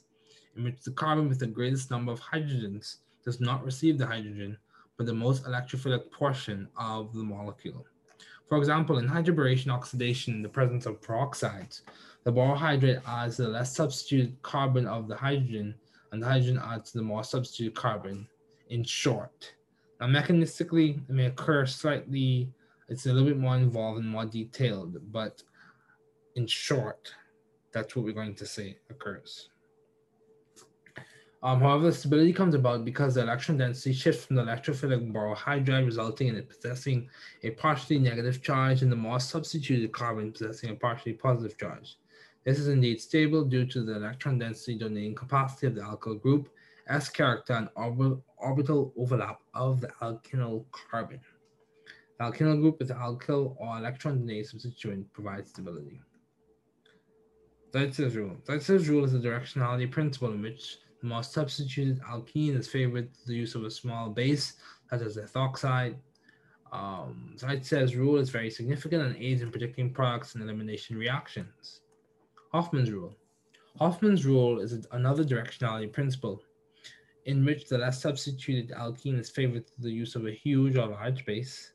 in 0.55 0.63
which 0.63 0.81
the 0.83 0.91
carbon 0.91 1.27
with 1.29 1.39
the 1.39 1.47
greatest 1.47 1.91
number 1.91 2.11
of 2.11 2.19
hydrogens 2.19 2.97
does 3.23 3.39
not 3.39 3.63
receive 3.63 3.97
the 3.97 4.05
hydrogen, 4.05 4.57
but 4.97 5.05
the 5.05 5.13
most 5.13 5.45
electrophilic 5.45 6.11
portion 6.11 6.67
of 6.77 7.13
the 7.13 7.23
molecule. 7.23 7.85
For 8.47 8.57
example, 8.57 8.97
in 8.97 9.07
hydroboration 9.07 9.69
oxidation 9.69 10.33
in 10.33 10.41
the 10.41 10.49
presence 10.49 10.85
of 10.85 11.01
peroxides, 11.01 11.81
the 12.23 12.33
borohydride 12.33 13.01
adds 13.07 13.37
the 13.37 13.47
less 13.47 13.75
substituted 13.75 14.41
carbon 14.41 14.87
of 14.87 15.07
the 15.07 15.15
hydrogen, 15.15 15.75
and 16.11 16.21
the 16.21 16.27
hydrogen 16.27 16.59
adds 16.63 16.91
the 16.91 17.01
more 17.01 17.23
substituted 17.23 17.75
carbon. 17.75 18.27
In 18.69 18.83
short, 18.83 19.53
now 19.99 20.07
mechanistically, 20.07 20.97
it 20.97 21.13
may 21.13 21.25
occur 21.25 21.65
slightly 21.65 22.51
it's 22.89 23.05
a 23.05 23.13
little 23.13 23.29
bit 23.29 23.37
more 23.37 23.55
involved 23.55 23.99
and 23.99 24.09
more 24.09 24.25
detailed, 24.25 24.97
but 25.11 25.43
in 26.35 26.47
short, 26.47 27.13
that's 27.71 27.95
what 27.95 28.03
we're 28.03 28.13
going 28.13 28.33
to 28.35 28.47
say 28.47 28.77
occurs. 28.89 29.49
Um, 31.41 31.61
however, 31.61 31.91
stability 31.93 32.33
comes 32.33 32.53
about 32.53 32.83
because 32.83 33.15
the 33.15 33.21
electron 33.21 33.57
density 33.57 33.93
shifts 33.93 34.25
from 34.25 34.35
the 34.35 34.43
electrophilic 34.43 35.13
borohydride, 35.13 35.85
resulting 35.85 36.27
in 36.27 36.35
it 36.35 36.49
possessing 36.49 37.09
a 37.43 37.51
partially 37.51 37.97
negative 37.97 38.41
charge, 38.41 38.81
and 38.81 38.91
the 38.91 38.97
more 38.97 39.21
substituted 39.21 39.93
carbon 39.93 40.33
possessing 40.33 40.71
a 40.71 40.75
partially 40.75 41.13
positive 41.13 41.57
charge. 41.57 41.97
This 42.43 42.59
is 42.59 42.67
indeed 42.67 42.99
stable 42.99 43.45
due 43.45 43.65
to 43.67 43.83
the 43.83 43.95
electron 43.95 44.37
density 44.37 44.77
donating 44.77 45.15
capacity 45.15 45.67
of 45.67 45.75
the 45.75 45.81
alkyl 45.81 46.21
group, 46.21 46.49
S 46.89 47.07
character, 47.07 47.53
and 47.53 47.69
orbital 47.75 48.93
overlap 48.97 49.39
of 49.53 49.79
the 49.79 49.89
alkynyl 50.01 50.65
carbon. 50.71 51.21
The 52.17 52.25
alkynyl 52.25 52.59
group 52.59 52.79
with 52.79 52.89
alkyl 52.89 53.55
or 53.57 53.77
electron 53.77 54.19
donating 54.19 54.43
substituent 54.43 55.13
provides 55.13 55.51
stability. 55.51 56.01
Zaitsev's 57.71 58.15
rule. 58.15 58.35
Zaitsev's 58.45 58.89
rule 58.89 59.05
is 59.05 59.13
a 59.13 59.19
directionality 59.19 59.89
principle 59.89 60.33
in 60.33 60.41
which 60.41 60.79
most 61.01 61.31
substituted 61.31 62.01
alkene 62.01 62.57
is 62.57 62.67
favored 62.67 63.09
the 63.25 63.35
use 63.35 63.55
of 63.55 63.63
a 63.63 63.71
small 63.71 64.09
base, 64.09 64.53
such 64.89 65.01
as 65.01 65.17
ethoxide. 65.17 65.95
Um, 66.71 67.35
Zaitsev's 67.37 67.95
rule 67.95 68.17
is 68.17 68.29
very 68.29 68.51
significant 68.51 69.03
and 69.03 69.15
aids 69.17 69.41
in 69.41 69.51
predicting 69.51 69.91
products 69.91 70.35
and 70.35 70.43
elimination 70.43 70.97
reactions. 70.97 71.81
Hofmann's 72.53 72.91
rule. 72.91 73.15
Hofmann's 73.79 74.25
rule 74.25 74.59
is 74.59 74.87
another 74.91 75.23
directionality 75.23 75.91
principle 75.91 76.41
in 77.25 77.45
which 77.45 77.67
the 77.67 77.77
less 77.77 78.01
substituted 78.01 78.71
alkene 78.75 79.19
is 79.19 79.29
favored 79.29 79.67
to 79.67 79.81
the 79.81 79.91
use 79.91 80.15
of 80.15 80.25
a 80.25 80.31
huge 80.31 80.75
or 80.75 80.87
large 80.87 81.25
base, 81.25 81.73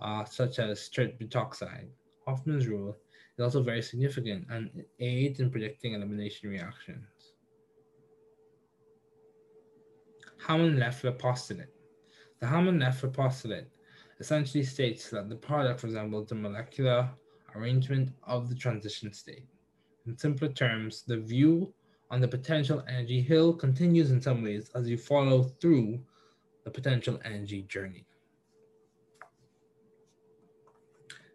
uh, 0.00 0.24
such 0.24 0.58
as 0.58 0.80
straight 0.80 1.18
butoxide. 1.18 1.88
Hofmann's 2.26 2.66
rule 2.66 2.96
is 3.36 3.42
also 3.44 3.62
very 3.62 3.82
significant 3.82 4.46
and 4.50 4.84
aids 5.00 5.40
in 5.40 5.50
predicting 5.50 5.94
elimination 5.94 6.50
reactions. 6.50 7.06
Hammond-Leffler 10.46 11.12
postulate. 11.12 11.68
The 12.40 12.46
Hammond-Leffler 12.46 13.10
postulate 13.10 13.66
essentially 14.20 14.64
states 14.64 15.10
that 15.10 15.28
the 15.28 15.36
product 15.36 15.82
resembles 15.82 16.28
the 16.28 16.34
molecular 16.34 17.08
arrangement 17.54 18.10
of 18.24 18.48
the 18.48 18.54
transition 18.54 19.12
state. 19.12 19.44
In 20.06 20.16
simpler 20.16 20.48
terms, 20.48 21.02
the 21.06 21.18
view 21.18 21.72
on 22.10 22.20
the 22.20 22.28
potential 22.28 22.82
energy 22.88 23.20
hill 23.20 23.52
continues 23.52 24.10
in 24.10 24.20
some 24.20 24.42
ways 24.42 24.70
as 24.74 24.88
you 24.88 24.96
follow 24.96 25.42
through 25.60 26.00
the 26.64 26.70
potential 26.70 27.20
energy 27.24 27.62
journey. 27.62 28.06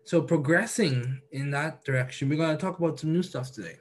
So 0.06 0.22
progressing 0.22 1.22
in 1.32 1.50
that 1.52 1.86
direction, 1.86 2.28
we're 2.28 2.36
going 2.36 2.58
to 2.58 2.62
talk 2.62 2.80
about 2.80 3.00
some 3.00 3.14
new 3.14 3.24
stuff 3.24 3.52
today. 3.52 3.78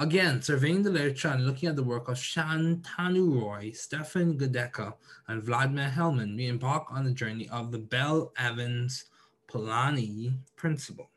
Again, 0.00 0.40
surveying 0.42 0.84
the 0.84 0.90
literature 0.90 1.26
and 1.26 1.44
looking 1.44 1.68
at 1.68 1.74
the 1.74 1.82
work 1.82 2.06
of 2.06 2.16
Shantanu 2.16 3.42
Roy, 3.42 3.72
Stefan 3.72 4.38
Goedecker, 4.38 4.94
and 5.26 5.42
Vladimir 5.42 5.88
Hellmann, 5.88 6.36
we 6.36 6.46
embark 6.46 6.92
on 6.92 7.04
the 7.04 7.10
journey 7.10 7.48
of 7.48 7.72
the 7.72 7.80
Bell-Evans-Polanyi 7.80 10.38
principle. 10.54 11.10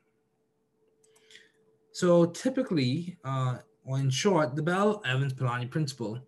So 1.92 2.26
typically, 2.26 3.20
uh, 3.24 3.58
or 3.86 4.00
in 4.00 4.10
short, 4.10 4.56
the 4.56 4.64
Bell-Evans-Polanyi 4.64 5.70
principle 5.70 6.20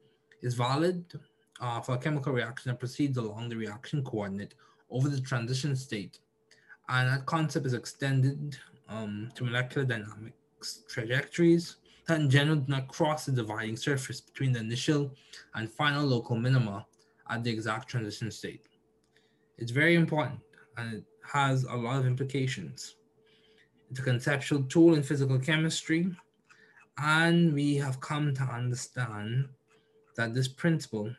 is 0.43 0.53
valid 0.53 1.05
uh, 1.59 1.81
for 1.81 1.95
a 1.95 1.97
chemical 1.97 2.33
reaction 2.33 2.69
that 2.69 2.79
proceeds 2.79 3.17
along 3.17 3.49
the 3.49 3.57
reaction 3.57 4.03
coordinate 4.03 4.53
over 4.91 5.09
the 5.09 5.19
transition 5.19 5.75
state. 5.75 6.19
And 6.87 7.09
that 7.09 7.25
concept 7.25 7.65
is 7.65 7.73
extended 7.73 8.59
um, 8.87 9.31
to 9.33 9.43
molecular 9.43 9.87
dynamics 9.87 10.83
trajectories 10.87 11.77
that 12.07 12.19
in 12.19 12.29
general 12.29 12.57
do 12.57 12.71
not 12.71 12.87
cross 12.87 13.25
the 13.25 13.31
dividing 13.31 13.77
surface 13.77 14.19
between 14.19 14.51
the 14.51 14.59
initial 14.59 15.11
and 15.55 15.71
final 15.71 16.05
local 16.05 16.35
minima 16.35 16.85
at 17.29 17.43
the 17.43 17.51
exact 17.51 17.87
transition 17.89 18.29
state. 18.29 18.67
It's 19.57 19.71
very 19.71 19.95
important 19.95 20.39
and 20.77 20.95
it 20.95 21.03
has 21.31 21.63
a 21.63 21.75
lot 21.75 21.99
of 21.99 22.05
implications. 22.05 22.95
It's 23.89 23.99
a 23.99 24.03
conceptual 24.03 24.63
tool 24.63 24.95
in 24.95 25.03
physical 25.03 25.37
chemistry, 25.37 26.09
and 26.97 27.53
we 27.53 27.75
have 27.75 28.01
come 28.01 28.33
to 28.33 28.43
understand 28.43 29.47
that 30.15 30.33
this 30.33 30.47
principle 30.47 31.13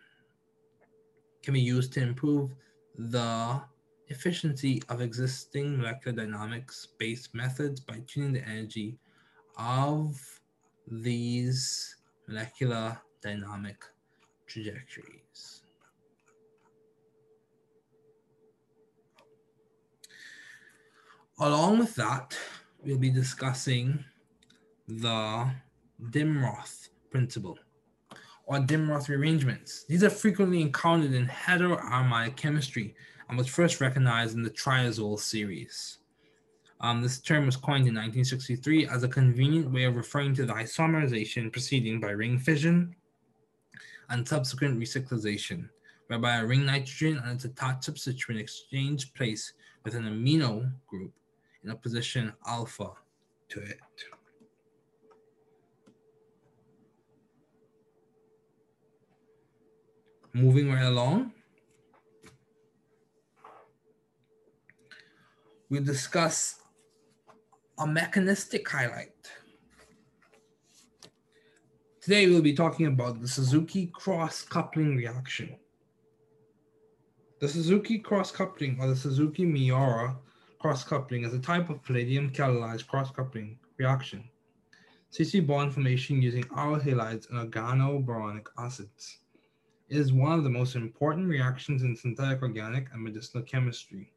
can 1.43 1.55
be 1.55 1.61
used 1.61 1.93
to 1.93 2.03
improve 2.03 2.51
the 2.99 3.61
efficiency 4.09 4.83
of 4.89 5.01
existing 5.01 5.79
molecular 5.79 6.25
dynamics 6.25 6.89
based 6.99 7.35
methods 7.35 7.81
by 7.81 8.01
tuning 8.07 8.33
the 8.33 8.49
energy 8.49 8.99
of 9.57 10.34
these 10.87 11.97
molecular 12.29 12.99
dynamic 13.23 13.85
trajectories. 14.47 15.63
Along 21.41 21.79
with 21.79 21.95
that, 21.97 22.37
we'll 22.85 22.99
be 22.99 23.11
discussing 23.11 24.05
the 24.87 25.51
Dimroth 26.11 26.91
principle 27.11 27.59
or 28.47 28.59
Dimroth 28.59 29.09
rearrangements. 29.09 29.85
These 29.85 30.05
are 30.05 30.11
frequently 30.11 30.61
encountered 30.61 31.13
in 31.13 31.27
heteroaromatic 31.27 32.37
chemistry 32.37 32.95
and 33.29 33.39
was 33.39 33.47
first 33.47 33.81
recognized 33.81 34.37
in 34.37 34.43
the 34.43 34.51
triazole 34.51 35.19
series. 35.19 35.99
Um, 36.81 37.03
this 37.03 37.21
term 37.21 37.47
was 37.47 37.57
coined 37.57 37.87
in 37.87 37.95
1963 37.95 38.89
as 38.89 39.05
a 39.05 39.09
convenient 39.09 39.71
way 39.73 39.85
of 39.85 39.97
referring 39.97 40.35
to 40.35 40.45
the 40.45 40.53
isomerization 40.53 41.51
proceeding 41.53 42.01
by 42.01 42.11
ring 42.11 42.39
fission 42.39 42.95
and 44.11 44.27
subsequent 44.27 44.79
recyclization, 44.79 45.69
whereby 46.09 46.37
a 46.37 46.45
ring 46.45 46.67
nitrogen 46.67 47.19
and 47.25 47.33
its 47.33 47.45
attached 47.45 47.85
substituent 47.85 48.41
exchange 48.41 49.15
place 49.15 49.55
with 49.85 49.95
an 49.95 50.05
amino 50.05 50.71
group 50.87 51.13
in 51.63 51.71
a 51.71 51.77
position 51.77 52.33
alpha 52.47 52.91
to 53.49 53.61
it. 53.61 53.79
Moving 60.33 60.73
right 60.73 60.83
along, 60.83 61.33
we'll 65.71 65.85
discuss 65.85 66.57
a 67.79 67.87
mechanistic 67.87 68.69
highlight. 68.69 69.11
Today 72.01 72.29
we'll 72.29 72.43
be 72.43 72.55
talking 72.55 72.87
about 72.87 73.21
the 73.21 73.27
Suzuki 73.27 73.91
cross-coupling 73.93 74.97
reaction. 74.97 75.57
The 77.41 77.49
Suzuki 77.49 77.99
cross-coupling 77.99 78.79
or 78.81 78.87
the 78.87 78.97
Suzuki 78.97 79.45
Miyaura 79.45 80.17
cross-coupling 80.61 81.25
is 81.25 81.35
a 81.35 81.39
type 81.41 81.69
of 81.69 81.83
palladium 81.83 82.31
catalyzed 82.31 82.87
cross-coupling 82.87 83.59
reaction. 83.77 84.31
CC 85.13 85.45
bond 85.45 85.75
formation 85.75 86.23
using 86.23 86.45
aryl 86.45 86.81
halides 86.81 87.29
and 87.31 87.53
organoboronic 87.53 88.47
acids. 88.57 89.19
It 89.89 89.97
is 89.97 90.13
one 90.13 90.39
of 90.39 90.45
the 90.45 90.51
most 90.51 90.77
important 90.77 91.29
reactions 91.29 91.83
in 91.83 91.97
synthetic 91.97 92.41
organic 92.43 92.93
and 92.93 93.03
medicinal 93.03 93.43
chemistry. 93.45 94.14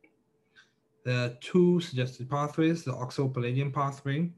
There 1.08 1.24
are 1.24 1.38
two 1.40 1.80
suggested 1.80 2.30
pathways. 2.30 2.84
The 2.84 2.94
oxo-palladium 2.94 3.72
pathway 3.72 4.30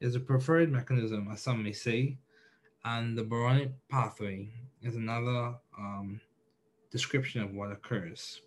is 0.00 0.16
a 0.16 0.18
preferred 0.18 0.72
mechanism, 0.72 1.28
as 1.30 1.40
some 1.40 1.62
may 1.62 1.70
say, 1.70 2.18
and 2.84 3.16
the 3.16 3.22
boronic 3.22 3.70
pathway 3.88 4.48
is 4.82 4.96
another 4.96 5.54
um, 5.78 6.20
description 6.90 7.42
of 7.42 7.54
what 7.54 7.70
occurs. 7.70 8.40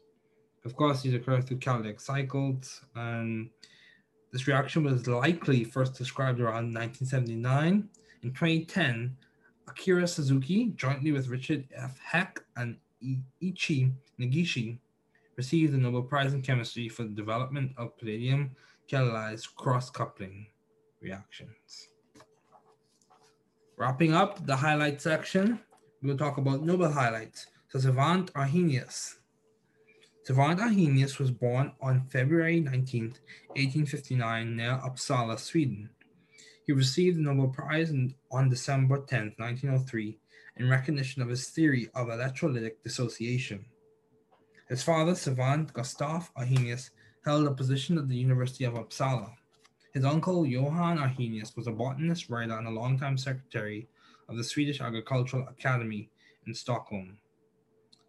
Of 0.66 0.76
course, 0.76 1.03
these 1.03 1.14
occur 1.14 1.39
through 1.39 1.59
catalytic 1.59 2.01
cycles, 2.01 2.82
and 2.95 3.49
this 4.34 4.45
reaction 4.45 4.84
was 4.84 5.07
likely 5.07 5.64
first 5.64 5.97
described 5.97 6.41
around 6.41 6.74
1979. 6.74 7.88
In 8.24 8.34
2010, 8.34 9.16
Akira 9.70 10.05
Suzuki, 10.05 10.74
jointly 10.76 11.14
with 11.14 11.30
Richard 11.30 11.66
F. 11.74 11.97
Heck 11.99 12.43
and 12.57 12.76
Ichi 13.39 13.93
Negishi, 14.20 14.80
received 15.36 15.74
the 15.74 15.78
Nobel 15.78 16.04
Prize 16.04 16.34
in 16.34 16.42
Chemistry 16.42 16.90
for 16.90 17.04
the 17.04 17.10
development 17.10 17.72
of 17.78 17.98
palladium 17.98 18.52
catalyzed 18.90 19.56
cross-coupling 19.56 20.48
reactions. 21.02 21.90
Wrapping 23.78 24.14
up 24.14 24.46
the 24.46 24.56
highlight 24.56 25.02
section, 25.02 25.60
we'll 26.02 26.18
talk 26.18 26.38
about 26.38 26.64
Nobel 26.64 26.92
highlights. 26.92 27.48
So 27.70 27.80
Svante 27.80 28.32
Arrhenius, 28.34 29.16
Svante 30.28 30.60
Arrhenius 30.60 31.20
was 31.20 31.32
born 31.32 31.74
on 31.82 32.06
February 32.08 32.60
19, 32.60 33.04
1859, 33.56 34.56
near 34.56 34.80
Uppsala, 34.86 35.38
Sweden. 35.40 35.90
He 36.66 36.72
received 36.72 37.18
the 37.18 37.24
Nobel 37.24 37.50
Prize 37.50 37.94
on 38.32 38.50
December 38.50 39.00
10, 39.00 39.34
1903, 39.38 40.18
in 40.58 40.70
recognition 40.70 41.22
of 41.22 41.28
his 41.28 41.50
theory 41.50 41.90
of 41.96 42.08
electrolytic 42.08 42.82
dissociation. 42.84 43.66
His 44.74 44.82
father, 44.82 45.12
Svante 45.12 45.72
Gustav 45.72 46.32
Arrhenius, 46.36 46.90
held 47.24 47.46
a 47.46 47.52
position 47.52 48.00
at 48.00 48.08
the 48.08 48.16
University 48.16 48.64
of 48.64 48.74
Uppsala. 48.74 49.32
His 49.94 50.04
uncle, 50.04 50.48
Johan 50.48 50.98
Arrhenius, 50.98 51.56
was 51.56 51.68
a 51.68 51.72
botanist, 51.72 52.28
writer, 52.28 52.58
and 52.58 52.66
a 52.66 52.72
longtime 52.72 53.20
secretary 53.20 53.88
of 54.28 54.36
the 54.36 54.44
Swedish 54.44 54.82
Agricultural 54.82 55.48
Academy 55.48 56.10
in 56.48 56.56
Stockholm. 56.56 57.20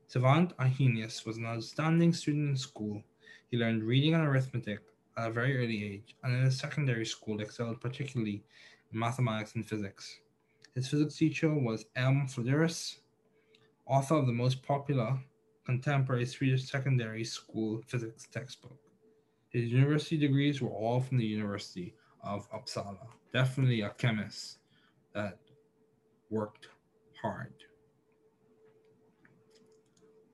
Svante 0.09 0.55
Arrhenius 0.59 1.27
was 1.27 1.37
an 1.37 1.45
outstanding 1.45 2.15
student 2.15 2.49
in 2.49 2.57
school. 2.57 3.03
He 3.51 3.59
learned 3.59 3.83
reading 3.83 4.15
and 4.15 4.27
arithmetic 4.27 4.81
at 5.19 5.29
a 5.29 5.33
very 5.35 5.59
early 5.59 5.85
age, 5.85 6.17
and 6.23 6.35
in 6.35 6.45
his 6.45 6.59
secondary 6.59 7.05
school 7.05 7.43
excelled 7.43 7.83
particularly 7.83 8.43
in 8.91 8.99
mathematics 8.99 9.55
and 9.55 9.69
physics. 9.69 10.19
His 10.75 10.89
physics 10.89 11.19
teacher 11.19 11.53
was 11.53 11.85
M. 11.95 12.27
Flederis, 12.27 13.01
author 13.85 14.15
of 14.15 14.25
the 14.25 14.33
most 14.33 14.63
popular 14.63 15.19
contemporary 15.65 16.27
Swedish 16.27 16.69
secondary 16.69 17.25
school 17.25 17.81
physics 17.87 18.27
textbook. 18.33 18.79
His 19.49 19.71
university 19.71 20.17
degrees 20.17 20.61
were 20.61 20.71
all 20.71 21.01
from 21.01 21.19
the 21.19 21.25
University 21.25 21.95
of 22.23 22.51
Uppsala. 22.51 23.07
Definitely 23.33 23.83
a 23.83 23.91
chemist 23.91 24.59
that 25.15 25.39
worked 26.31 26.69
hard. 27.23 27.55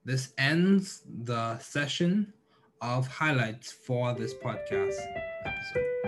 This 0.05 0.33
ends 0.39 1.03
the 1.25 1.59
session 1.59 2.33
of 2.81 3.07
highlights 3.07 3.71
for 3.71 4.15
this 4.15 4.33
podcast 4.35 4.97
episode. 5.45 6.01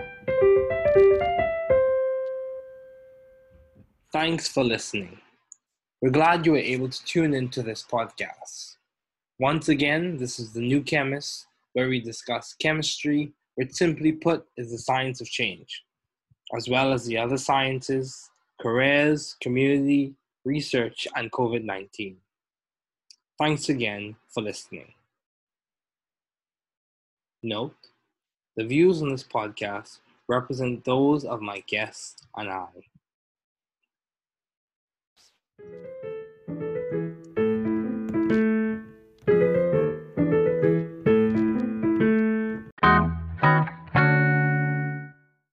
Thanks 4.11 4.47
for 4.47 4.63
listening. 4.63 5.19
We're 6.01 6.09
glad 6.09 6.45
you 6.45 6.53
were 6.53 6.57
able 6.57 6.89
to 6.89 7.05
tune 7.05 7.33
into 7.33 7.61
this 7.61 7.83
podcast. 7.83 8.75
Once 9.43 9.67
again, 9.67 10.15
this 10.15 10.39
is 10.39 10.53
The 10.53 10.61
New 10.61 10.81
Chemist, 10.81 11.47
where 11.73 11.89
we 11.89 11.99
discuss 11.99 12.55
chemistry, 12.59 13.33
which 13.55 13.73
simply 13.73 14.13
put 14.13 14.45
is 14.55 14.71
the 14.71 14.77
science 14.77 15.19
of 15.19 15.27
change, 15.27 15.83
as 16.55 16.69
well 16.69 16.93
as 16.93 17.03
the 17.03 17.17
other 17.17 17.35
sciences, 17.35 18.29
careers, 18.61 19.35
community, 19.41 20.15
research, 20.45 21.09
and 21.17 21.29
COVID 21.29 21.65
19. 21.65 22.15
Thanks 23.37 23.67
again 23.67 24.15
for 24.33 24.41
listening. 24.41 24.93
Note 27.43 27.75
the 28.55 28.63
views 28.63 29.01
on 29.01 29.09
this 29.09 29.25
podcast 29.25 29.99
represent 30.29 30.85
those 30.85 31.25
of 31.25 31.41
my 31.41 31.61
guests 31.67 32.15
and 32.37 32.49
I. 32.49 32.69